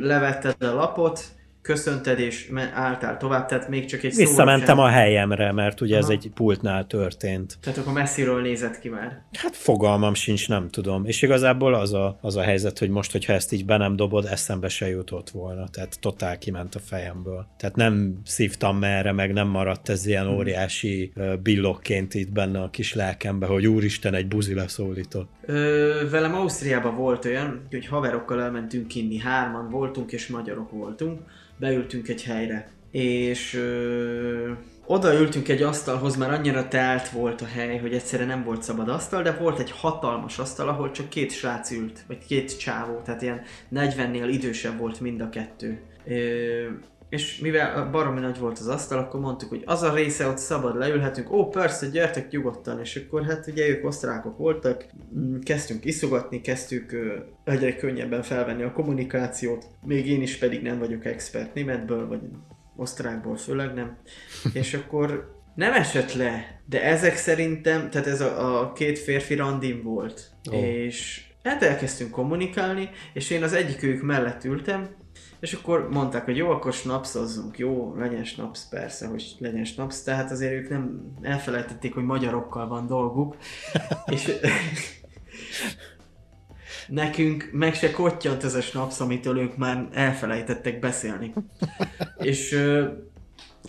[0.00, 1.24] levetted a lapot,
[1.70, 6.04] köszönted és álltál tovább, tehát még csak egy Visszamentem a helyemre, mert ugye Aha.
[6.04, 7.58] ez egy pultnál történt.
[7.60, 9.22] Tehát akkor messziről nézett ki már.
[9.32, 11.04] Hát fogalmam sincs, nem tudom.
[11.04, 14.24] És igazából az a, az a helyzet, hogy most, hogyha ezt így be nem dobod,
[14.24, 15.68] eszembe se jutott volna.
[15.68, 17.46] Tehát totál kiment a fejemből.
[17.56, 20.36] Tehát nem szívtam merre, meg nem maradt ez ilyen hmm.
[20.36, 21.12] óriási
[21.42, 25.28] billokként itt benne a kis lelkembe, hogy úristen, egy buzi leszólított.
[25.40, 31.20] Ö, velem Ausztriában volt olyan, hogy haverokkal elmentünk inni, hárman voltunk és magyarok voltunk
[31.60, 34.52] beültünk egy helyre, és ö,
[34.86, 38.88] oda ültünk egy asztalhoz, már annyira telt volt a hely, hogy egyszerre nem volt szabad
[38.88, 43.22] asztal, de volt egy hatalmas asztal, ahol csak két srác ült, vagy két csávó, tehát
[43.22, 43.42] ilyen
[43.74, 45.80] 40-nél idősebb volt mind a kettő.
[46.06, 46.66] Ö,
[47.10, 50.76] és mivel baromi nagy volt az asztal, akkor mondtuk, hogy az a része ott szabad
[50.76, 54.84] leülhetünk, ó persze, gyertek nyugodtan, és akkor hát ugye ők osztrákok voltak,
[55.18, 56.96] mm, kezdtünk iszogatni, kezdtük
[57.44, 62.20] egyre könnyebben felvenni a kommunikációt, még én is pedig nem vagyok expert németből, vagy
[62.76, 63.96] osztrákból főleg nem,
[64.52, 69.82] és akkor nem esett le, de ezek szerintem, tehát ez a, a két férfi randim
[69.82, 70.62] volt, oh.
[70.62, 74.88] és hát elkezdtünk kommunikálni, és én az egyik ők mellett ültem,
[75.40, 80.30] és akkor mondták, hogy jó, akkor snapszozzunk, jó, legyen snaps, persze, hogy legyen snaps, tehát
[80.30, 83.36] azért ők nem elfelejtették, hogy magyarokkal van dolguk,
[84.14, 84.32] és
[86.88, 91.32] nekünk meg se kottyant ez a snaps, amitől ők már elfelejtettek beszélni.
[92.18, 92.88] És ö,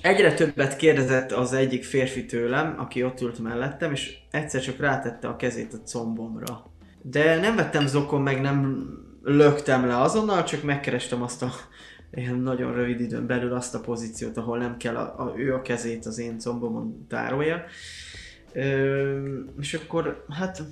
[0.01, 5.27] egyre többet kérdezett az egyik férfi tőlem, aki ott ült mellettem, és egyszer csak rátette
[5.27, 6.65] a kezét a combomra.
[7.01, 8.87] De nem vettem zokon, meg nem
[9.23, 11.51] löktem le azonnal, csak megkerestem azt a
[12.13, 15.61] ilyen nagyon rövid időn belül azt a pozíciót, ahol nem kell a, a, ő a
[15.61, 17.63] kezét az én combomon tárolja.
[18.53, 20.63] Ö, és akkor hát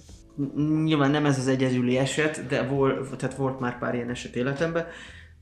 [0.84, 4.86] nyilván nem ez az egyedüli eset, de volt, tehát volt már pár ilyen eset életemben.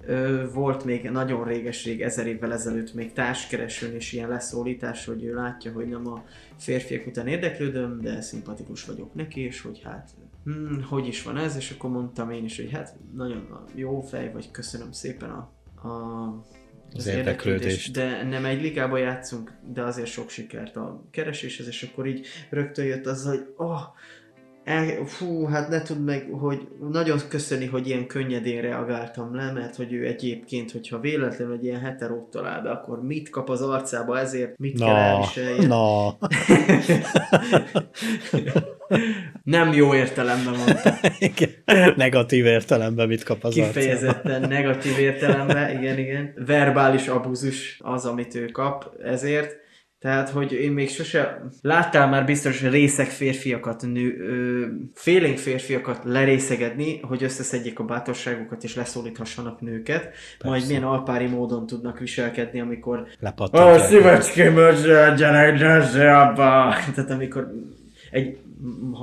[0.06, 5.34] Ö, volt még nagyon réges-rég, ezer évvel ezelőtt még társkeresőn és ilyen leszólítás, hogy ő
[5.34, 6.24] látja, hogy nem a
[6.58, 10.10] férfiak után érdeklődöm, de szimpatikus vagyok neki, és hogy hát
[10.48, 14.32] hm, hogy is van ez, és akkor mondtam én is, hogy hát nagyon jó fej
[14.32, 15.52] vagy, köszönöm szépen a,
[15.88, 16.44] a
[16.96, 17.94] Az érdeklődést.
[17.94, 22.86] de nem egy ligába játszunk, de azért sok sikert a kereséshez, és akkor így rögtön
[22.86, 23.80] jött az, hogy oh,
[24.64, 29.76] el, fú, hát ne tudd meg, hogy nagyon köszöni, hogy ilyen könnyedén reagáltam le, mert
[29.76, 34.20] hogy ő egyébként, hogyha véletlenül egy ilyen heterót talál be, akkor mit kap az arcába
[34.20, 35.68] ezért, mit kell Na, elviseljen.
[35.68, 36.18] na.
[39.44, 40.94] Nem jó értelemben mondtam.
[41.20, 41.50] Igen.
[41.96, 43.54] Negatív értelemben mit kap az.
[43.54, 46.34] Kifejezetten negatív értelemben, igen, igen.
[46.46, 49.66] Verbális abúzus az, amit ő kap ezért.
[50.00, 51.42] Tehát, hogy én még sose...
[51.62, 58.76] Láttál már biztos részek férfiakat, nő, ö, félénk férfiakat lerészegedni, hogy összeszedjék a bátorságukat és
[58.76, 60.18] leszólíthassanak nőket, Persze.
[60.42, 63.08] majd milyen alpári módon tudnak viselkedni, amikor
[63.52, 64.56] a szívecském,
[65.16, 65.60] gyerek,
[65.96, 66.76] abba!
[66.96, 67.48] Tehát amikor
[68.12, 68.38] egy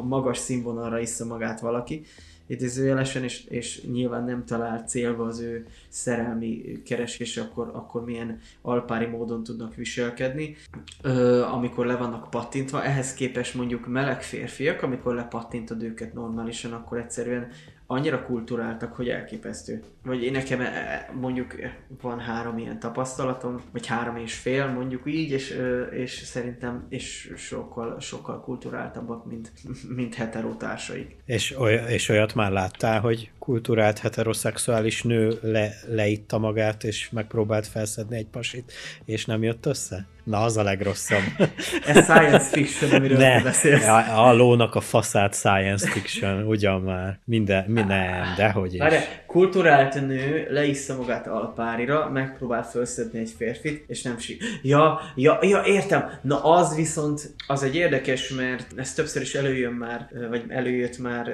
[0.03, 2.05] magas színvonalra iszza magát valaki,
[2.47, 9.07] idézőjelesen, és, és nyilván nem talál célba az ő szerelmi keresése, akkor, akkor milyen alpári
[9.07, 10.57] módon tudnak viselkedni,
[11.03, 12.85] ö, amikor le vannak pattintva.
[12.85, 17.49] Ehhez képest mondjuk meleg férfiak, amikor lepattintod őket normálisan, akkor egyszerűen
[17.87, 19.83] annyira kulturáltak, hogy elképesztő.
[20.05, 21.55] Vagy nekem e, mondjuk
[22.01, 28.01] van három ilyen tapasztalatom, vagy három és fél mondjuk így, és, és szerintem és sokkal,
[28.01, 29.53] sokkal kulturáltabbak, mint,
[29.97, 31.17] mint heterotársaik.
[31.25, 37.67] És, oly, és olyat már láttál, hogy kulturált heteroszexuális nő le, leitta magát, és megpróbált
[37.67, 38.73] felszedni egy pasit,
[39.05, 40.07] és nem jött össze?
[40.25, 41.23] Na, az a legrosszabb.
[41.87, 43.87] Ez science fiction, amiről ne, beszélsz.
[43.87, 47.19] A, a lónak a faszát science fiction, ugyan már.
[47.25, 48.81] Minden, minden, dehogy is.
[48.81, 48.97] Várj,
[49.27, 54.36] kulturált nő leissza magát alpárira, megpróbál felszedni egy férfit, és nem sír.
[54.62, 56.11] Ja, ja, ja, értem.
[56.22, 61.30] Na az viszont, az egy érdekes, mert ez többször is előjön már, vagy előjött már,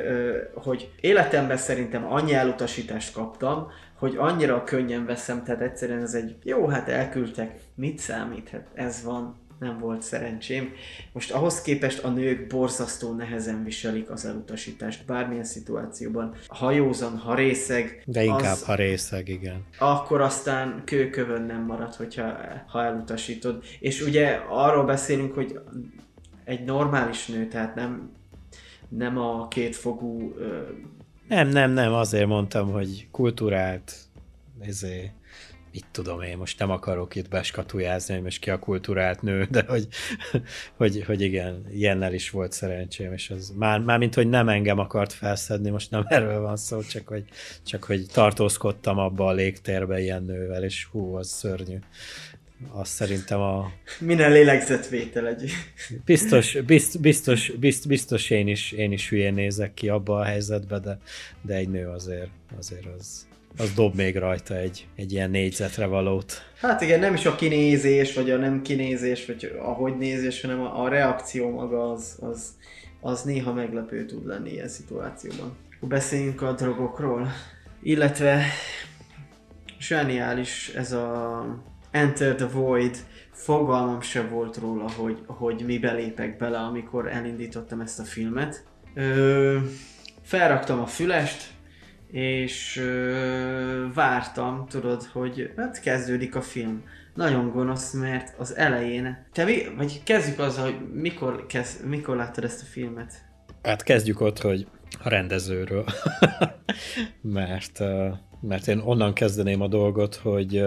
[0.55, 6.67] hogy életemben szerintem annyi elutasítást kaptam, hogy annyira könnyen veszem, tehát egyszerűen ez egy, jó,
[6.67, 10.73] hát elküldtek, mit számít, hát ez van, nem volt szerencsém.
[11.13, 16.35] Most ahhoz képest a nők borzasztó nehezen viselik az elutasítást, bármilyen szituációban.
[16.47, 19.65] Ha józan, ha részeg, De inkább, az, ha részeg, igen.
[19.79, 22.37] akkor aztán kőkövön nem marad, hogyha
[22.67, 23.63] ha elutasítod.
[23.81, 25.61] És ugye arról beszélünk, hogy
[26.45, 28.11] egy normális nő, tehát nem,
[28.89, 30.63] nem a kétfogú ö,
[31.29, 33.93] Nem, nem, nem, azért mondtam, hogy kulturált,
[34.61, 35.13] ezért,
[35.73, 39.65] mit tudom én, most nem akarok itt beskatujázni, hogy most ki a kulturált nő, de
[39.69, 39.89] hogy,
[40.77, 44.79] hogy, hogy igen, ilyennel is volt szerencsém, és az már, már mint hogy nem engem
[44.79, 47.25] akart felszedni, most nem erről van szó, csak hogy,
[47.67, 51.79] csak hogy tartózkodtam abba a légtérbe ilyen nővel, és hú, az szörnyű.
[52.69, 53.73] Azt szerintem a...
[53.99, 55.51] Minden lélegzetvétel egy...
[56.05, 60.79] Biztos, biztos, biztos, biztos, biztos én, is, én is hülyén nézek ki abba a helyzetbe,
[60.79, 60.99] de,
[61.43, 66.33] de egy nő azért, azért az, az dob még rajta egy, egy ilyen négyzetre valót.
[66.61, 70.83] Hát igen, nem is a kinézés, vagy a nem kinézés, vagy ahogy nézés, hanem a,
[70.83, 72.49] a reakció maga az, az,
[73.01, 75.57] az néha meglepő tud lenni ilyen szituációban.
[75.81, 77.29] Beszéljünk a drogokról.
[77.83, 78.45] Illetve
[79.79, 81.45] zseniális ez a
[81.91, 82.97] Enter the Void,
[83.33, 88.65] fogalmam se volt róla, hogy, hogy mi belépek bele, amikor elindítottam ezt a filmet.
[88.95, 89.59] Ö,
[90.23, 91.51] felraktam a fülest,
[92.13, 96.85] és ö, vártam, tudod, hogy hát kezdődik a film.
[97.15, 99.27] Nagyon gonosz, mert az elején...
[99.33, 103.13] Te mi, vagy kezdjük azzal, hogy mikor, kezd, mikor láttad ezt a filmet?
[103.63, 104.67] Hát kezdjük ott, hogy
[105.03, 105.85] a rendezőről.
[107.23, 107.79] mert,
[108.41, 110.65] mert én onnan kezdeném a dolgot, hogy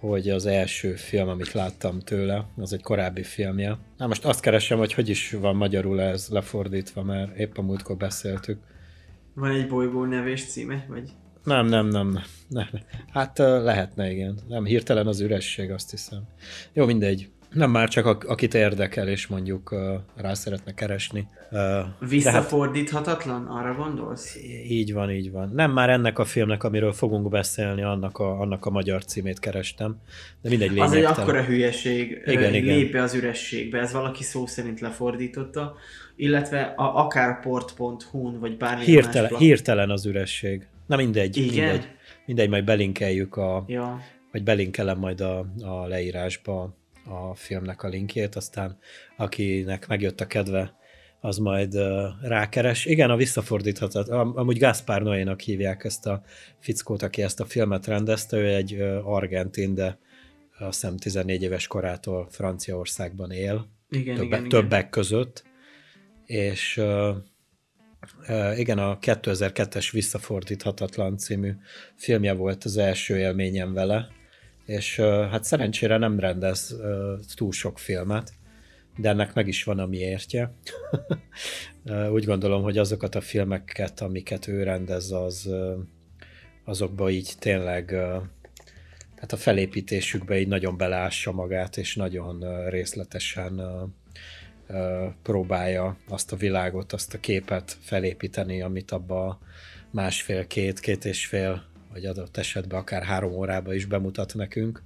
[0.00, 3.78] hogy az első film, amit láttam tőle, az egy korábbi filmje.
[3.96, 7.96] Na most azt keresem, hogy hogy is van magyarul ez lefordítva, mert épp a múltkor
[7.96, 8.58] beszéltük.
[9.36, 11.10] Van egy bolygó nevés címe, vagy?
[11.44, 12.18] Nem, nem, nem.
[12.48, 12.68] nem.
[13.12, 14.38] Hát lehetne, igen.
[14.48, 16.22] Nem, hirtelen az üresség, azt hiszem.
[16.72, 17.30] Jó, mindegy.
[17.52, 21.26] Nem már csak ak- akit érdekel, és mondjuk uh, rá szeretne keresni.
[21.50, 23.46] Uh, Visszafordíthatatlan?
[23.46, 24.36] Arra gondolsz?
[24.68, 25.50] így van, így van.
[25.54, 29.96] Nem már ennek a filmnek, amiről fogunk beszélni, annak a, annak a magyar címét kerestem.
[30.42, 32.76] De mindegy Az egy akkora hülyeség, Igen, igen, igen.
[32.76, 35.74] lépe az ürességbe, ez valaki szó szerint lefordította,
[36.16, 40.66] illetve a, akár port.hu-n, vagy bármilyen Hirtelen, más hirtelen az üresség.
[40.86, 41.64] Na mindegy, Igen?
[41.68, 41.88] mindegy.
[42.26, 44.00] Mindegy, majd belinkeljük a, Ja.
[44.32, 46.74] vagy belinkelem majd a, a leírásba
[47.06, 48.78] a filmnek a linkjét, aztán
[49.16, 50.74] akinek megjött a kedve,
[51.20, 52.84] az majd uh, rákeres.
[52.84, 54.08] Igen, a visszafordíthatat.
[54.08, 56.22] Am- Amúgy Gaspar Noé-nak hívják ezt a
[56.58, 59.98] fickót, aki ezt a filmet rendezte, ő egy uh, argentin, de
[60.58, 64.48] azt hiszem 14 éves korától Franciaországban él, Igen, többek, igen, igen.
[64.48, 65.44] többek között,
[66.26, 67.16] és uh,
[68.56, 71.52] igen, a 2002-es Visszafordíthatatlan című
[71.94, 74.08] filmje volt az első élményem vele,
[74.66, 76.76] és hát szerencsére nem rendez
[77.34, 78.32] túl sok filmet,
[78.96, 80.52] de ennek meg is van a miértje.
[82.16, 85.50] Úgy gondolom, hogy azokat a filmeket, amiket ő rendez, az,
[86.64, 87.94] azokba így tényleg
[89.14, 93.62] tehát a felépítésükbe így nagyon beleássa magát, és nagyon részletesen
[95.22, 99.38] próbálja azt a világot, azt a képet felépíteni, amit abba
[99.90, 101.64] másfél-két, két és fél,
[101.96, 104.82] vagy adott esetben akár három órába is bemutat nekünk.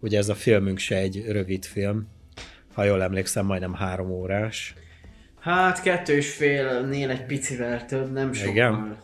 [0.00, 2.08] Ugye ez a filmünk se egy rövid film,
[2.74, 4.74] ha jól emlékszem, majdnem három órás.
[5.40, 8.52] Hát kettő és félnél egy picivel több, nem sokkal.
[8.52, 8.96] Igen?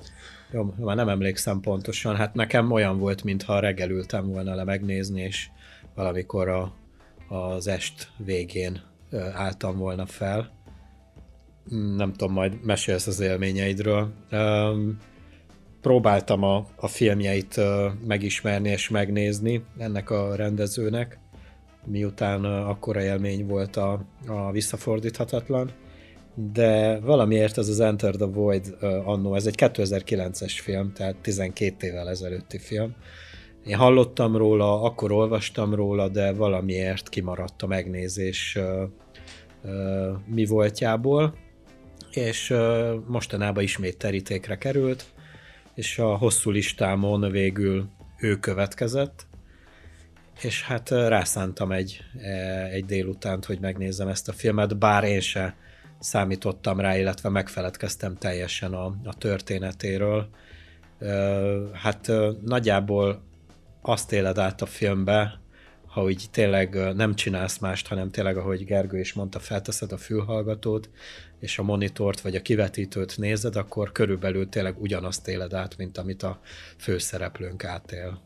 [0.51, 2.17] Jó, már nem emlékszem pontosan.
[2.17, 5.49] Hát nekem olyan volt, mintha reggel ültem volna le megnézni, és
[5.95, 6.75] valamikor a,
[7.29, 8.81] az est végén
[9.33, 10.53] álltam volna fel.
[11.97, 14.13] Nem tudom, majd mesélsz az élményeidről.
[14.31, 14.99] Öm,
[15.85, 17.61] próbáltam a, a filmjeit
[18.07, 21.19] megismerni és megnézni ennek a rendezőnek,
[21.87, 25.71] miután akkora élmény volt a, a visszafordíthatatlan
[26.35, 32.09] de valamiért ez az Enter the Void annó, ez egy 2009-es film, tehát 12 évvel
[32.09, 32.95] ezelőtti film.
[33.67, 38.59] Én hallottam róla, akkor olvastam róla, de valamiért kimaradt a megnézés
[40.27, 41.35] mi voltjából,
[42.13, 42.55] és
[43.07, 45.14] mostanában ismét terítékre került,
[45.75, 49.27] és a hosszú listámon végül ő következett,
[50.43, 55.57] és hát rászántam egy, e, egy délutánt, hogy megnézzem ezt a filmet, bár én se
[55.99, 60.29] számítottam rá, illetve megfeledkeztem teljesen a, a történetéről.
[61.73, 62.11] Hát
[62.45, 63.23] nagyjából
[63.81, 65.41] azt éled át a filmbe,
[65.87, 70.91] ha úgy tényleg nem csinálsz mást, hanem tényleg, ahogy Gergő is mondta, felteszed a fülhallgatót,
[71.45, 76.23] és a monitort vagy a kivetítőt nézed, akkor körülbelül tényleg ugyanazt éled át, mint amit
[76.23, 76.41] a
[76.79, 78.21] főszereplőnk átél.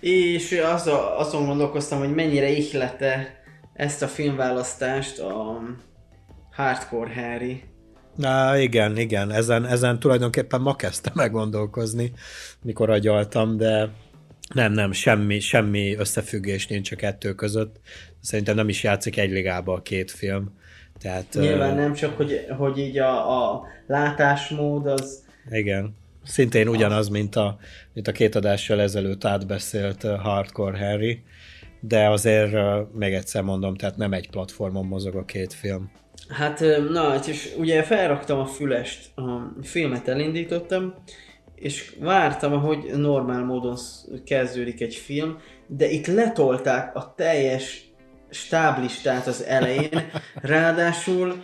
[0.00, 3.42] És azon, azon gondolkoztam, hogy mennyire ihlete
[3.74, 5.60] ezt a filmválasztást a
[6.50, 7.62] Hardcore Harry.
[8.16, 12.12] Na igen, igen, ezen, ezen tulajdonképpen ma kezdtem meggondolkozni,
[12.62, 13.90] mikor agyaltam, de
[14.54, 17.80] nem, nem, semmi, semmi összefüggés nincs a kettő között.
[18.20, 20.58] Szerintem nem is játszik egy ligába a két film.
[21.00, 25.24] Tehát, Nyilván nem csak, hogy, hogy így a, a látásmód az...
[25.50, 25.96] Igen.
[26.24, 27.58] Szintén ugyanaz, mint a,
[27.92, 31.22] mint a két adással ezelőtt átbeszélt Hardcore Harry,
[31.80, 32.52] de azért
[32.92, 35.90] még egyszer mondom, tehát nem egy platformon mozog a két film.
[36.28, 40.94] Hát, na, hát és ugye felraktam a fülest, a filmet elindítottam,
[41.54, 43.76] és vártam, ahogy normál módon
[44.24, 47.89] kezdődik egy film, de itt letolták a teljes
[48.30, 51.42] stáblistát az elején, ráadásul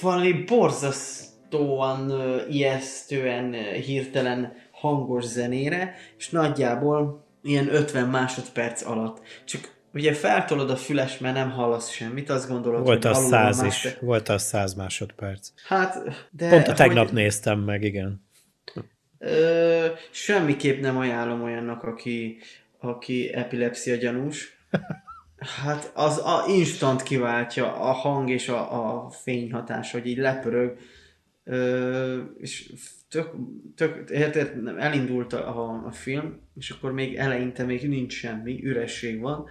[0.00, 2.12] valami borzasztóan,
[2.50, 9.22] ijesztően, hirtelen hangos zenére, és nagyjából ilyen 50 másodperc alatt.
[9.44, 13.60] Csak ugye feltolod a füles, mert nem hallasz semmit, azt gondolod, Volt hogy az száz
[13.60, 15.48] más- is, volt az száz másodperc.
[15.66, 15.96] Hát,
[16.30, 16.48] de...
[16.48, 18.26] Pont a tegnap hogy, néztem meg, igen.
[19.18, 22.38] ö, semmiképp nem ajánlom olyannak, aki,
[22.80, 24.58] aki epilepsia gyanús.
[25.42, 30.78] Hát az a instant kiváltja a hang és a, a fényhatás, hogy így lepörög.
[31.44, 32.72] Ö, és
[33.08, 33.30] tök,
[33.76, 39.46] tök, érted, elindult a, a film, és akkor még eleinte még nincs semmi, üresség van,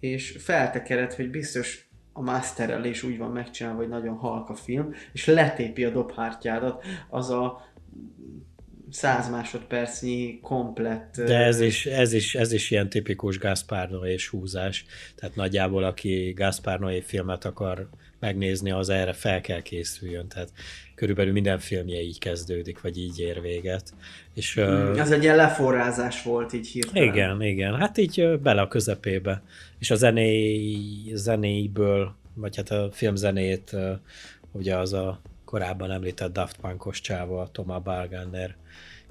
[0.00, 5.26] és feltekered, hogy biztos a masterelés úgy van megcsinálva, hogy nagyon halk a film, és
[5.26, 7.68] letépi a dobhártyádat, az a
[8.90, 11.14] 100 másodpercnyi komplett...
[11.16, 14.84] De ez is, ez is, ez is ilyen tipikus Gaspar és húzás.
[15.14, 17.88] Tehát nagyjából aki Gaspar Noé filmet akar
[18.20, 20.28] megnézni, az erre fel kell készüljön.
[20.28, 20.52] Tehát
[20.94, 23.94] körülbelül minden filmje így kezdődik, vagy így ér véget.
[24.34, 27.08] És, mm, ez egy ilyen leforrázás volt így hirtelen.
[27.08, 27.74] Igen, igen.
[27.76, 29.42] Hát így bele a közepébe.
[29.78, 33.76] És a zené, zenéből, vagy hát a filmzenét,
[34.52, 38.56] ugye az a korábban említett Daft Punkos csáva, Thomas Balgander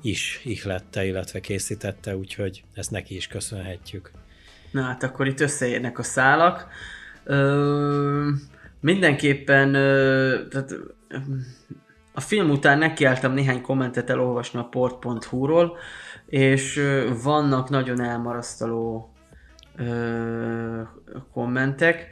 [0.01, 4.11] is ihlette, illetve készítette, úgyhogy ezt neki is köszönhetjük.
[4.71, 6.67] Na hát akkor itt összeérnek a szálak.
[7.23, 8.29] Ö,
[8.79, 10.73] mindenképpen ö, tehát,
[12.13, 15.77] a film után nekiálltam néhány kommentet elolvasni a port.hu-ról,
[16.25, 19.13] és ö, vannak nagyon elmarasztaló
[19.75, 20.81] ö,
[21.33, 22.07] kommentek.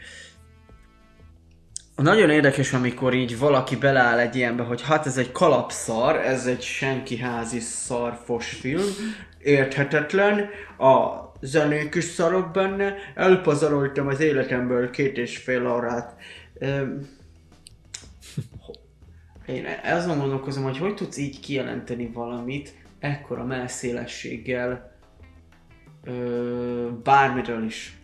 [1.98, 6.62] Nagyon érdekes, amikor így valaki beleáll egy ilyenbe, hogy hát ez egy kalapszar, ez egy
[6.62, 8.86] senki házi szarfos film,
[9.40, 16.16] érthetetlen, a zenék is szarok benne, elpazaroltam az életemből két és fél órát.
[19.46, 24.96] Én azon gondolkozom, hogy hogy tudsz így kijelenteni valamit ekkora melszélességgel
[27.04, 27.97] bármiről is.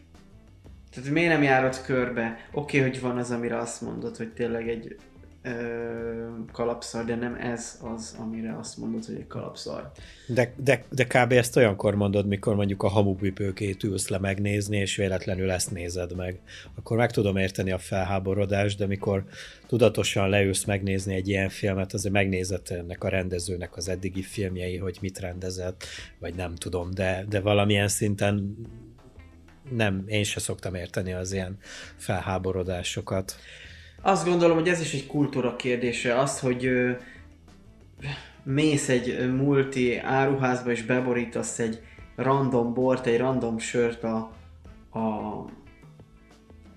[0.93, 2.47] Tehát miért nem járod körbe?
[2.51, 4.95] Oké, okay, hogy van az, amire azt mondod, hogy tényleg egy
[5.43, 5.51] ö,
[6.51, 9.91] kalapszar, de nem ez az, amire azt mondod, hogy egy kalapszar.
[10.27, 11.31] De, de, de kb.
[11.31, 16.39] ezt olyankor mondod, mikor mondjuk a hamupipőkét ülsz le megnézni, és véletlenül ezt nézed meg.
[16.75, 19.23] Akkor meg tudom érteni a felháborodást, de mikor
[19.67, 24.97] tudatosan leülsz megnézni egy ilyen filmet, azért megnézed ennek a rendezőnek az eddigi filmjei, hogy
[25.01, 25.83] mit rendezett,
[26.19, 28.55] vagy nem tudom, de, de valamilyen szinten
[29.69, 31.57] nem, én se szoktam érteni az ilyen
[31.97, 33.35] felháborodásokat.
[34.01, 36.91] Azt gondolom, hogy ez is egy kultúra kérdése, az, hogy ö,
[38.43, 41.81] mész egy multi áruházba és beborítasz egy
[42.15, 44.31] random bort, egy random sört a,
[44.89, 44.99] a,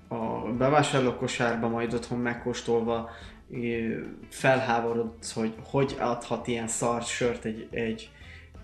[0.08, 3.10] a bevásárlókosárba, majd otthon megkóstolva
[4.28, 8.10] felháborodsz, hogy hogy adhat ilyen szart sört egy, egy,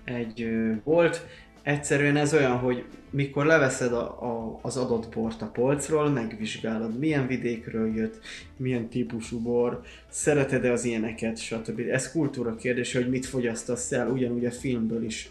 [0.05, 0.49] egy
[0.85, 1.27] bolt,
[1.63, 7.27] Egyszerűen ez olyan, hogy mikor leveszed a, a, az adott bort a polcról, megvizsgálod, milyen
[7.27, 8.21] vidékről jött,
[8.57, 11.81] milyen típusú bor, szereted-e az ilyeneket, stb.
[11.91, 15.31] Ez kultúra kérdése, hogy mit fogyasztasz el, ugyanúgy a filmből is.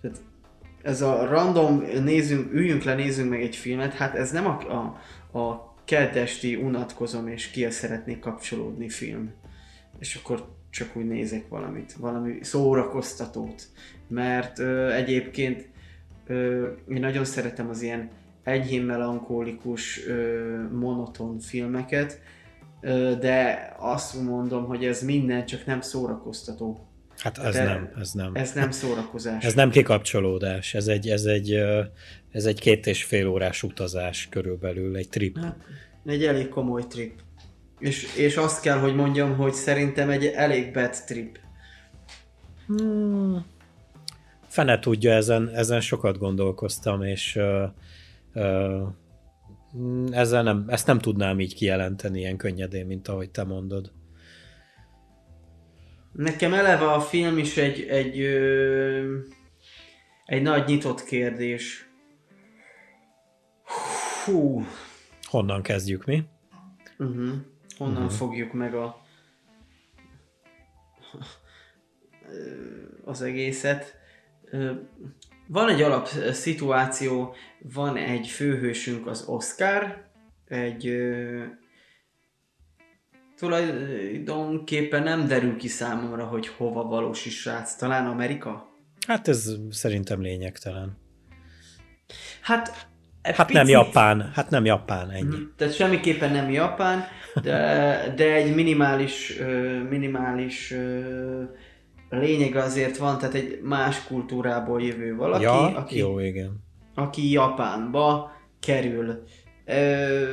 [0.00, 0.20] Tehát
[0.82, 5.38] ez a random, nézzünk, üljünk le, nézzünk meg egy filmet, hát ez nem a, a,
[5.38, 9.32] a keddesti unatkozom és ki szeretnék kapcsolódni film.
[9.98, 13.68] És akkor csak úgy nézek valamit, valami szórakoztatót.
[14.08, 15.71] Mert ö, egyébként
[16.26, 18.10] ö, én nagyon szeretem az ilyen
[18.42, 22.20] enyhén melankólikus, ö, monoton filmeket,
[22.80, 26.86] ö, de azt mondom, hogy ez minden csak nem szórakoztató.
[27.18, 28.34] Hát ez de nem, ez nem.
[28.34, 29.44] Ez nem szórakozás.
[29.44, 31.52] Ez nem kikapcsolódás, ez egy, ez egy,
[32.30, 35.38] ez egy két és fél órás utazás körülbelül, egy trip.
[35.38, 35.56] Hát,
[36.06, 37.12] egy elég komoly trip.
[37.78, 41.38] És, és azt kell, hogy mondjam, hogy szerintem egy elég bad trip.
[42.66, 43.44] Hmm
[44.52, 47.68] fene tudja, ezen, ezen sokat gondolkoztam, és uh,
[48.34, 48.88] uh,
[50.10, 53.92] ezzel nem, ezt nem tudnám így kijelenteni ilyen könnyedén, mint ahogy te mondod.
[56.12, 59.18] Nekem eleve a film is egy, egy, ö,
[60.24, 61.88] egy nagy nyitott kérdés.
[64.24, 64.66] Hú.
[65.22, 66.22] Honnan kezdjük mi?
[66.98, 67.32] Uh-huh.
[67.76, 68.10] Honnan uh-huh.
[68.10, 69.00] fogjuk meg a
[73.04, 74.00] az egészet.
[75.46, 80.10] Van egy alap szituáció, van egy főhősünk az Oscar,
[80.48, 80.96] egy
[83.36, 87.74] tulajdonképpen nem derül ki számomra, hogy hova valós is srác.
[87.74, 88.66] Talán Amerika?
[89.06, 90.96] Hát ez szerintem lényegtelen.
[92.40, 92.90] Hát
[93.22, 93.52] Hát picit...
[93.52, 95.36] nem Japán, hát nem Japán, ennyi.
[95.36, 97.04] Mm, tehát semmiképpen nem Japán,
[97.42, 99.38] de, de egy minimális,
[99.88, 100.74] minimális
[102.12, 106.64] a lényeg azért van, tehát egy más kultúrából jövő valaki, ja, aki, jó, igen.
[106.94, 109.22] aki Japánba kerül.
[109.64, 110.26] Ö,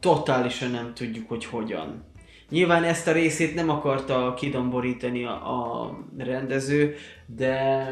[0.00, 2.04] totálisan nem tudjuk, hogy hogyan.
[2.48, 6.94] Nyilván ezt a részét nem akarta kidomborítani a, a rendező,
[7.26, 7.88] de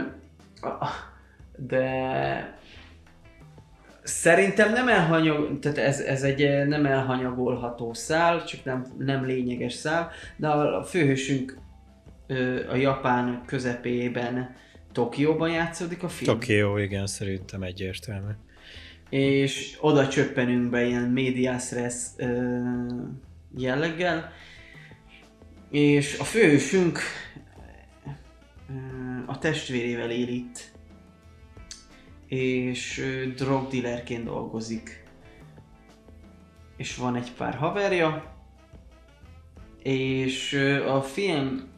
[1.57, 2.58] de
[4.09, 9.73] Szerintem nem elhanyag, tehát ez, ez egy eh, nem elhanyagolható szál, csak nem, nem lényeges
[9.73, 11.59] szál, de a főhősünk
[12.71, 14.57] a Japán közepében
[14.93, 16.39] Tokióban játszódik a film.
[16.39, 18.33] Tokió, igen, szerintem egyértelmű.
[19.11, 21.95] És oda csöppenünk be ilyen médias res
[23.57, 24.33] jelleggel,
[25.71, 26.99] és a főhősünk
[29.27, 30.73] a testvérével él itt,
[32.29, 33.05] és
[33.37, 35.07] drogdealerként dolgozik.
[36.77, 38.37] És van egy pár haverja,
[39.83, 40.53] és
[40.89, 41.69] a film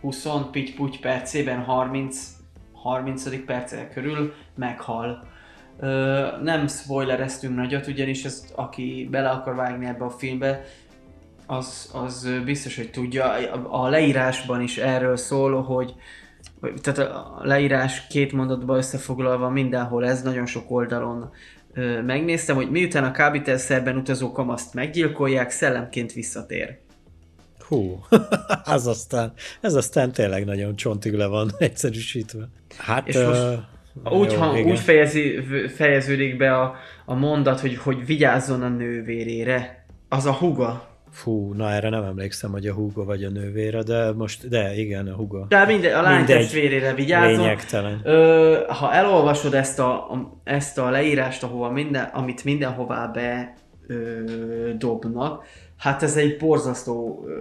[0.00, 2.34] 20 pitty puty percében 30
[2.84, 3.44] 30.
[3.44, 5.28] perccel körül meghal.
[5.80, 10.64] Ö, nem spoilereztünk nagyot, ugyanis ezt, aki bele akar vágni ebbe a filmbe,
[11.46, 13.24] az, az biztos, hogy tudja.
[13.68, 15.94] A, leírásban is erről szól, hogy
[16.80, 21.30] tehát a leírás két mondatban összefoglalva mindenhol ez, nagyon sok oldalon
[21.72, 26.78] ö, megnéztem, hogy miután a kábítószerben utazó kamaszt meggyilkolják, szellemként visszatér.
[27.68, 28.04] Hú,
[28.64, 32.48] ez aztán, ez aztán tényleg nagyon csontig le van egyszerűsítve.
[32.78, 33.58] Hát, És most
[34.02, 34.70] Úgy, jó, ha, igen.
[34.70, 35.40] úgy fejezi,
[35.74, 39.86] fejeződik be a, a mondat, hogy, hogy vigyázzon a nővérére.
[40.08, 40.93] Az a huga.
[41.14, 45.06] Fú, na erre nem emlékszem, hogy a húga vagy a nővére, de most, de igen,
[45.08, 45.46] a húga.
[45.48, 46.36] De minden, a lány Mindegy.
[46.36, 47.36] testvérére vigyázzon.
[47.38, 48.00] Lényegtelen.
[48.04, 53.54] Ö, ha elolvasod ezt a, a, ezt a leírást, ahova minden, amit mindenhová be
[53.86, 54.20] ö,
[54.78, 55.44] dobnak,
[55.78, 57.38] hát ez egy borzasztó ö,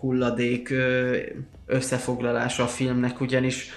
[0.00, 1.16] hulladék ö,
[1.66, 3.70] összefoglalása a filmnek, ugyanis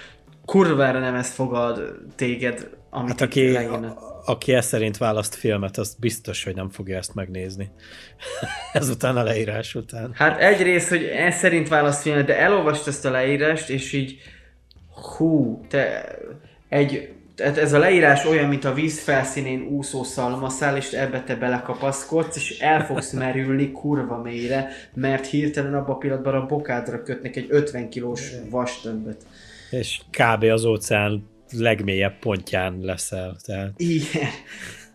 [0.45, 5.95] kurvára nem ezt fogad téged, amit Hát aki, a, aki ezt szerint választ filmet, az
[5.99, 7.69] biztos, hogy nem fogja ezt megnézni.
[8.73, 10.11] Ezután a leírás után.
[10.13, 14.17] Hát egyrészt, hogy ez szerint választ filmet, de elolvast ezt a leírást, és így
[15.17, 16.15] hú, te
[16.69, 21.35] egy tehát ez a leírás olyan, mint a víz felszínén úszó szalmaszál, és ebbe te
[21.35, 27.35] belekapaszkodsz, és el fogsz merülni kurva mélyre, mert hirtelen abban a pillanatban a bokádra kötnek
[27.35, 29.25] egy 50 kilós vastömböt.
[29.69, 30.43] És kb.
[30.43, 33.37] az óceán legmélyebb pontján leszel.
[33.45, 34.29] Tehát Igen.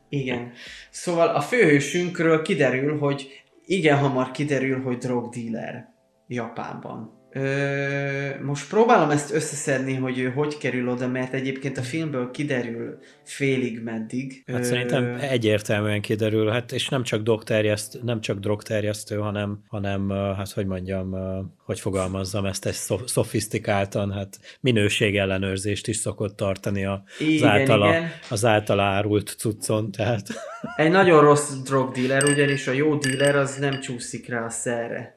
[0.08, 0.52] Igen.
[0.90, 3.28] Szóval a főhősünkről kiderül, hogy
[3.64, 5.88] igen hamar kiderül, hogy drogdealer
[6.26, 7.15] Japánban.
[7.36, 12.98] Ö, most próbálom ezt összeszedni, hogy ő hogy kerül oda, mert egyébként a filmből kiderül
[13.22, 14.42] félig meddig.
[14.46, 20.10] Hát Ö, szerintem egyértelműen kiderül, hát és nem csak drogterjeszt, nem csak drogterjesztő, hanem, hanem
[20.10, 21.16] hát hogy mondjam,
[21.64, 27.88] hogy fogalmazzam ezt egy szo- szofisztikáltan, hát minőségellenőrzést is szokott tartani a, az, Igen, általa,
[27.88, 28.10] igen.
[28.30, 30.28] az általa árult cuccon, tehát
[30.76, 35.15] Egy nagyon rossz drogdealer, ugyanis a jó dealer az nem csúszik rá a szerre.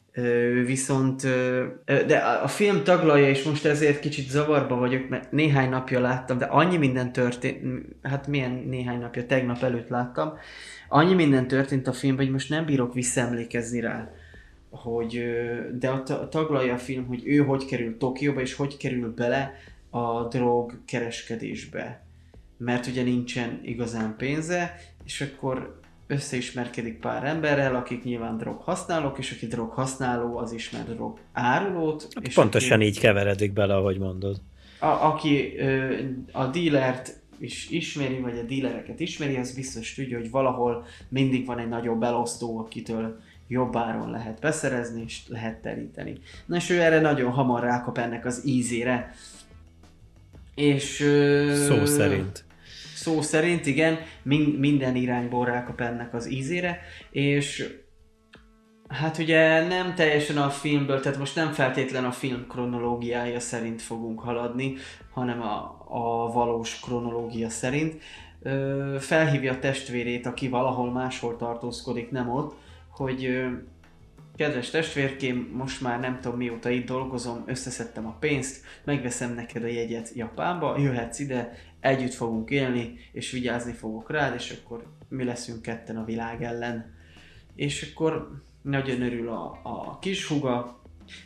[0.65, 1.21] Viszont,
[1.85, 6.45] de a, film taglalja, és most ezért kicsit zavarba vagyok, mert néhány napja láttam, de
[6.45, 10.33] annyi minden történt, hát milyen néhány napja, tegnap előtt láttam,
[10.89, 14.11] annyi minden történt a filmben, hogy most nem bírok visszaemlékezni rá
[14.69, 15.23] hogy,
[15.79, 19.53] de a ta- taglalja a film, hogy ő hogy kerül Tokióba, és hogy kerül bele
[19.89, 22.03] a drog kereskedésbe.
[22.57, 24.75] Mert ugye nincsen igazán pénze,
[25.05, 25.78] és akkor
[26.09, 32.07] összeismerkedik pár emberrel, akik nyilván drog használók, és aki drog használó, az ismer drog árulót.
[32.21, 34.41] És pontosan aki, így keveredik bele, ahogy mondod.
[34.79, 35.95] a, aki ö,
[36.31, 41.59] a dílert is ismeri, vagy a dílereket ismeri, az biztos tudja, hogy valahol mindig van
[41.59, 46.17] egy nagyobb elosztó, akitől jobb áron lehet beszerezni, és lehet teríteni.
[46.45, 49.15] Na és ő erre nagyon hamar rákap ennek az ízére.
[50.55, 51.01] És...
[51.01, 52.47] Ö, Szó szerint.
[52.99, 56.81] Szó szerint, igen, min- minden irányból rákap ennek az ízére,
[57.11, 57.77] és
[58.87, 64.19] hát ugye nem teljesen a filmből, tehát most nem feltétlen a film kronológiája szerint fogunk
[64.19, 64.75] haladni,
[65.13, 68.01] hanem a, a valós kronológia szerint.
[68.41, 72.55] Ö, felhívja testvérét, aki valahol máshol tartózkodik, nem ott,
[72.89, 73.47] hogy ö,
[74.39, 79.67] Kedves testvérkém, most már nem tudom mióta itt dolgozom, összeszedtem a pénzt, megveszem neked a
[79.67, 85.61] jegyet Japánba, jöhetsz ide, együtt fogunk élni, és vigyázni fogok rád, és akkor mi leszünk
[85.61, 86.93] ketten a világ ellen.
[87.55, 88.29] És akkor
[88.61, 90.79] nagyon örül a, a kis húga,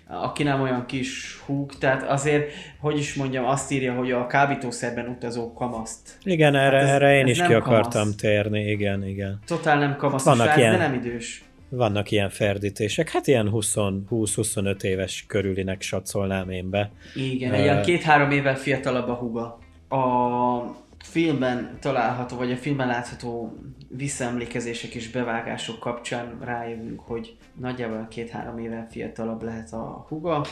[0.08, 5.08] aki nem olyan kis húg, tehát azért, hogy is mondjam, azt írja, hogy a kábítószerben
[5.08, 6.18] utazó kamaszt.
[6.24, 8.16] Igen, erre, ez- erre én ez is ki akartam kamasz.
[8.16, 9.40] térni, igen, igen.
[9.46, 11.44] Totál nem kamasz, Vannak srác, ilyen- de nem idős.
[11.70, 13.74] Vannak ilyen ferdítések, hát ilyen 20
[14.10, 16.92] 20-25 éves körülinek satszolnám én be.
[17.16, 19.60] Igen, egy ilyen két-három évvel fiatalabb a huga.
[19.94, 23.58] A filmben található, vagy a filmben látható
[23.88, 30.46] visszaemlékezések és bevágások kapcsán rájövünk, hogy nagyjából két-három évvel fiatalabb lehet a huga,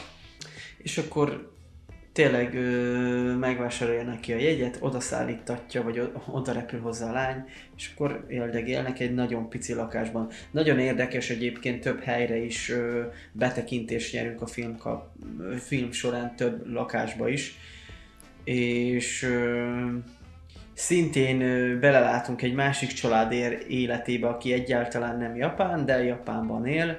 [0.78, 1.52] és akkor
[2.12, 7.44] tényleg ö, megvásárolja neki a jegyet, odaszállítatja, vagy oda repül hozzá a lány,
[7.78, 10.30] és akkor éldegélnek egy nagyon pici lakásban.
[10.52, 15.10] Nagyon érdekes egyébként több helyre is ö, betekintést nyerünk a film, kap,
[15.60, 17.58] film során több lakásba is,
[18.44, 19.66] és ö,
[20.74, 23.32] szintén ö, belelátunk egy másik család
[23.68, 26.98] életébe, aki egyáltalán nem japán, de Japánban él,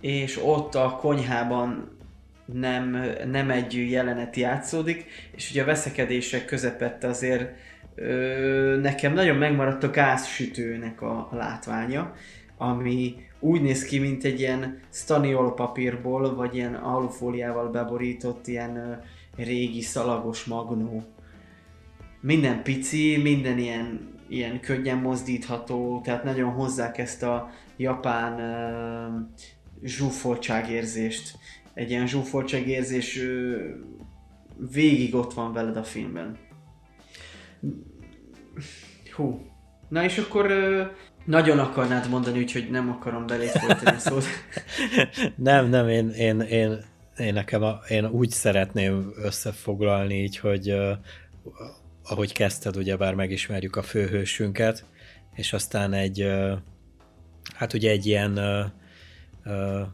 [0.00, 1.98] és ott a konyhában
[2.44, 5.04] nem, nem egy jelenet játszódik,
[5.36, 7.50] és ugye a veszekedések közepette azért
[7.94, 12.14] ö, nekem nagyon megmaradt a gázsütőnek a látványa,
[12.56, 18.92] ami úgy néz ki, mint egy ilyen staniol papírból, vagy ilyen alufóliával beborított ilyen ö,
[19.36, 21.02] régi szalagos magnó.
[22.20, 29.18] Minden pici, minden ilyen, ilyen könnyen mozdítható, tehát nagyon hozzák ezt a japán ö,
[29.82, 31.38] zsúfoltságérzést.
[31.74, 33.56] Egy ilyen zsúfoltságérzés ö,
[34.72, 36.36] végig ott van veled a filmben.
[39.14, 39.46] Hú.
[39.88, 40.82] Na és akkor ö,
[41.24, 44.24] nagyon akarnád mondani, úgyhogy nem akarom belét folytani szót.
[45.36, 46.84] nem, nem, én, én, én,
[47.18, 50.92] én nekem a, én úgy szeretném összefoglalni így, hogy uh,
[52.02, 54.84] ahogy kezdted, ugyebár megismerjük a főhősünket,
[55.34, 56.52] és aztán egy uh,
[57.54, 59.86] hát ugye egy ilyen uh,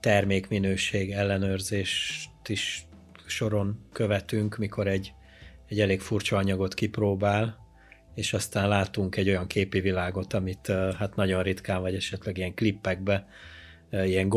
[0.00, 2.86] termékminőség ellenőrzést is
[3.26, 5.12] soron követünk, mikor egy,
[5.68, 7.58] egy elég furcsa anyagot kipróbál,
[8.14, 10.66] és aztán látunk egy olyan képi világot, amit
[10.98, 13.26] hát nagyon ritkán, vagy esetleg ilyen klippekbe,
[14.04, 14.32] ilyen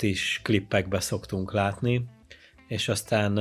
[0.00, 2.04] is klippekbe szoktunk látni,
[2.68, 3.38] és aztán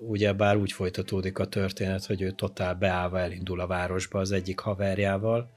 [0.00, 4.58] ugye bár úgy folytatódik a történet, hogy ő totál beállva elindul a városba az egyik
[4.58, 5.50] haverjával,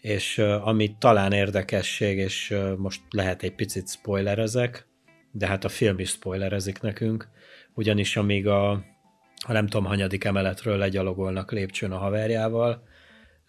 [0.00, 4.86] és ami talán érdekesség, és most lehet egy picit spoilerezek,
[5.30, 7.28] de hát a film is spoilerezik nekünk,
[7.74, 8.70] ugyanis amíg a,
[9.46, 12.82] a nem tudom, hanyadik emeletről legyalogolnak lépcsőn a haverjával,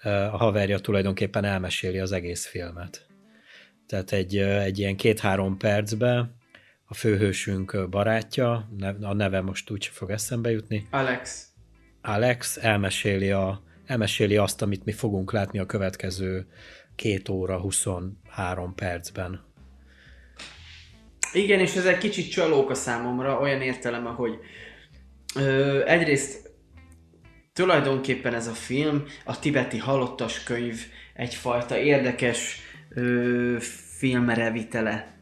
[0.04, 3.15] a haverja tulajdonképpen elmeséli az egész filmet.
[3.88, 6.36] Tehát egy, egy ilyen két-három percben
[6.86, 8.70] a főhősünk barátja,
[9.02, 10.88] a neve most úgy fog eszembe jutni.
[10.90, 11.48] Alex.
[12.02, 16.48] Alex elmeséli, a, elmeséli azt, amit mi fogunk látni a következő
[16.96, 19.44] két óra 23 percben.
[21.34, 24.40] Igen, és ez egy kicsit csalók a számomra, olyan értelme, hogy
[25.36, 26.54] ö, egyrészt
[27.54, 30.80] tulajdonképpen ez a film, a tibeti halottas könyv
[31.14, 32.60] egyfajta érdekes
[32.96, 33.56] ö,
[33.98, 35.14] filmrevitele.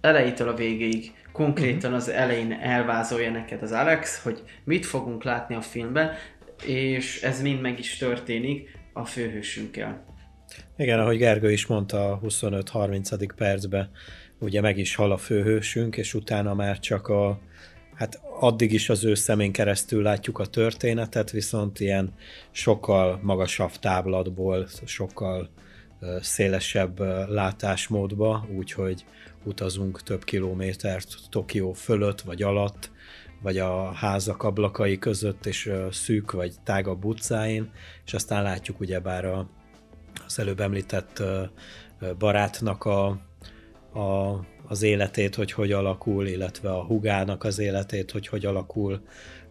[0.00, 1.12] Elejétől a végéig.
[1.32, 6.12] Konkrétan az elején elvázolja neked az Alex, hogy mit fogunk látni a filmben,
[6.64, 10.04] és ez mind meg is történik a főhősünkkel.
[10.76, 13.28] Igen, ahogy Gergő is mondta a 25-30.
[13.36, 13.90] percben,
[14.38, 17.40] ugye meg is hal a főhősünk, és utána már csak a,
[17.94, 22.14] hát addig is az ő szemén keresztül látjuk a történetet, viszont ilyen
[22.50, 25.50] sokkal magasabb táblatból, sokkal
[26.20, 26.98] szélesebb
[27.28, 29.04] látásmódba, úgyhogy
[29.44, 32.90] utazunk több kilométert Tokió fölött vagy alatt,
[33.42, 37.70] vagy a házak ablakai között, és szűk vagy tágabb utcáin,
[38.04, 39.48] és aztán látjuk ugyebár a,
[40.26, 41.22] az előbb említett
[42.18, 43.06] barátnak a,
[43.92, 49.02] a, az életét, hogy hogy alakul, illetve a hugának az életét, hogy hogy alakul,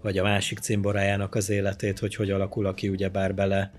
[0.01, 3.71] vagy a másik cimborájának az életét, hogy hogy alakul, aki ugyebár bele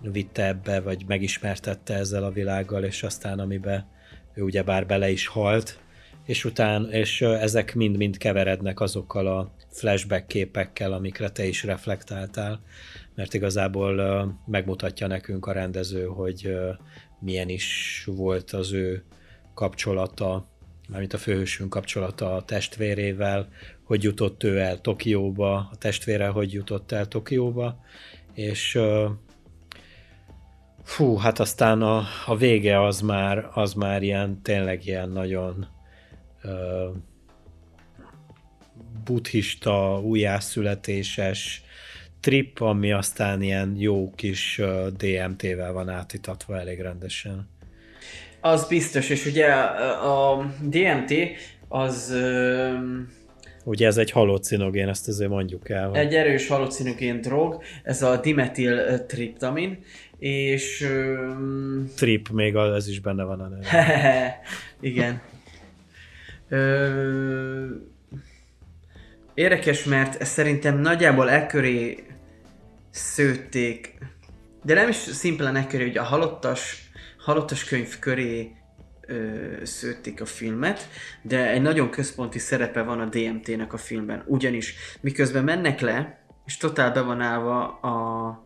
[0.00, 3.86] vitte ebbe, vagy megismertette ezzel a világgal, és aztán amibe
[4.34, 5.78] ő ugyebár bele is halt,
[6.24, 12.60] és után, és ezek mind-mind keverednek azokkal a flashback képekkel, amikre te is reflektáltál,
[13.14, 13.94] mert igazából
[14.46, 16.56] megmutatja nekünk a rendező, hogy
[17.20, 19.04] milyen is volt az ő
[19.54, 20.48] kapcsolata,
[20.88, 23.48] mármint a főhősünk kapcsolata a testvérével,
[23.84, 27.80] hogy jutott ő el Tokióba, a testvére hogy jutott el Tokióba,
[28.34, 28.78] és
[30.82, 35.66] fú, hát aztán a, a vége az már, az már ilyen, tényleg ilyen nagyon
[36.44, 36.96] uh,
[39.04, 41.62] buddhista, újjászületéses
[42.20, 44.60] trip, ami aztán ilyen jó kis
[44.96, 47.48] DMT-vel van átitatva elég rendesen.
[48.40, 51.12] Az biztos, és ugye a DMT
[51.68, 52.14] az...
[53.64, 55.88] Ugye ez egy halucinogén, ezt azért mondjuk el.
[55.88, 55.98] Hogy...
[55.98, 59.78] Egy erős halucinogén drog, ez a dimetil triptamin,
[60.18, 60.88] és...
[61.96, 64.40] Trip, még ez is benne van a neve.
[64.80, 65.20] Igen.
[66.48, 67.66] Ö...
[69.34, 72.04] Érdekes, mert szerintem nagyjából ekköré
[72.90, 73.98] szőtték,
[74.64, 76.84] de nem is szimplán ekköré, hogy a halottas
[77.24, 78.52] halottas könyv köré
[79.62, 80.88] szőtték a filmet,
[81.22, 84.24] de egy nagyon központi szerepe van a DMT-nek a filmben.
[84.26, 88.44] Ugyanis miközben mennek le, és totál be van állva a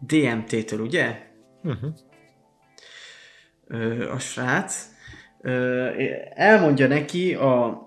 [0.00, 1.18] DMT-től, ugye?
[1.62, 1.90] Uh-huh.
[3.66, 4.88] Ö, a srác.
[5.40, 5.88] Ö,
[6.34, 7.84] elmondja neki a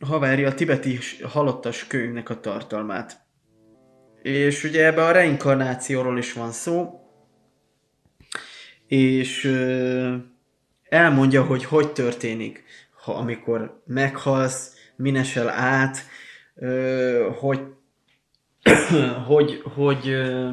[0.00, 3.20] haverja a tibeti halottas könyvnek a tartalmát.
[4.22, 7.00] És ugye ebbe a reinkarnációról is van szó,
[8.86, 9.44] és
[10.92, 12.64] elmondja, hogy hogy történik,
[13.04, 15.96] ha amikor meghalsz, minesel át,
[16.54, 17.60] ö, hogy
[19.26, 20.50] hogy, hogy ö,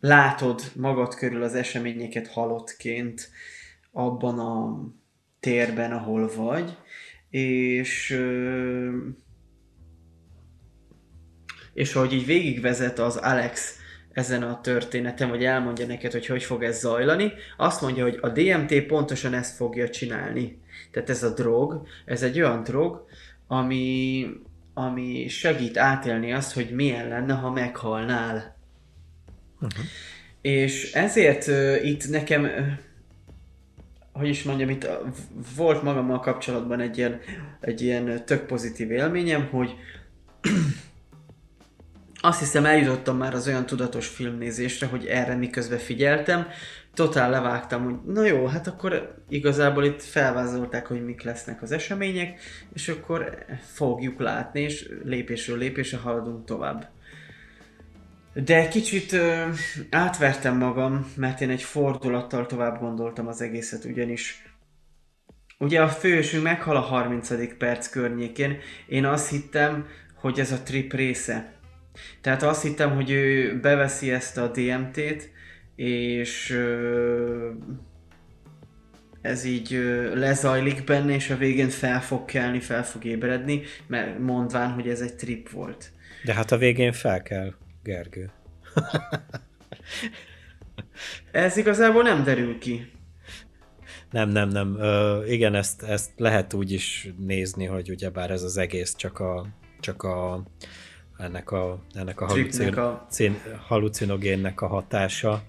[0.00, 3.30] látod magad körül az eseményeket halottként
[3.92, 4.84] abban a
[5.40, 6.76] térben, ahol vagy,
[7.30, 8.96] és ö,
[11.72, 13.78] és ahogy így végigvezet az Alex
[14.14, 18.28] ezen a történeten, vagy elmondja neked, hogy hogy fog ez zajlani, azt mondja, hogy a
[18.28, 20.58] DMT pontosan ezt fogja csinálni.
[20.90, 23.06] Tehát ez a drog, ez egy olyan drog,
[23.46, 24.26] ami,
[24.74, 28.56] ami segít átélni azt, hogy milyen lenne, ha meghalnál.
[29.60, 29.84] Uh-huh.
[30.40, 32.66] És ezért uh, itt nekem, uh,
[34.12, 34.90] hogy is mondjam, itt uh,
[35.56, 37.20] volt magammal kapcsolatban egy ilyen,
[37.60, 39.74] egy ilyen tök pozitív élményem, hogy
[42.24, 46.46] azt hiszem eljutottam már az olyan tudatos filmnézésre, hogy erre miközben figyeltem,
[46.94, 52.40] totál levágtam, hogy na jó, hát akkor igazából itt felvázolták, hogy mik lesznek az események,
[52.74, 56.88] és akkor fogjuk látni, és lépésről lépésre haladunk tovább.
[58.34, 59.44] De kicsit ö,
[59.90, 64.54] átvertem magam, mert én egy fordulattal tovább gondoltam az egészet, ugyanis
[65.58, 67.56] ugye a fősünk meghal a 30.
[67.58, 71.53] perc környékén, én azt hittem, hogy ez a trip része.
[72.20, 75.30] Tehát azt hittem, hogy ő beveszi ezt a DMT-t,
[75.76, 76.60] és
[79.20, 79.70] ez így
[80.14, 85.00] lezajlik benne, és a végén fel fog kelni, fel fog ébredni, mert mondván, hogy ez
[85.00, 85.92] egy trip volt.
[86.24, 88.30] De hát a végén fel kell, Gergő.
[91.32, 92.90] ez igazából nem derül ki.
[94.10, 94.76] Nem, nem, nem.
[94.78, 99.46] Ö, igen, ezt, ezt lehet úgy is nézni, hogy ugyebár ez az egész csak a,
[99.80, 100.42] csak a
[101.18, 103.06] ennek a, ennek a, halucin, a...
[103.66, 105.42] halucinogénnek a hatása,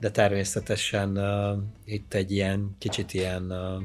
[0.00, 3.82] de természetesen uh, itt egy ilyen kicsit ilyen uh,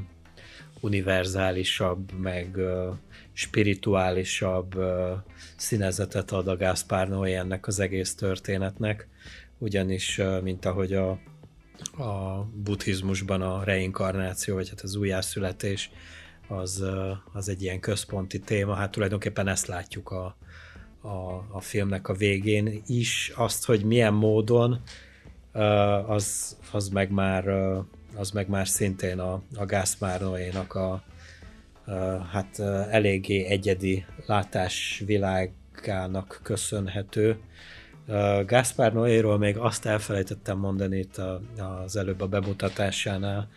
[0.80, 2.94] univerzálisabb, meg uh,
[3.32, 5.10] spirituálisabb uh,
[5.56, 9.08] színezetet ad a Gaspar Noé ennek az egész történetnek,
[9.58, 11.10] ugyanis, uh, mint ahogy a,
[12.02, 15.90] a buddhizmusban a reinkarnáció, vagy hát az újjászületés,
[16.48, 20.36] az, uh, az egy ilyen központi téma, hát tulajdonképpen ezt látjuk a,
[21.00, 24.82] a, a filmnek a végén is, azt, hogy milyen módon,
[26.06, 27.48] az, az, meg, már,
[28.16, 31.02] az meg már szintén a, a Gaspar Noé-nak a,
[32.32, 32.58] hát
[32.90, 37.38] eléggé egyedi látásvilágának köszönhető.
[38.46, 41.20] Gaspar Noéról még azt elfelejtettem mondani itt
[41.84, 43.48] az előbb a bemutatásánál,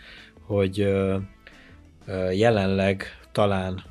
[0.42, 0.94] hogy
[2.32, 3.84] jelenleg talán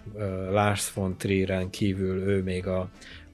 [0.51, 2.91] Lars von Trieren kívül ő még a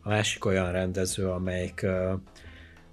[0.07, 1.87] a másik olyan rendező, amelyik,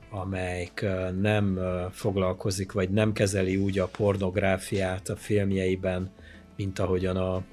[0.10, 0.86] amelyik
[1.22, 1.60] nem
[1.92, 6.12] foglalkozik, vagy nem kezeli úgy a pornográfiát a filmjeiben,
[6.56, 7.44] mint ahogyan a,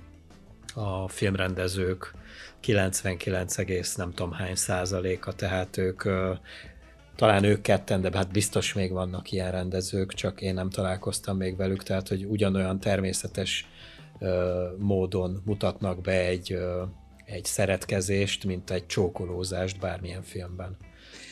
[0.75, 2.15] a filmrendezők.
[2.61, 6.03] 99, nem tudom hány százaléka, tehát ők
[7.17, 11.57] talán ők ketten, de hát biztos még vannak ilyen rendezők, csak én nem találkoztam még
[11.57, 13.69] velük, tehát hogy ugyanolyan természetes
[14.79, 16.59] módon mutatnak be egy
[17.33, 20.77] egy szeretkezést, mint egy csókolózást bármilyen filmben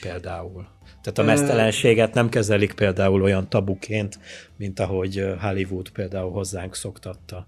[0.01, 0.67] például.
[1.03, 4.19] Tehát a mesztelenséget nem kezelik például olyan tabuként,
[4.57, 7.47] mint ahogy Hollywood például hozzánk szoktatta.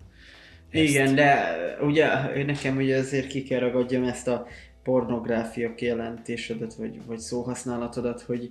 [0.70, 0.82] Ezt.
[0.82, 2.08] Igen, de ugye
[2.44, 4.46] nekem ugye azért ki kell ragadjam ezt a
[4.82, 8.50] pornográfia kijelentésedet, vagy, vagy szóhasználatodat, hogy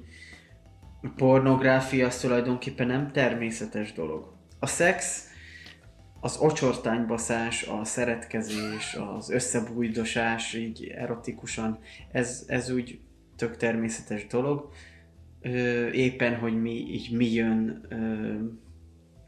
[1.02, 4.34] a pornográfia az tulajdonképpen nem természetes dolog.
[4.60, 5.29] A szex
[6.22, 11.80] az ocsortánybaszás, a szeretkezés, az összebújdosás, így erotikusan,
[12.12, 13.00] ez, ez úgy
[13.36, 14.70] tök természetes dolog.
[15.42, 17.96] Ö, éppen, hogy mi, így mi jön, ö,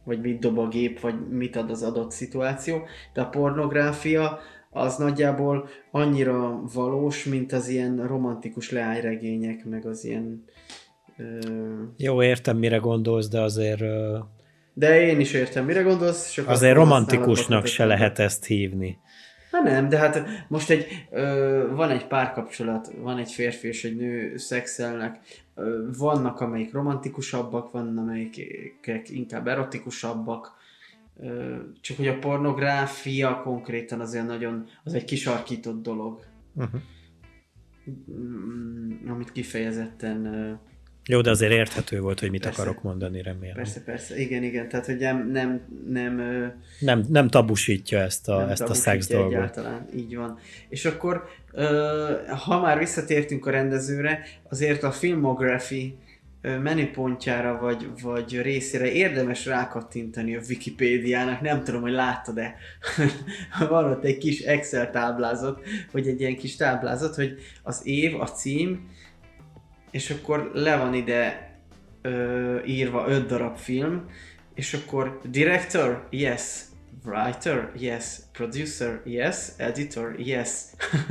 [0.03, 2.81] vagy mit dob a gép, vagy mit ad az adott szituáció,
[3.13, 4.39] de a pornográfia
[4.69, 10.43] az nagyjából annyira valós, mint az ilyen romantikus leányregények, meg az ilyen...
[11.17, 11.39] Ö...
[11.97, 13.81] Jó, értem, mire gondolsz, de azért
[14.81, 16.31] de én is értem, mire gondolsz.
[16.31, 18.97] Csak Azért romantikusnak se lehet ezt hívni.
[19.51, 23.95] Hát nem, de hát most egy, ö, van egy párkapcsolat, van egy férfi és egy
[23.95, 25.19] nő szexelnek,
[25.55, 30.53] ö, vannak amelyik romantikusabbak, vannak amelyikek inkább erotikusabbak,
[31.19, 36.25] ö, csak hogy a pornográfia konkrétan azért nagyon, az egy kisarkított dolog.
[36.55, 36.81] Uh-huh.
[39.07, 40.59] Amit kifejezetten
[41.05, 42.61] jó, de azért érthető volt, hogy mit persze.
[42.61, 43.55] akarok mondani, remélem.
[43.55, 45.31] Persze, persze, igen, igen, tehát hogy nem...
[45.31, 46.21] Nem, nem,
[46.79, 49.33] nem, nem tabusítja ezt a, ezt a szex dolgot.
[49.33, 50.39] Egyáltalán, így van.
[50.69, 51.27] És akkor,
[52.45, 55.97] ha már visszatértünk a rendezőre, azért a filmography
[56.41, 62.55] menüpontjára vagy, vagy részére érdemes rákattintani a Wikipédiának, nem tudom, hogy láttad-e,
[63.69, 65.61] van ott egy kis Excel táblázat,
[65.91, 68.89] vagy egy ilyen kis táblázat, hogy az év, a cím,
[69.91, 71.51] és akkor le van ide
[72.01, 74.05] ö, írva öt darab film,
[74.53, 76.61] és akkor director, yes,
[77.05, 80.51] writer, yes, producer, yes, editor, yes.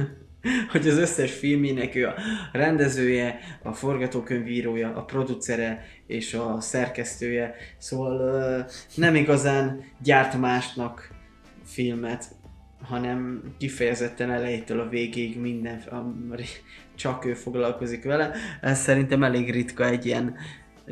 [0.72, 2.14] hogy az összes filmének ő a
[2.52, 8.60] rendezője, a forgatókönyvírója, a producere és a szerkesztője, szóval ö,
[8.94, 11.10] nem igazán gyárt másnak
[11.64, 12.24] filmet,
[12.82, 16.14] hanem kifejezetten elejétől a végéig minden, a,
[17.00, 18.32] csak ő foglalkozik vele.
[18.60, 20.36] Ez szerintem elég ritka egy ilyen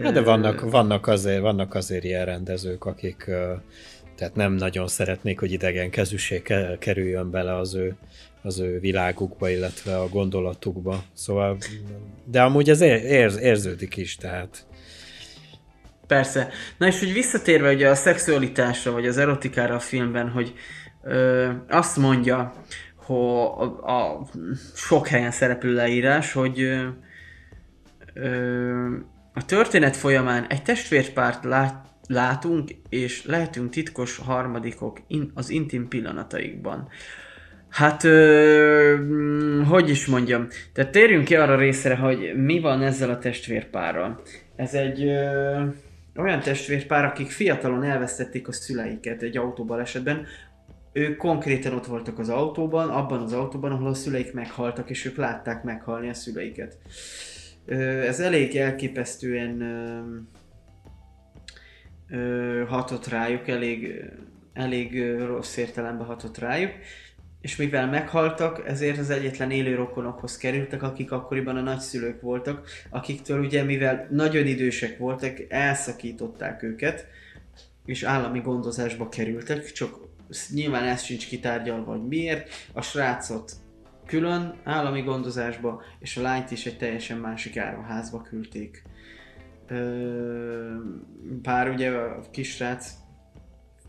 [0.03, 3.31] Hát de vannak, vannak, azért, vannak azért ilyen rendezők, akik
[4.17, 7.97] tehát nem nagyon szeretnék, hogy idegen kezűség kerüljön bele az ő,
[8.43, 11.03] az ő világukba, illetve a gondolatukba.
[11.13, 11.57] Szóval,
[12.25, 14.67] de amúgy ez érz, érződik is, tehát.
[16.07, 16.49] Persze.
[16.79, 20.53] Na és hogy visszatérve ugye a szexualitásra, vagy az erotikára a filmben, hogy
[21.03, 22.53] ö, azt mondja,
[23.09, 24.27] hogy a, a
[24.75, 26.61] sok helyen szereplő leírás, hogy
[28.15, 28.95] ö,
[29.35, 36.89] a történet folyamán egy testvérpárt lát, látunk, és lehetünk titkos harmadikok in, az intim pillanataikban.
[37.69, 38.97] Hát, ö,
[39.69, 44.23] hogy is mondjam, tehát térjünk ki arra részre, hogy mi van ezzel a testvérpárral.
[44.57, 45.65] Ez egy ö,
[46.17, 50.27] olyan testvérpár, akik fiatalon elvesztették a szüleiket egy autóbalesetben,
[50.99, 55.17] ők konkrétan ott voltak az autóban, abban az autóban, ahol a szüleik meghaltak, és ők
[55.17, 56.79] látták meghalni a szüleiket.
[58.07, 59.63] Ez elég elképesztően
[62.69, 64.05] hatott rájuk, elég,
[64.53, 66.73] elég rossz értelemben hatott rájuk,
[67.41, 73.41] és mivel meghaltak, ezért az egyetlen élő rokonokhoz kerültek, akik akkoriban a nagyszülők voltak, akiktől
[73.41, 77.07] ugye, mivel nagyon idősek voltak, elszakították őket,
[77.85, 80.08] és állami gondozásba kerültek, csak
[80.51, 82.49] nyilván ez sincs kitárgyalva, hogy miért.
[82.73, 83.53] A srácot
[84.07, 88.83] külön állami gondozásba, és a lányt is egy teljesen másik árvaházba küldték.
[91.43, 92.95] Bár ugye a kisrác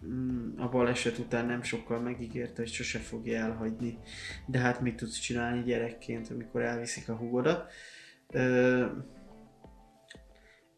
[0.06, 3.98] mm, a baleset után nem sokkal megígérte, hogy sose fogja elhagyni.
[4.46, 7.72] De hát mit tudsz csinálni gyerekként, amikor elviszik a húgodat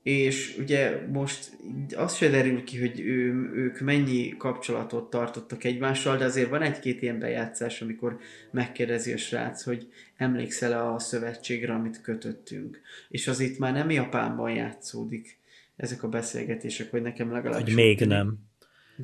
[0.04, 1.52] és ugye most
[1.96, 7.02] az se derül ki, hogy ő, ők mennyi kapcsolatot tartottak egymással, de azért van egy-két
[7.02, 8.20] ilyen bejátszás, amikor
[8.52, 9.88] megkérdezi a srác, hogy
[10.18, 12.82] emlékszel a szövetségre, amit kötöttünk.
[13.10, 15.40] És az itt már nem Japánban játszódik
[15.76, 17.62] ezek a beszélgetések, hogy nekem legalább...
[17.62, 18.38] Hogy még nem.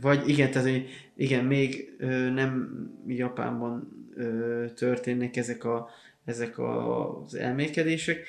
[0.01, 2.69] Vagy igen, tehát hogy igen, még ö, nem
[3.07, 5.89] Japánban ö, történnek ezek, a,
[6.25, 8.27] ezek a, az elmékedések,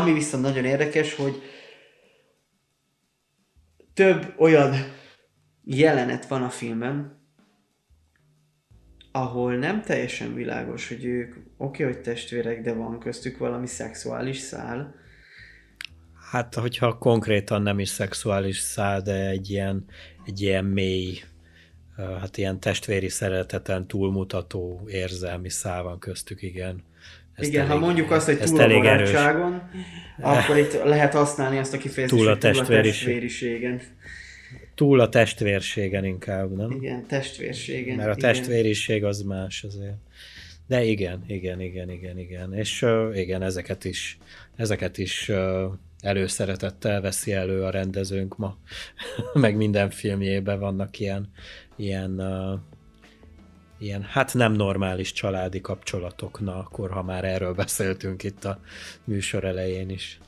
[0.00, 1.42] Ami viszont nagyon érdekes, hogy
[3.94, 4.74] több olyan
[5.64, 7.18] jelenet van a filmben,
[9.12, 14.38] ahol nem teljesen világos, hogy ők oké, okay, hogy testvérek, de van köztük valami szexuális
[14.38, 14.94] szál.
[16.30, 19.84] Hát, hogyha konkrétan nem is szexuális szál, de egy ilyen,
[20.26, 21.18] egy ilyen mély,
[21.96, 26.82] hát ilyen testvéri szereteten túlmutató érzelmi szál van köztük, igen.
[27.38, 29.62] Ezt Igen, elég, ha mondjuk azt, hogy túl a barátságon,
[30.20, 33.80] akkor itt lehet használni azt a kifejezést, túl a, túl a testvériségen.
[34.74, 36.70] Túl a testvérségen inkább, nem?
[36.70, 37.96] Igen, testvérségen.
[37.96, 38.32] Mert a igen.
[38.32, 39.96] testvériség az más azért.
[40.66, 42.54] De igen, igen, igen, igen, igen.
[42.54, 44.18] És uh, igen, ezeket is,
[44.56, 48.56] ezeket is uh, előszeretettel veszi elő a rendezőnk ma.
[49.34, 51.30] Meg minden filmjében vannak ilyen,
[51.76, 52.60] ilyen uh,
[53.78, 58.60] ilyen, hát nem normális családi kapcsolatok, na akkor, ha már erről beszéltünk itt a
[59.04, 60.18] műsor elején is.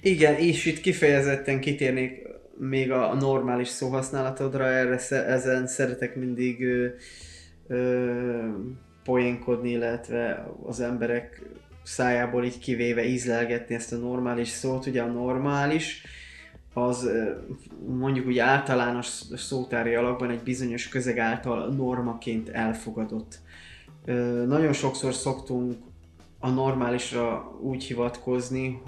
[0.00, 2.28] Igen, és itt kifejezetten kitérnék
[2.58, 6.86] még a normális szóhasználatodra, erre ezen szeretek mindig ö,
[7.66, 8.48] ö,
[9.04, 11.42] poénkodni, illetve az emberek
[11.82, 14.86] szájából így kivéve ízlelgetni ezt a normális szót.
[14.86, 16.02] Ugye a normális,
[16.74, 17.10] az
[17.86, 19.06] mondjuk úgy általános
[19.36, 23.38] szótári alakban egy bizonyos közeg által normaként elfogadott.
[24.46, 25.76] Nagyon sokszor szoktunk
[26.38, 28.82] a normálisra úgy hivatkozni,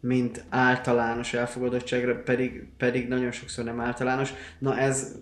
[0.00, 4.32] mint általános elfogadottságra, pedig, pedig nagyon sokszor nem általános.
[4.58, 5.14] Na ez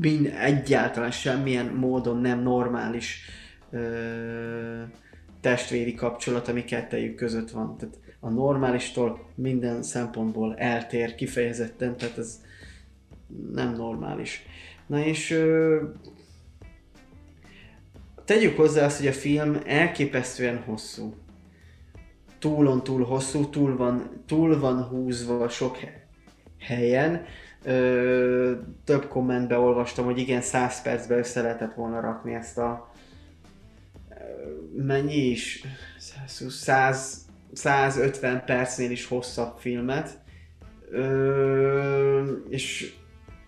[0.00, 3.20] mind egyáltalán semmilyen módon nem normális
[3.70, 4.82] ö,
[5.40, 7.76] testvéri kapcsolat, ami kettejük között van.
[7.76, 12.40] Tehát a normálistól minden szempontból eltér kifejezetten, tehát ez
[13.52, 14.42] nem normális.
[14.86, 15.44] Na és
[18.24, 21.14] tegyük hozzá azt, hogy a film elképesztően hosszú.
[22.38, 25.76] túlon túl hosszú, túl van, túl van húzva sok
[26.58, 27.24] helyen.
[27.64, 28.52] Ö,
[28.84, 32.92] több kommentbe olvastam, hogy igen, 100 percbe össze lehetett volna rakni ezt a
[34.76, 35.64] mennyi is?
[36.48, 37.27] 100,
[37.58, 40.18] 150 percnél is hosszabb filmet.
[40.90, 42.92] Ö, és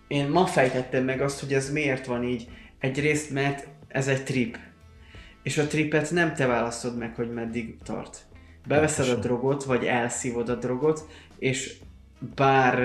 [0.07, 2.49] én ma fejtettem meg azt, hogy ez miért van így.
[2.79, 4.57] Egyrészt, mert ez egy trip.
[5.43, 8.25] És a tripet nem te választod meg, hogy meddig tart.
[8.67, 11.07] Beveszed a drogot, vagy elszívod a drogot,
[11.39, 11.77] és
[12.35, 12.79] bár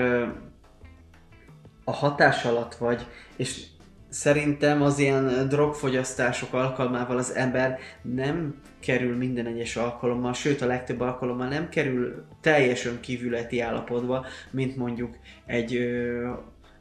[1.83, 3.65] a hatás alatt vagy, és
[4.09, 10.99] szerintem az ilyen drogfogyasztások alkalmával az ember nem kerül minden egyes alkalommal, sőt a legtöbb
[10.99, 16.29] alkalommal nem kerül teljes önkívületi állapotba, mint mondjuk egy ö,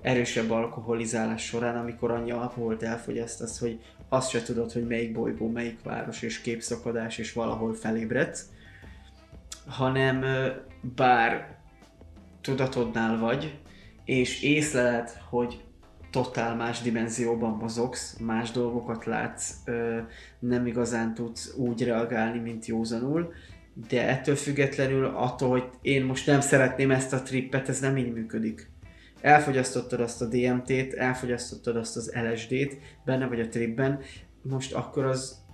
[0.03, 5.83] erősebb alkoholizálás során, amikor annyi alkoholt elfogyasztasz, hogy azt se tudod, hogy melyik bolygó, melyik
[5.83, 8.47] város és képszakadás, és valahol felébredsz,
[9.67, 10.25] hanem
[10.95, 11.57] bár
[12.41, 13.59] tudatodnál vagy,
[14.05, 15.65] és észleled, hogy
[16.23, 19.55] totál más dimenzióban mozogsz, más dolgokat látsz,
[20.39, 23.33] nem igazán tudsz úgy reagálni, mint józanul,
[23.89, 28.13] de ettől függetlenül attól, hogy én most nem szeretném ezt a trippet, ez nem így
[28.13, 28.71] működik.
[29.21, 34.01] Elfogyasztottad azt a DMT-t, elfogyasztottad azt az LSD-t, benne vagy a tripben,
[34.43, 35.45] most akkor az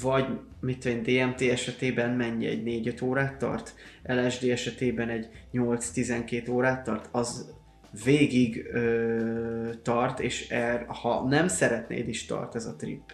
[0.00, 0.26] vagy
[0.60, 2.62] mit tudom, DMT esetében mennyi egy
[2.96, 7.56] 4-5 órát tart, LSD esetében egy 8-12 órát tart, az
[8.04, 13.12] végig ö, tart, és er, ha nem szeretnéd is tart ez a trip.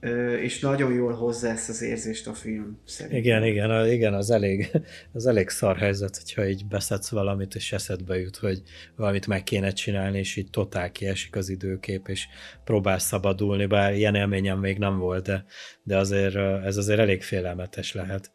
[0.00, 3.20] Ö, és nagyon jól hozza ezt az érzést a film szerintem.
[3.20, 4.70] Igen, igen, igen, az elég,
[5.12, 8.62] az elég szar helyzet, hogyha így beszedsz valamit, és eszedbe jut, hogy
[8.96, 12.26] valamit meg kéne csinálni, és így totál kiesik az időkép, és
[12.64, 15.44] próbálsz szabadulni, bár ilyen élményem még nem volt, de,
[15.82, 18.32] de azért ez azért elég félelmetes lehet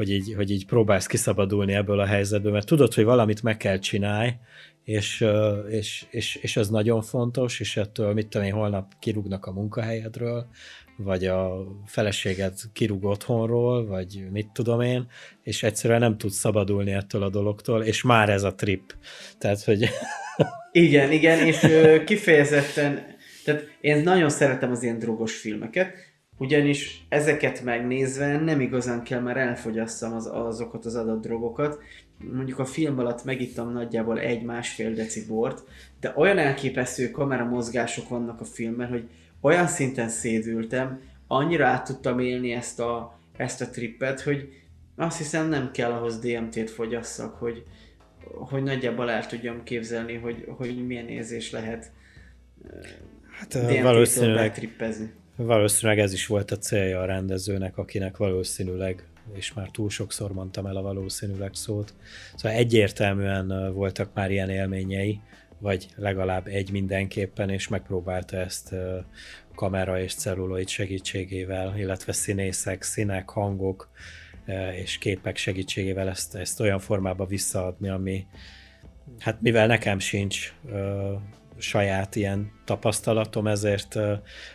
[0.00, 3.78] hogy így, hogy így próbálsz kiszabadulni ebből a helyzetből, mert tudod, hogy valamit meg kell
[3.78, 4.38] csinálni,
[4.84, 5.26] és,
[5.68, 10.46] és, és, és ez nagyon fontos, és ettől mit tudom én, holnap kirúgnak a munkahelyedről,
[10.96, 15.06] vagy a feleséged kirúg otthonról, vagy mit tudom én,
[15.42, 18.94] és egyszerűen nem tudsz szabadulni ettől a dologtól, és már ez a trip.
[19.38, 19.88] Tehát, hogy...
[20.72, 21.66] Igen, igen, és
[22.04, 26.09] kifejezetten, tehát én nagyon szeretem az ilyen drogos filmeket,
[26.40, 31.82] ugyanis ezeket megnézve nem igazán kell már elfogyasszam az, azokat az adott drogokat.
[32.32, 35.62] Mondjuk a film alatt megittam nagyjából egy-másfél deci bort,
[36.00, 39.08] de olyan elképesztő kameramozgások vannak a filmben, hogy
[39.40, 44.48] olyan szinten szédültem, annyira át tudtam élni ezt a, ezt a trippet, hogy
[44.96, 47.64] azt hiszem nem kell ahhoz DMT-t fogyasszak, hogy,
[48.24, 51.90] hogy nagyjából el tudjam képzelni, hogy, hogy milyen érzés lehet
[53.30, 55.18] hát, valószínűleg, trippezni.
[55.44, 60.66] Valószínűleg ez is volt a célja a rendezőnek, akinek valószínűleg, és már túl sokszor mondtam
[60.66, 61.94] el a valószínűleg szót,
[62.34, 65.20] szóval egyértelműen voltak már ilyen élményei,
[65.58, 68.74] vagy legalább egy mindenképpen, és megpróbálta ezt
[69.54, 73.90] kamera és celluloid segítségével, illetve színészek, színek, hangok
[74.74, 78.26] és képek segítségével ezt, ezt olyan formába visszaadni, ami
[79.18, 80.54] hát mivel nekem sincs
[81.60, 83.98] saját ilyen tapasztalatom, ezért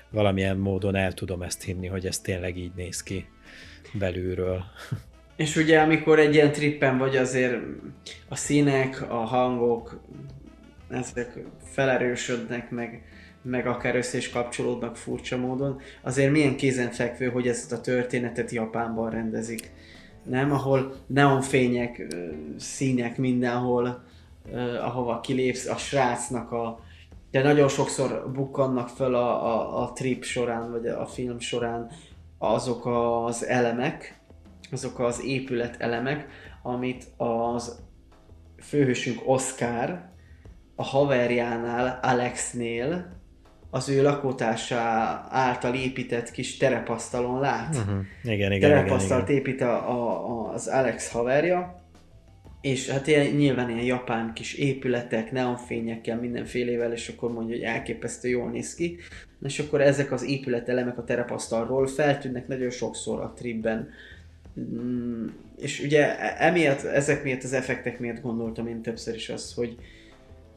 [0.10, 3.26] valamilyen módon el tudom ezt hinni, hogy ez tényleg így néz ki
[3.94, 4.64] belülről.
[5.36, 7.58] És ugye amikor egy ilyen trippen vagy azért
[8.30, 10.00] a színek, a hangok,
[10.90, 13.04] ezek felerősödnek, meg,
[13.42, 19.10] meg akár össze is kapcsolódnak furcsa módon, azért milyen kézenfekvő, hogy ezt a történetet Japánban
[19.10, 19.72] rendezik.
[20.24, 22.16] Nem, ahol neonfények,
[22.58, 24.04] színek mindenhol,
[24.82, 26.80] ahova kilépsz, a srácnak a,
[27.36, 31.92] de nagyon sokszor bukkannak fel a, a, a trip során, vagy a film során
[32.38, 34.20] azok az elemek,
[34.72, 36.28] azok az épület elemek,
[36.64, 37.80] amit az
[38.62, 40.10] főhősünk Oscar
[40.76, 43.06] a haverjánál, Alexnél,
[43.70, 44.78] az ő lakótársa
[45.30, 47.76] által épített kis terepasztalon lát.
[47.76, 47.98] Uh-huh.
[48.24, 49.54] Igen, igen, Terepasztalt igen, igen.
[49.54, 51.85] épít a, a, az Alex haverja,
[52.66, 58.28] és hát ilyen, nyilván ilyen japán kis épületek, neonfényekkel, mindenfélével, és akkor mondja, hogy elképesztő
[58.28, 58.98] jól néz ki.
[59.44, 63.90] És akkor ezek az épületelemek a terepasztalról feltűnnek nagyon sokszor a tripben.
[64.60, 65.28] Mm,
[65.58, 69.76] és ugye e, emiatt, ezek miatt, az effektek miatt gondoltam én többször is azt, hogy,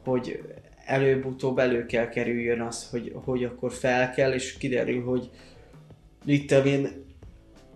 [0.03, 0.41] hogy
[0.85, 5.29] előbb-utóbb elő kell kerüljön az, hogy, hogy akkor fel kell, és kiderül, hogy
[6.25, 7.05] itt én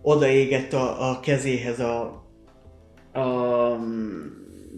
[0.02, 2.23] odaégett a, a kezéhez a
[3.14, 3.78] a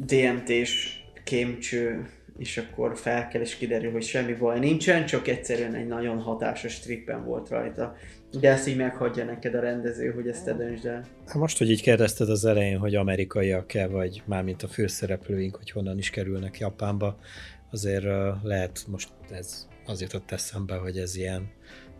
[0.07, 2.07] DMT-s kémcső,
[2.39, 6.79] és akkor fel kell, és kiderül, hogy semmi baj nincsen, csak egyszerűen egy nagyon hatásos
[6.79, 7.97] trippen volt rajta.
[8.41, 11.05] De ezt így meghagyja neked a rendező, hogy ezt te döntsd el.
[11.27, 15.99] Hát most, hogy így kérdezted az elején, hogy amerikaiak-e, vagy mármint a főszereplőink, hogy honnan
[15.99, 17.19] is kerülnek Japánba,
[17.71, 18.05] azért
[18.43, 21.51] lehet most ez azért ott eszembe, hogy ez ilyen,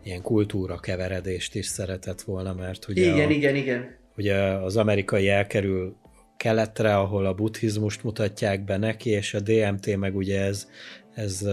[0.03, 3.95] ilyen kultúra keveredést is szeretett volna, mert ugye, Igen, a, igen, igen.
[4.17, 5.95] ugye az amerikai elkerül
[6.37, 10.67] keletre, ahol a buddhizmust mutatják be neki, és a DMT meg ugye ez,
[11.13, 11.47] ez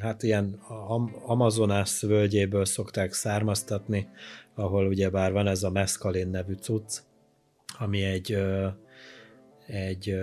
[0.00, 4.08] hát ilyen Am- Amazonász völgyéből szokták származtatni,
[4.54, 6.98] ahol ugye bár van ez a mescalin nevű cucc,
[7.78, 8.38] ami egy,
[9.66, 10.16] egy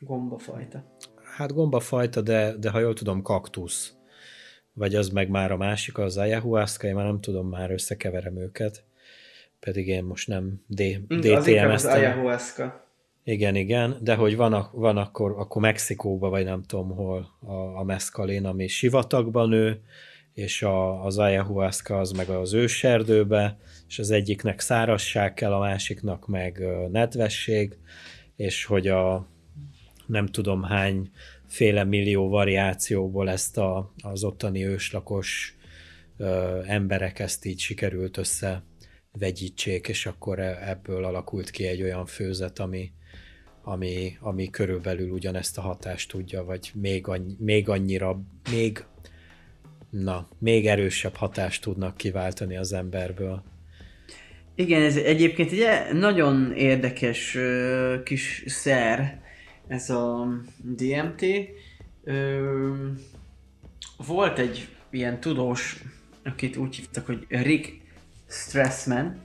[0.00, 0.84] Gombafajta.
[1.36, 3.94] hát gombafajta, de, de ha jól tudom, kaktusz.
[4.72, 8.84] Vagy az meg már a másik, az ayahuasca, én már nem tudom, már összekeverem őket.
[9.60, 11.92] Pedig én most nem D- Az inkább az DTM-eztem.
[11.92, 12.83] ayahuasca.
[13.26, 17.82] Igen, igen, de hogy van, van akkor, akkor Mexikóban, vagy nem tudom hol a, a
[17.82, 19.80] meszkalin, ami sivatagban nő,
[20.34, 26.26] és a, az ayahuasca az meg az őserdőbe, és az egyiknek szárazság kell, a másiknak
[26.28, 27.76] meg nedvesség,
[28.36, 29.26] és hogy a
[30.06, 31.10] nem tudom hány
[31.46, 35.56] féle millió variációból ezt a, az ottani őslakos
[36.16, 38.62] ö, emberek ezt így sikerült össze
[39.12, 42.92] vegyítsék, és akkor e- ebből alakult ki egy olyan főzet, ami,
[43.64, 48.20] ami, ami körülbelül ugyanezt a hatást tudja, vagy még, annyi, még annyira,
[48.50, 48.84] még,
[49.90, 53.42] na, még erősebb hatást tudnak kiváltani az emberből.
[54.54, 59.22] Igen, ez egyébként egy nagyon érdekes ö, kis szer,
[59.66, 60.28] ez a
[60.62, 61.22] DMT.
[62.04, 62.70] Ö,
[64.06, 65.82] volt egy ilyen tudós,
[66.24, 67.72] akit úgy hívtak, hogy Rick
[68.28, 69.23] Strassman, ö,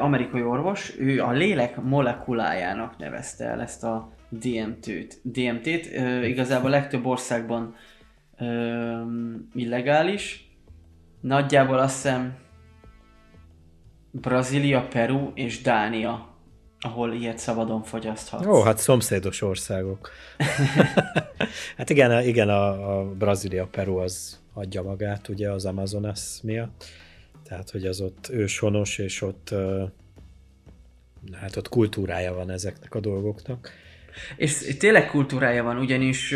[0.00, 5.20] amerikai orvos, ő a lélek molekulájának nevezte el ezt a DMT-t.
[5.22, 5.86] DMT-t
[6.24, 7.74] igazából legtöbb országban
[9.54, 10.48] illegális.
[11.20, 12.34] Nagyjából azt hiszem
[14.10, 16.28] Brazília, Peru és Dánia,
[16.80, 18.46] ahol ilyet szabadon fogyaszthatsz.
[18.46, 20.10] Ó, hát szomszédos országok.
[21.76, 26.84] hát igen, igen a, a Brazília, Peru az adja magát ugye az Amazonas miatt.
[27.48, 29.54] Tehát, hogy az ott őshonos, és ott
[31.32, 33.70] hát ott kultúrája van ezeknek a dolgoknak.
[34.36, 36.34] És tényleg kultúrája van, ugyanis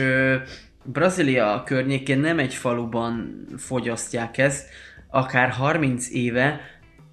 [0.85, 4.68] Brazília környékén nem egy faluban fogyasztják ezt,
[5.10, 6.60] akár 30 éve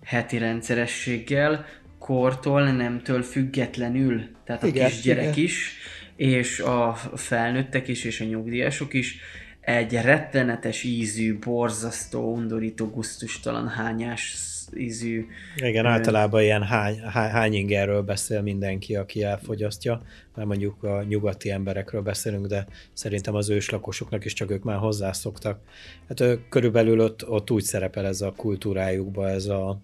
[0.03, 1.65] heti rendszerességgel,
[1.99, 5.43] kortól, nemtől függetlenül, tehát a Igen, kisgyerek igen.
[5.43, 5.77] is,
[6.15, 9.17] és a felnőttek is, és a nyugdíjasok is
[9.65, 14.37] egy rettenetes ízű, borzasztó, undorító, guztustalan, hányás
[14.75, 20.01] ízű Igen, általában ilyen hány, hány, hány ingerről beszél mindenki, aki elfogyasztja,
[20.35, 25.59] mert mondjuk a nyugati emberekről beszélünk, de szerintem az őslakosoknak is csak ők már hozzászoktak.
[26.07, 29.79] Hát ö, körülbelül ott, ott úgy szerepel ez a kultúrájukba, ez a,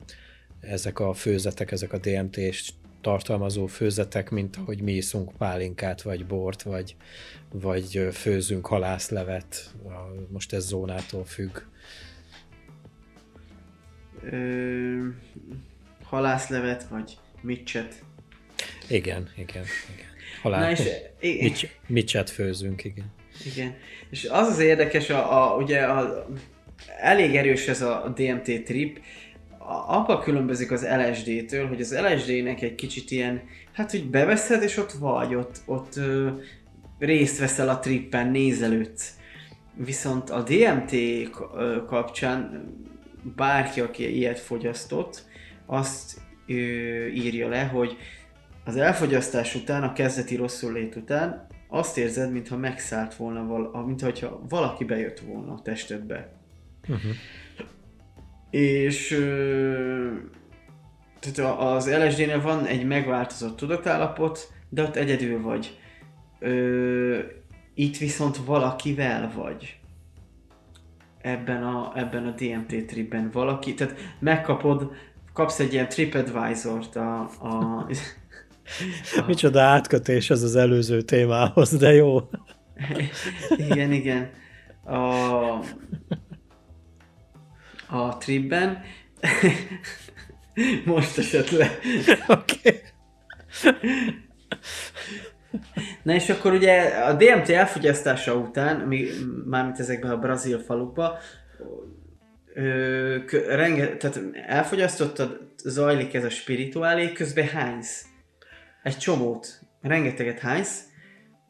[0.60, 6.62] ezek a főzetek, ezek a DMT-s tartalmazó főzetek, mint ahogy mi iszunk pálinkát, vagy bort,
[6.62, 6.96] vagy,
[7.52, 9.74] vagy főzünk halászlevet.
[10.30, 11.58] Most ez zónától függ.
[14.24, 15.08] ö,
[16.04, 18.04] halászlevet, vagy micset.
[18.90, 19.64] Igen, igen,
[19.94, 20.10] igen.
[20.44, 20.80] Na és,
[21.20, 23.14] i- Mit, micset főzünk, igen.
[23.46, 23.76] igen.
[24.10, 26.28] És az az érdekes, a, a, ugye a,
[27.00, 29.00] elég erős ez a DMT trip,
[29.88, 34.92] abba különbözik az LSD-től, hogy az LSD-nek egy kicsit ilyen, hát hogy beveszed, és ott
[34.92, 36.30] vagy, ott, ott ö,
[37.00, 39.16] részt veszel a trippen, nézelődsz.
[39.76, 40.96] Viszont a DMT
[41.88, 42.66] kapcsán
[43.36, 45.26] bárki, aki ilyet fogyasztott,
[45.66, 46.54] azt ö,
[47.08, 47.98] írja le, hogy
[48.64, 54.42] az elfogyasztás után, a kezdeti rosszul lét után azt érzed, mintha megszállt volna, val- mintha
[54.50, 56.34] valaki bejött volna a testedbe.
[56.88, 57.12] Uh-huh.
[58.52, 59.08] És
[61.20, 65.80] tehát a- az LSD-nél van egy megváltozott tudatállapot, de ott egyedül vagy.
[66.40, 67.20] Ö,
[67.74, 69.80] itt viszont valakivel vagy.
[71.22, 74.92] Ebben a, ebben a DMT tripben valaki, tehát megkapod,
[75.34, 77.86] kapsz egy ilyen TripAdvisor-t a, a,
[79.28, 82.30] Micsoda átkötés ez az előző témához, de jó.
[83.70, 84.30] igen, igen.
[84.84, 84.96] A,
[87.92, 88.84] a tripben
[90.86, 91.70] most esett le.
[92.28, 92.58] Oké.
[92.58, 92.82] Okay.
[96.04, 99.08] Na és akkor ugye a DMT elfogyasztása után, mi,
[99.46, 101.18] mármint ezekben a brazil falukba,
[102.54, 108.06] ö, kö, renge, tehát elfogyasztottad, zajlik ez a spirituálé, közben hánysz.
[108.84, 110.84] Egy csomót, rengeteget hánysz,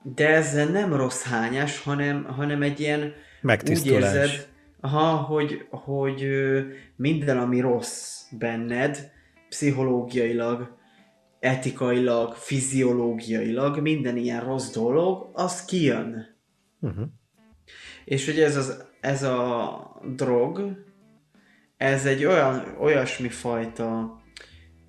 [0.03, 4.13] de ez nem rossz hányás, hanem, hanem egy ilyen úgy Megtisztulás.
[4.13, 4.47] érzed,
[4.81, 6.27] Aha, hogy, hogy
[6.95, 9.11] minden, ami rossz benned,
[9.49, 10.77] pszichológiailag,
[11.39, 16.37] etikailag, fiziológiailag, minden ilyen rossz dolog, az kijön.
[16.79, 17.07] Uh-huh.
[18.05, 20.83] És ugye ez, az, ez a drog,
[21.77, 24.19] ez egy olyan, olyasmi fajta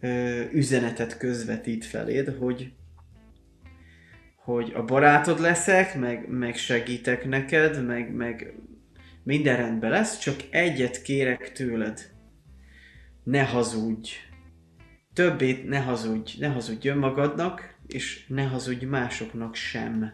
[0.00, 2.72] ö, üzenetet közvetít feléd, hogy
[4.44, 8.54] hogy a barátod leszek, meg, meg segítek neked, meg, meg
[9.22, 12.10] minden rendben lesz, csak egyet kérek tőled.
[13.24, 14.10] Ne hazudj.
[15.14, 16.32] Többét ne hazudj.
[16.38, 20.12] Ne hazudj önmagadnak, és ne hazudj másoknak sem.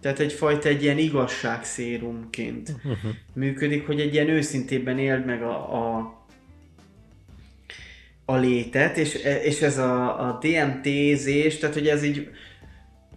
[0.00, 3.10] Tehát egyfajta egy ilyen igazságszérumként Uh-huh.
[3.34, 6.16] működik, hogy egy ilyen őszintében éld meg a, a,
[8.24, 9.14] a létet, és,
[9.44, 12.30] és ez a, a DMT-zés, tehát hogy ez így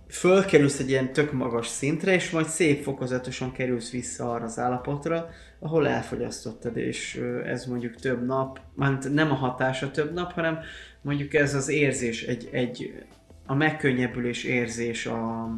[0.10, 5.30] fölkerülsz egy ilyen tök magas szintre, és majd szép fokozatosan kerülsz vissza arra az állapotra,
[5.60, 10.60] ahol elfogyasztottad, és ez mondjuk több nap, mármint nem a hatása több nap, hanem
[11.02, 13.04] mondjuk ez az érzés, egy, egy
[13.46, 15.50] a megkönnyebbülés érzés a,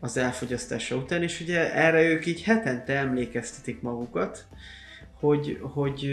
[0.00, 4.46] az elfogyasztása után, és ugye erre ők így hetente emlékeztetik magukat,
[5.20, 6.10] hogy, hogy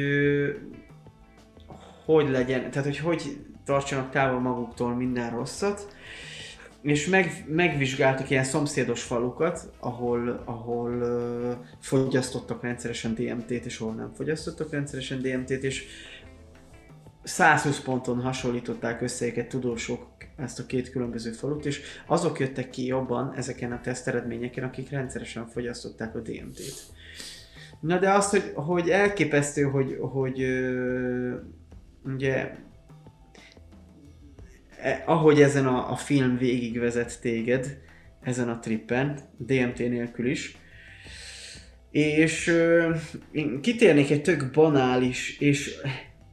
[2.05, 3.21] hogy legyen, tehát hogy hogy
[3.65, 5.95] tartsanak távol maguktól minden rosszat,
[6.89, 14.11] és meg, megvizsgáltak ilyen szomszédos falukat, ahol, ahol uh, fogyasztottak rendszeresen DMT-t, és ahol nem
[14.13, 15.85] fogyasztottak rendszeresen DMT-t, és
[17.23, 22.85] 120 ponton hasonlították össze őket tudósok ezt a két különböző falut, és azok jöttek ki
[22.85, 26.97] jobban ezeken a teszteredményeken, akik rendszeresen fogyasztották a DMT-t.
[27.79, 31.35] Na de azt, hogy, hogy elképesztő, hogy, hogy ö,
[32.03, 32.51] ugye
[35.05, 37.77] ahogy ezen a, a film végigvezet téged,
[38.21, 40.57] ezen a trippen, DMT nélkül is,
[41.91, 42.95] és ö,
[43.31, 45.75] én kitérnék egy tök banális és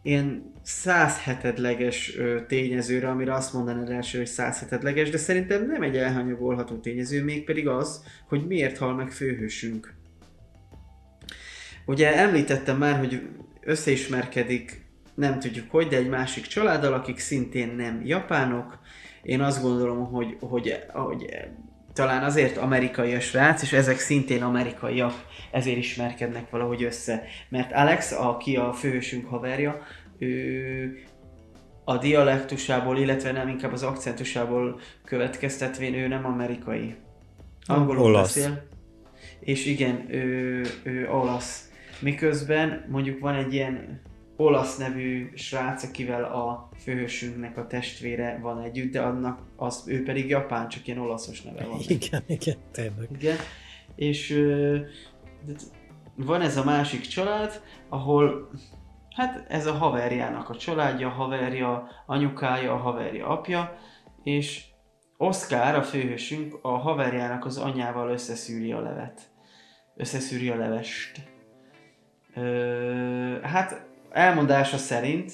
[0.03, 0.53] ilyen
[0.85, 7.25] 107-leges ö, tényezőre, amire azt mondanád első, hogy 107-leges, de szerintem nem egy elhanyagolható tényező,
[7.25, 9.95] mégpedig az, hogy miért hal meg főhősünk.
[11.87, 13.23] Ugye említettem már, hogy
[13.61, 14.86] összeismerkedik,
[15.17, 18.79] nem tudjuk hogy, de egy másik családdal, akik szintén nem japánok.
[19.23, 21.27] Én azt gondolom, hogy, hogy, hogy
[21.93, 25.15] talán azért amerikai a srác, és ezek szintén amerikaiak,
[25.51, 27.23] ezért ismerkednek valahogy össze.
[27.49, 29.83] Mert Alex, aki a főhősünk haverja,
[30.19, 31.03] ő
[31.85, 36.95] a dialektusából, illetve nem inkább az akcentusából következtetvén ő nem amerikai.
[37.67, 38.35] Angolul Olasz.
[38.35, 38.67] beszél.
[39.41, 41.71] És igen, ő, ő olasz.
[42.01, 44.01] Miközben mondjuk van egy ilyen
[44.37, 50.29] olasz nevű srác, akivel a főhősünknek a testvére van együtt, de annak az, ő pedig
[50.29, 51.79] japán, csak ilyen olaszos neve van.
[51.89, 53.09] Igen, igen, tényleg.
[53.13, 53.37] Igen.
[53.95, 54.29] És
[55.47, 55.55] de
[56.17, 58.51] van ez a másik család, ahol
[59.15, 63.79] hát ez a haverjának a családja, a haverja, anyukája, a haverja apja,
[64.23, 64.65] és
[65.17, 69.21] Oscar, a főhősünk, a haverjának az anyával összeszűri a levet.
[69.97, 71.21] Összeszűri a levest.
[72.35, 75.33] Ö, hát elmondása szerint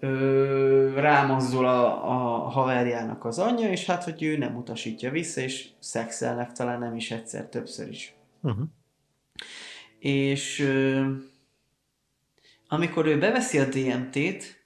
[0.00, 5.68] ö, rámozdul a, a haverjának az anyja, és hát, hogy ő nem utasítja vissza, és
[5.78, 8.14] szexelnek talán nem is egyszer, többször is.
[8.40, 8.64] Uh-huh.
[9.98, 11.04] És ö,
[12.68, 14.64] amikor ő beveszi a DMT-t,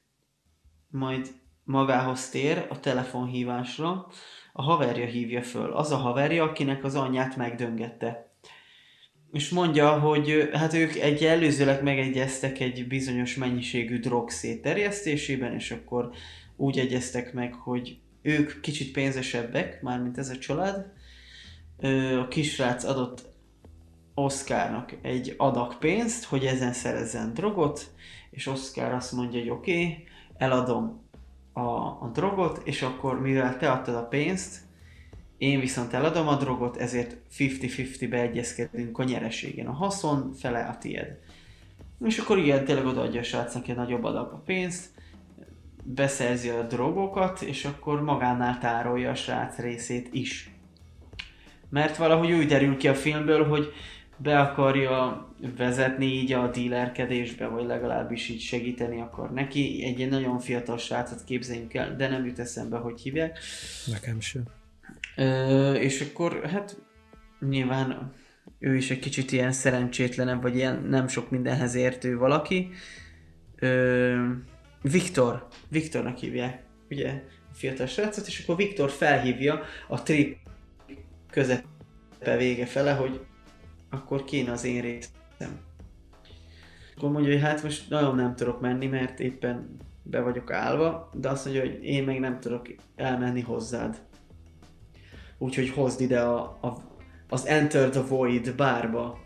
[0.91, 1.29] majd
[1.65, 4.07] magához tér a telefonhívásra,
[4.53, 5.73] a haverja hívja föl.
[5.73, 8.34] Az a haverja, akinek az anyját megdöngette.
[9.35, 16.11] És mondja, hogy hát ők egy előzőleg megegyeztek egy bizonyos mennyiségű drog szétterjesztésében, és akkor
[16.57, 20.93] úgy egyeztek meg, hogy ők kicsit pénzesebbek, mármint ez a család.
[22.21, 23.25] A kisrác adott
[24.15, 27.91] Oscarnak egy adag pénzt, hogy ezen szerezzen drogot,
[28.31, 30.05] és Oscar azt mondja, hogy oké, okay,
[30.37, 31.03] eladom
[31.53, 34.64] a, a drogot, és akkor mivel te adtad a pénzt,
[35.39, 39.67] én viszont eladom a drogot, ezért 50-50 beegyezkedünk a nyereségen.
[39.67, 41.19] A haszon fele a tied.
[42.05, 44.91] És akkor igen, tényleg odaadja a srácnak egy nagyobb adag a pénzt,
[45.83, 50.51] beszerzi a drogokat, és akkor magánál tárolja a srác részét is.
[51.69, 53.73] Mert valahogy úgy derül ki a filmből, hogy
[54.17, 59.85] be akarja vezetni így a dílerkedésbe, vagy legalábbis így segíteni akar neki.
[59.85, 63.39] Egy ilyen nagyon fiatal srácot képzeljünk el, de nem jut eszembe, hogy hívják.
[63.87, 64.43] Nekem sem.
[65.75, 66.83] És akkor hát
[67.49, 68.13] nyilván
[68.59, 72.71] ő is egy kicsit ilyen szerencsétlenebb, vagy ilyen nem sok mindenhez értő valaki.
[73.57, 74.29] Ö,
[74.83, 80.37] Viktor, Viktornak hívják, ugye, a fiatal srácot, és akkor Viktor felhívja a trip
[81.31, 83.21] közepe vége fele, hogy
[83.91, 85.61] akkor kéne az én részem.
[86.97, 91.29] Akkor mondja, hogy hát most nagyon nem tudok menni, mert éppen be vagyok állva, de
[91.29, 92.67] azt mondja, hogy én meg nem tudok
[92.97, 94.01] elmenni hozzád.
[95.39, 96.77] Úgyhogy hozd ide a, a,
[97.29, 99.19] az Enter the Void bárba.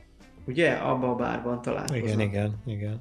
[0.47, 0.73] Ugye?
[0.73, 2.03] Abba a bárban találkozom.
[2.03, 3.01] Igen, igen, igen.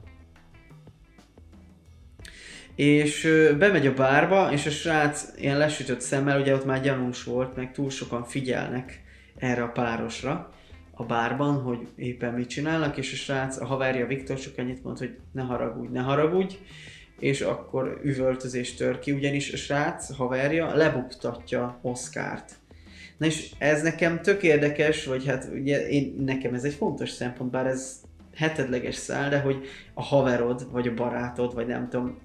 [2.76, 7.24] És ö, bemegy a bárba, és a srác ilyen lesütött szemmel, ugye ott már gyanús
[7.24, 9.04] volt, meg túl sokan figyelnek
[9.36, 10.52] erre a párosra
[11.00, 14.98] a bárban, hogy éppen mit csinálnak, és a srác, a haverja Viktor csak ennyit mond,
[14.98, 16.58] hogy ne haragudj, ne haragudj,
[17.20, 22.56] és akkor üvöltözés tör ki, ugyanis a srác haverja lebuktatja Oszkárt.
[23.18, 27.52] Na és ez nekem tök érdekes, vagy hát ugye én, nekem ez egy fontos szempont,
[27.52, 28.02] bár ez
[28.36, 32.18] hetedleges szál, de hogy a haverod, vagy a barátod, vagy nem tudom,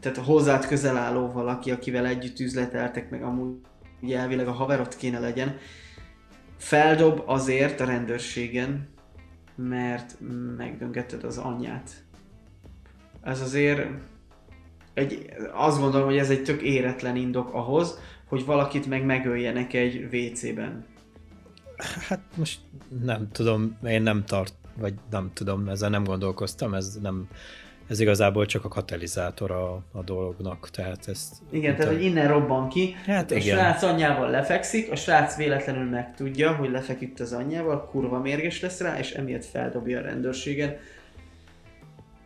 [0.00, 3.54] tehát a hozzád közel álló valaki, akivel együtt üzleteltek, meg amúgy
[4.00, 5.56] ugye elvileg a haverod kéne legyen,
[6.56, 8.88] feldob azért a rendőrségen,
[9.56, 10.16] mert
[10.56, 11.90] megdöngeted az anyját.
[13.22, 13.88] Ez azért
[14.94, 17.98] egy, azt gondolom, hogy ez egy tök éretlen indok ahhoz,
[18.32, 20.84] hogy valakit meg megöljenek egy WC-ben.
[22.08, 22.60] Hát most
[23.02, 27.28] nem tudom, én nem tart, vagy nem tudom, ezzel nem gondolkoztam, ez nem,
[27.86, 31.34] ez igazából csak a katalizátor a, a dolognak, tehát ezt...
[31.50, 33.56] Igen, tehát hogy innen robban ki, Hát a igen.
[33.56, 38.98] srác anyjával lefekszik, a srác véletlenül megtudja, hogy lefeküdt az anyjával, kurva mérges lesz rá,
[38.98, 40.76] és emiatt feldobja a rendőrségen.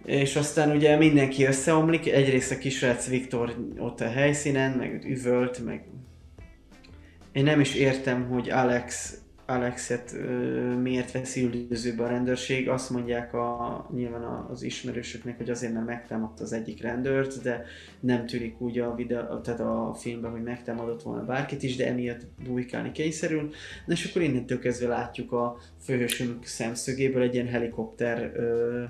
[0.06, 5.84] És aztán ugye mindenki összeomlik, egyrészt a kisrác Viktor ott a helyszínen, meg üvölt, meg...
[7.32, 10.28] Én nem is értem, hogy Alex, Alexet ö,
[10.80, 12.68] miért veszi üldözőbe a rendőrség.
[12.68, 17.64] Azt mondják a, nyilván az ismerősöknek, hogy azért, mert megtámadta az egyik rendőrt, de
[18.00, 22.20] nem tűnik úgy a, videó, tehát a filmben, hogy megtámadott volna bárkit is, de emiatt
[22.48, 23.50] bujkálni kényszerül.
[23.86, 28.84] Na és akkor innentől kezdve látjuk a főhősünk szemszögéből egy ilyen helikopter, ö,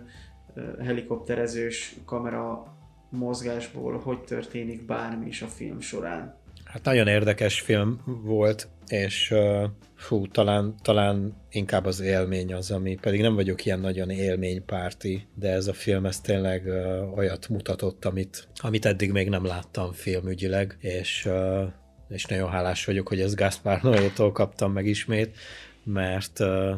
[0.84, 2.76] helikopterezős kamera
[3.10, 6.44] mozgásból, hogy történik bármi is a film során.
[6.64, 9.64] Hát nagyon érdekes film volt, és uh,
[9.94, 15.50] fú, talán, talán inkább az élmény az, ami pedig nem vagyok ilyen nagyon élménypárti, de
[15.50, 20.76] ez a film ez tényleg uh, olyat mutatott, amit, amit eddig még nem láttam filmügyileg,
[20.80, 21.62] és, uh,
[22.08, 25.36] és nagyon hálás vagyok, hogy ezt Gaspar Noé-tól kaptam meg ismét,
[25.84, 26.74] mert uh,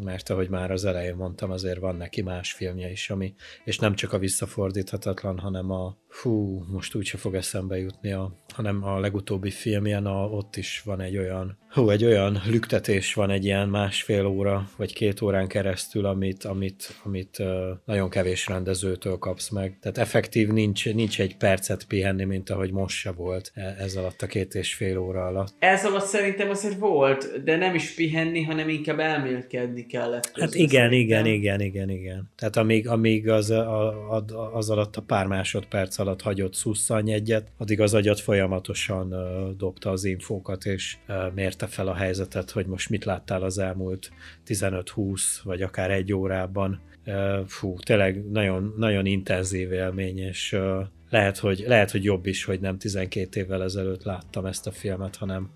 [0.00, 3.94] mert ahogy már az elején mondtam, azért van neki más filmje is, ami, és nem
[3.94, 9.50] csak a visszafordíthatatlan, hanem a, hú, most úgyse fog eszembe jutni, a, hanem a legutóbbi
[9.50, 14.26] filmjen, a, ott is van egy olyan, hú, egy olyan lüktetés van egy ilyen másfél
[14.26, 17.46] óra, vagy két órán keresztül, amit, amit, amit uh,
[17.84, 19.78] nagyon kevés rendezőtől kapsz meg.
[19.80, 24.22] Tehát effektív nincs, nincs egy percet pihenni, mint ahogy most se volt e- ez alatt
[24.22, 25.54] a két és fél óra alatt.
[25.58, 30.24] Ez alatt szerintem azért volt, de nem is pihenni, hanem inkább elmélkedni kellett.
[30.24, 31.24] Hát közben igen, szerintem.
[31.24, 32.30] igen, igen, igen, igen.
[32.36, 34.24] Tehát amíg, amíg az, a, a,
[34.54, 39.14] az alatt a pár másodperc alatt hagyott szusszany egyet, addig az agyat folyamatosan
[39.56, 40.96] dobta az infókat, és
[41.34, 44.10] mérte fel a helyzetet, hogy most mit láttál az elmúlt
[44.46, 46.80] 15-20, vagy akár egy órában.
[47.46, 50.56] Fú, tényleg nagyon, nagyon intenzív élmény, és
[51.10, 55.16] lehet hogy, lehet, hogy jobb is, hogy nem 12 évvel ezelőtt láttam ezt a filmet,
[55.16, 55.50] hanem,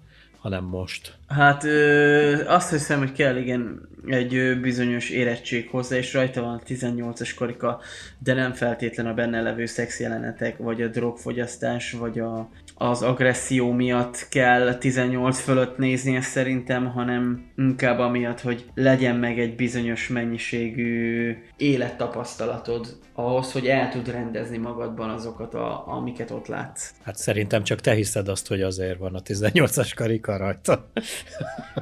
[0.46, 1.14] hanem most.
[1.28, 6.54] Hát ö, azt hiszem, hogy kell igen egy ö, bizonyos érettség hozzá, és rajta van
[6.54, 7.80] a 18-as karika,
[8.18, 12.48] de nem feltétlen a benne levő szexjelenetek, vagy a drogfogyasztás, vagy a,
[12.78, 19.38] az agresszió miatt kell 18 fölött nézni ezt szerintem, hanem inkább amiatt, hogy legyen meg
[19.38, 26.90] egy bizonyos mennyiségű élettapasztalatod ahhoz, hogy el tud rendezni magadban azokat, a, amiket ott látsz.
[27.04, 30.90] Hát szerintem csak te hiszed azt, hogy azért van a 18-as karika rajta.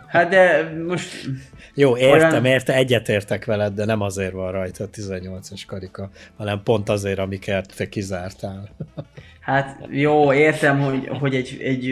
[0.06, 1.28] Hát de most
[1.74, 6.62] Jó, értem, Olyan- érte, egyetértek veled, de nem azért van rajta a 18-as karika, hanem
[6.62, 8.68] pont azért, amiket te kizártál.
[9.44, 11.88] Hát jó, értem, hogy, hogy egy, egy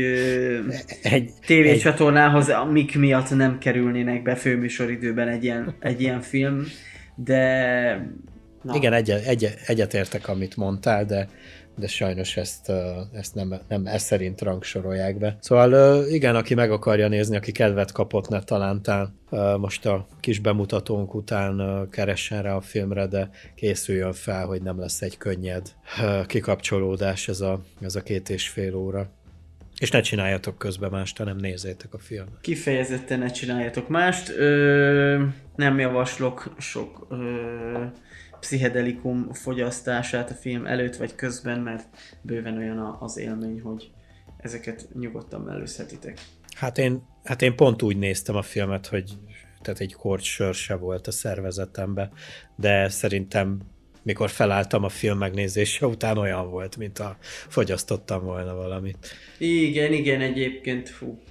[1.02, 6.64] Egy, tévécsatornához mik miatt nem kerülnének be főműsoridőben egy ilyen, egy ilyen film,
[7.14, 8.22] de...
[8.62, 11.28] Na, Igen, egyet, egyet, egyetértek, amit mondtál, de,
[11.76, 12.72] de sajnos ezt,
[13.12, 15.36] ezt nem, nem ez szerint rangsorolják be.
[15.40, 19.20] Szóval igen, aki meg akarja nézni, aki kedvet kapott, ne talántán
[19.58, 25.02] most a kis bemutatónk után keressen rá a filmre, de készüljön fel, hogy nem lesz
[25.02, 25.72] egy könnyed
[26.26, 29.10] kikapcsolódás ez a, ez a két és fél óra.
[29.78, 32.40] És ne csináljatok közben mást, hanem nézzétek a filmet.
[32.40, 34.28] Kifejezetten ne csináljatok mást.
[34.28, 35.24] Ö,
[35.56, 37.16] nem javaslok sok ö,
[38.42, 41.86] pszichedelikum fogyasztását a film előtt vagy közben, mert
[42.22, 43.90] bőven olyan az élmény, hogy
[44.36, 46.20] ezeket nyugodtan mellőzhetitek.
[46.54, 49.18] Hát én, hát én pont úgy néztem a filmet, hogy
[49.60, 52.10] tehát egy korty sör se volt a szervezetembe,
[52.56, 53.60] de szerintem
[54.02, 57.16] mikor felálltam a film megnézése után olyan volt, mint a
[57.48, 59.06] fogyasztottam volna valamit.
[59.38, 61.22] Igen, igen, egyébként, fú.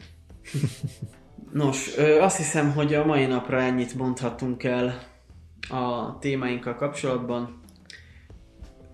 [1.54, 5.11] Nos, azt hiszem, hogy a mai napra ennyit mondhatunk el
[5.72, 7.60] a témáinkkal kapcsolatban.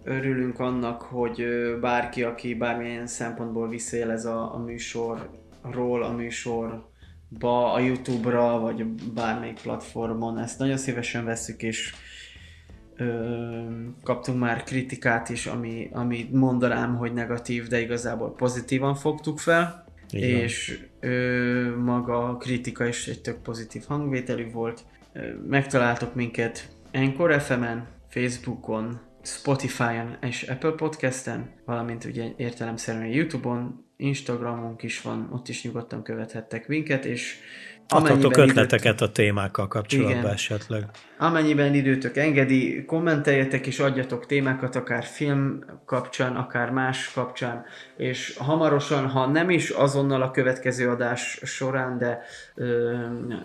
[0.04, 1.45] Örülünk annak, hogy
[1.82, 10.38] bárki, aki bármilyen szempontból visszaélez a, a műsorról, a műsorba, a Youtube-ra, vagy bármelyik platformon,
[10.38, 11.94] ezt nagyon szívesen veszük, és
[12.95, 13.06] ö,
[14.04, 19.86] kaptunk már kritikát is, ami, ami mondanám, hogy negatív, de igazából pozitívan fogtuk fel.
[20.12, 20.22] Van.
[20.22, 24.86] és ö, maga a kritika is egy tök pozitív hangvételű volt.
[25.48, 35.02] Megtaláltok minket Anchor FM-en, Facebookon, Spotify-on és Apple Podcast-en, valamint ugye értelemszerűen YouTube-on, Instagramunk is
[35.02, 37.39] van, ott is nyugodtan követhettek minket, és
[37.90, 40.32] Adhatok ötleteket a témákkal kapcsolatban Igen.
[40.32, 40.86] esetleg.
[41.18, 47.66] Amennyiben időtök engedi, kommenteljetek és adjatok témákat, akár film kapcsán, akár más kapcsán,
[47.98, 52.22] és hamarosan, ha nem is azonnal a következő adás során, de
[52.56, 52.96] ö,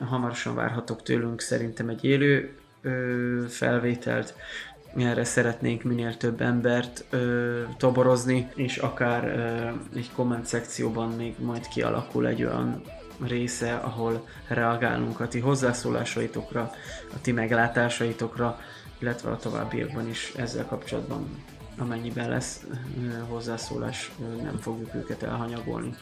[0.08, 4.34] hamarosan várhatok tőlünk szerintem egy élő ö, felvételt.
[4.96, 11.68] Erre szeretnénk minél több embert ö, toborozni, és akár ö, egy komment szekcióban még majd
[11.68, 12.82] kialakul egy olyan
[13.26, 16.70] része, ahol reagálunk a ti hozzászólásaitokra,
[17.14, 18.60] a ti meglátásaitokra,
[18.98, 21.44] illetve a továbbiakban is ezzel kapcsolatban
[21.78, 22.60] amennyiben lesz
[23.28, 24.10] hozzászólás,
[24.42, 25.94] nem fogjuk őket elhanyagolni.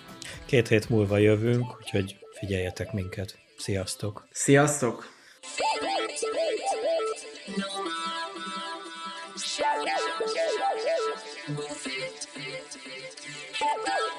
[0.46, 3.38] Két hét múlva jövünk, úgyhogy figyeljetek minket.
[3.58, 4.26] Sziasztok!
[4.30, 5.18] Sziasztok!
[5.42, 6.36] Shout out, shout
[10.66, 11.14] out, shout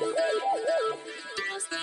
[0.02, 0.21] out.
[1.72, 1.78] Woo!